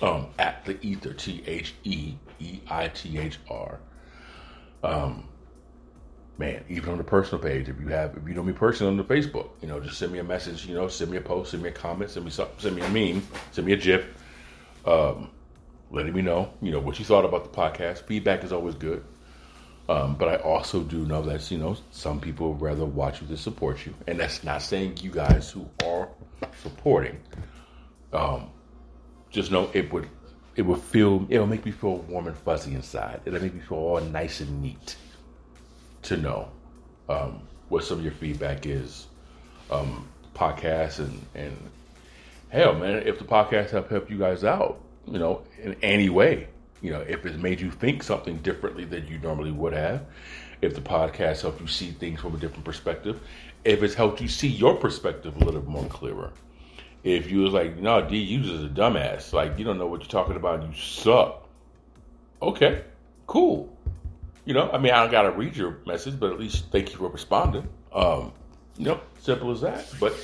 um, 0.00 0.28
at 0.38 0.64
the 0.64 0.78
Ether, 0.80 1.12
T 1.12 1.42
H 1.44 1.74
E 1.82 2.14
E 2.38 2.60
I 2.70 2.86
T 2.88 3.18
H 3.18 3.38
R. 3.50 3.80
Um, 4.84 5.24
man, 6.38 6.64
even 6.68 6.90
on 6.90 6.98
the 6.98 7.04
personal 7.04 7.42
page, 7.42 7.68
if 7.68 7.80
you 7.80 7.88
have, 7.88 8.16
if 8.16 8.28
you 8.28 8.34
know 8.34 8.44
me 8.44 8.52
personally 8.52 8.92
on 8.92 8.96
the 8.96 9.02
Facebook, 9.02 9.48
you 9.60 9.66
know, 9.66 9.80
just 9.80 9.98
send 9.98 10.12
me 10.12 10.20
a 10.20 10.24
message, 10.24 10.66
you 10.66 10.74
know, 10.76 10.86
send 10.86 11.10
me 11.10 11.16
a 11.16 11.20
post, 11.20 11.50
send 11.50 11.64
me 11.64 11.68
a 11.68 11.72
comment, 11.72 12.12
send 12.12 12.24
me 12.24 12.30
something, 12.30 12.54
send 12.60 12.76
me 12.76 12.82
a 12.82 12.88
meme, 12.90 13.26
send 13.50 13.66
me 13.66 13.72
a 13.72 13.76
GIF 13.76 14.06
um, 14.84 15.30
letting 15.90 16.14
me 16.14 16.22
know, 16.22 16.52
you 16.60 16.70
know, 16.70 16.80
what 16.80 16.98
you 16.98 17.04
thought 17.04 17.24
about 17.24 17.44
the 17.44 17.56
podcast. 17.56 18.02
Feedback 18.06 18.44
is 18.44 18.52
always 18.52 18.74
good. 18.74 19.04
Um, 19.88 20.16
but 20.16 20.28
I 20.28 20.36
also 20.36 20.82
do 20.82 21.06
know 21.06 21.22
that, 21.22 21.50
you 21.50 21.56
know, 21.56 21.76
some 21.92 22.20
people 22.20 22.54
rather 22.54 22.84
watch 22.84 23.22
you 23.22 23.26
than 23.26 23.38
support 23.38 23.86
you. 23.86 23.94
And 24.06 24.20
that's 24.20 24.44
not 24.44 24.60
saying 24.60 24.98
you 25.00 25.10
guys 25.10 25.50
who 25.50 25.68
are 25.82 26.10
supporting, 26.62 27.18
um, 28.12 28.50
just 29.30 29.50
know 29.50 29.70
it 29.72 29.90
would, 29.92 30.08
it 30.56 30.62
would 30.62 30.80
feel, 30.80 31.26
it'll 31.30 31.46
make 31.46 31.64
me 31.64 31.70
feel 31.70 31.98
warm 32.00 32.26
and 32.26 32.36
fuzzy 32.36 32.74
inside. 32.74 33.22
It'll 33.24 33.40
make 33.40 33.54
me 33.54 33.60
feel 33.60 33.78
all 33.78 34.00
nice 34.00 34.40
and 34.40 34.60
neat 34.60 34.96
to 36.02 36.18
know, 36.18 36.50
um, 37.08 37.40
what 37.70 37.82
some 37.82 37.98
of 37.98 38.04
your 38.04 38.12
feedback 38.12 38.66
is, 38.66 39.06
um, 39.70 40.06
podcasts 40.34 40.98
and, 40.98 41.24
and 41.34 41.56
hell, 42.50 42.74
man, 42.74 43.02
if 43.06 43.18
the 43.18 43.24
podcast 43.24 43.70
have 43.70 43.88
helped 43.88 44.10
you 44.10 44.18
guys 44.18 44.44
out, 44.44 44.80
you 45.06 45.18
know, 45.18 45.42
in 45.62 45.76
any 45.82 46.08
way, 46.08 46.48
you 46.80 46.92
know, 46.92 47.00
if 47.00 47.26
it's 47.26 47.36
made 47.36 47.60
you 47.60 47.70
think 47.70 48.02
something 48.02 48.36
differently 48.38 48.84
than 48.84 49.06
you 49.06 49.18
normally 49.18 49.52
would 49.52 49.72
have, 49.72 50.04
if 50.62 50.74
the 50.74 50.80
podcast 50.80 51.42
helped 51.42 51.60
you 51.60 51.66
see 51.66 51.90
things 51.90 52.20
from 52.20 52.34
a 52.34 52.38
different 52.38 52.64
perspective, 52.64 53.20
if 53.64 53.82
it's 53.82 53.94
helped 53.94 54.20
you 54.20 54.28
see 54.28 54.48
your 54.48 54.76
perspective 54.76 55.36
a 55.36 55.44
little 55.44 55.64
more 55.68 55.84
clearer, 55.86 56.32
if 57.04 57.30
you 57.30 57.40
was 57.40 57.52
like, 57.52 57.76
no, 57.76 58.06
D, 58.06 58.16
you 58.16 58.40
just 58.40 58.64
a 58.64 58.68
dumbass, 58.68 59.32
like 59.32 59.58
you 59.58 59.64
don't 59.64 59.78
know 59.78 59.86
what 59.86 60.00
you're 60.00 60.08
talking 60.08 60.36
about, 60.36 60.62
you 60.62 60.74
suck. 60.74 61.48
Okay, 62.42 62.84
cool. 63.26 63.74
You 64.44 64.54
know, 64.54 64.70
I 64.70 64.78
mean, 64.78 64.92
I 64.92 65.02
don't 65.02 65.10
gotta 65.10 65.30
read 65.30 65.56
your 65.56 65.78
message, 65.86 66.18
but 66.18 66.32
at 66.32 66.38
least 66.38 66.66
thank 66.70 66.90
you 66.90 66.96
for 66.96 67.08
responding. 67.08 67.68
Um, 67.92 68.32
you 68.76 68.86
know, 68.86 69.00
simple 69.20 69.50
as 69.50 69.60
that. 69.60 69.86
But 70.00 70.14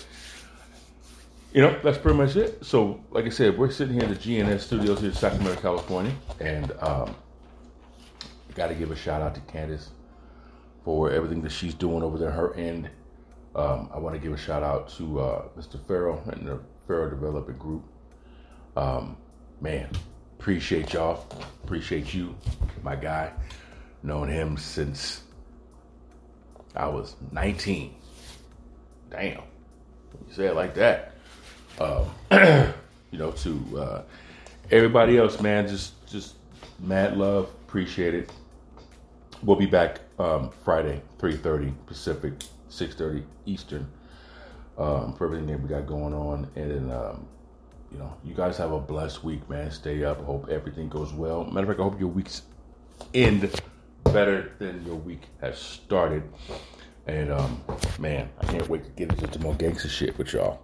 you 1.55 1.62
know, 1.62 1.78
that's 1.84 1.98
pretty 1.98 2.18
much 2.18 2.34
it. 2.34 2.64
So, 2.64 3.00
like 3.12 3.26
I 3.26 3.28
said, 3.28 3.57
we're 3.57 3.70
sitting 3.70 3.94
here 3.94 4.02
in 4.02 4.11
the 4.11 4.18
GNS 4.18 4.61
studios 4.61 4.98
here 4.98 5.11
in 5.11 5.14
Sacramento, 5.14 5.61
California, 5.62 6.12
and 6.40 6.72
um, 6.80 7.14
got 8.57 8.66
to 8.68 8.74
give 8.74 8.90
a 8.90 8.96
shout 8.96 9.22
out 9.22 9.36
to 9.36 9.40
Candace 9.42 9.90
for 10.84 11.12
everything 11.12 11.42
that 11.42 11.52
she's 11.52 11.72
doing 11.72 12.02
over 12.02 12.18
there, 12.18 12.32
her 12.32 12.55
end. 12.55 12.90
Um, 13.55 13.88
I 13.94 13.98
want 13.98 14.16
to 14.16 14.20
give 14.20 14.32
a 14.32 14.36
shout 14.36 14.64
out 14.64 14.88
to 14.96 15.20
uh, 15.20 15.42
Mr. 15.57 15.78
Farrell 15.86 16.20
and 16.26 16.44
the 16.44 16.59
Farrell 16.88 17.11
Development 17.11 17.57
Group. 17.57 17.84
Um, 18.76 19.16
man, 19.61 19.88
appreciate 20.40 20.92
y'all. 20.92 21.24
Appreciate 21.62 22.12
you, 22.12 22.34
my 22.82 22.96
guy. 22.96 23.32
Known 24.02 24.28
him 24.28 24.57
since 24.57 25.22
I 26.74 26.88
was 26.88 27.14
19. 27.30 27.94
Damn. 29.09 29.42
You 30.26 30.34
say 30.34 30.46
it 30.46 30.57
like 30.57 30.74
that 30.74 31.13
um, 31.81 32.07
you 33.11 33.18
know, 33.18 33.31
to 33.31 33.79
uh, 33.79 34.03
everybody 34.70 35.18
else, 35.18 35.41
man, 35.41 35.66
just 35.68 36.07
just 36.07 36.35
mad 36.81 37.16
love, 37.16 37.49
appreciate 37.66 38.14
it. 38.14 38.31
We'll 39.43 39.57
be 39.57 39.66
back 39.66 40.01
um, 40.18 40.51
Friday, 40.64 41.03
three 41.18 41.37
thirty 41.37 41.72
Pacific, 41.87 42.35
six 42.68 42.95
thirty 42.95 43.25
Eastern, 43.47 43.87
um, 44.79 45.14
for 45.14 45.27
everything 45.27 45.47
that 45.49 45.61
we 45.61 45.68
got 45.68 45.87
going 45.87 46.14
on, 46.14 46.51
and 46.57 46.70
then. 46.70 46.91
Um, 46.91 47.27
you 47.93 48.01
know, 48.01 48.12
you 48.25 48.35
guys 48.35 48.57
have 48.57 48.72
a 48.72 48.81
blessed 48.81 49.22
week, 49.22 49.49
man. 49.49 49.70
Stay 49.70 50.03
up. 50.03 50.20
Hope 50.25 50.49
everything 50.49 50.89
goes 50.89 51.12
well. 51.12 51.45
Matter 51.45 51.61
of 51.61 51.68
fact, 51.68 51.79
I 51.79 51.83
hope 51.85 52.01
your 52.01 52.09
weeks 52.09 52.43
end 53.14 53.49
better 54.05 54.53
than 54.59 54.85
your 54.85 54.97
week 54.97 55.22
has 55.41 55.59
started. 55.59 56.25
And 57.07 57.31
um, 57.31 57.62
man, 57.99 58.31
I 58.41 58.47
can't 58.47 58.68
wait 58.68 58.85
to 58.85 58.91
get 58.91 59.11
into 59.11 59.33
some 59.33 59.43
more 59.43 59.55
gangster 59.55 59.89
shit 59.89 60.16
with 60.18 60.33
y'all. 60.33 60.61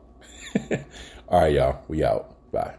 All 1.28 1.40
right, 1.40 1.52
y'all. 1.52 1.82
We 1.88 2.04
out. 2.04 2.34
Bye. 2.52 2.74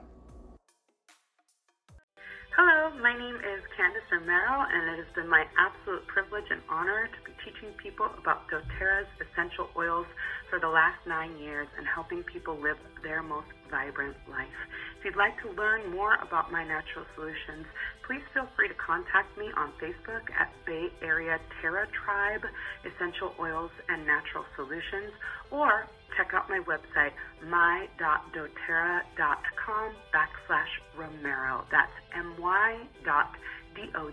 Hello, 2.56 2.92
my 3.02 3.18
name 3.18 3.36
is 3.36 3.64
Candice 3.80 4.12
Romero, 4.12 4.68
and 4.68 4.94
it 4.94 5.06
has 5.06 5.16
been 5.16 5.30
my 5.30 5.46
absolute 5.58 6.06
privilege 6.08 6.46
and 6.52 6.62
honor 6.70 7.08
to 7.08 7.20
be 7.24 7.32
teaching 7.48 7.72
people 7.82 8.08
about 8.20 8.44
doTERRA's 8.52 9.08
essential 9.24 9.70
oils 9.78 10.06
for 10.50 10.60
the 10.60 10.68
last 10.68 11.00
nine 11.08 11.38
years 11.38 11.68
and 11.78 11.88
helping 11.88 12.24
people 12.24 12.60
live 12.60 12.78
their 13.04 13.24
most 13.24 13.48
vibrant 13.72 14.16
life. 14.30 14.60
If 15.00 15.06
you'd 15.06 15.16
like 15.16 15.34
to 15.42 15.50
learn 15.58 15.90
more 15.90 16.18
about 16.22 16.52
my 16.52 16.64
natural 16.64 17.06
solutions, 17.16 17.66
please 18.06 18.22
feel 18.36 18.48
free 18.56 18.68
to 18.68 18.76
contact 18.76 19.36
me 19.40 19.50
on 19.58 19.72
Facebook 19.82 20.30
at 20.38 20.52
Bay 20.68 20.90
Area 21.02 21.40
Terra 21.62 21.88
Tribe 22.04 22.44
Essential 22.86 23.34
Oils 23.40 23.72
and 23.90 24.06
Natural 24.06 24.46
Solutions 24.56 25.12
or 25.50 25.88
check 26.18 26.34
out 26.36 26.50
my 26.50 26.60
website, 26.68 27.14
my.doterra.com 27.48 29.96
backslash 30.14 30.70
Romero. 30.98 31.66
That's 31.72 31.94
M-Y 32.14 32.84
dot 33.06 33.32
D-O-T-E-R-R-A 33.76 34.06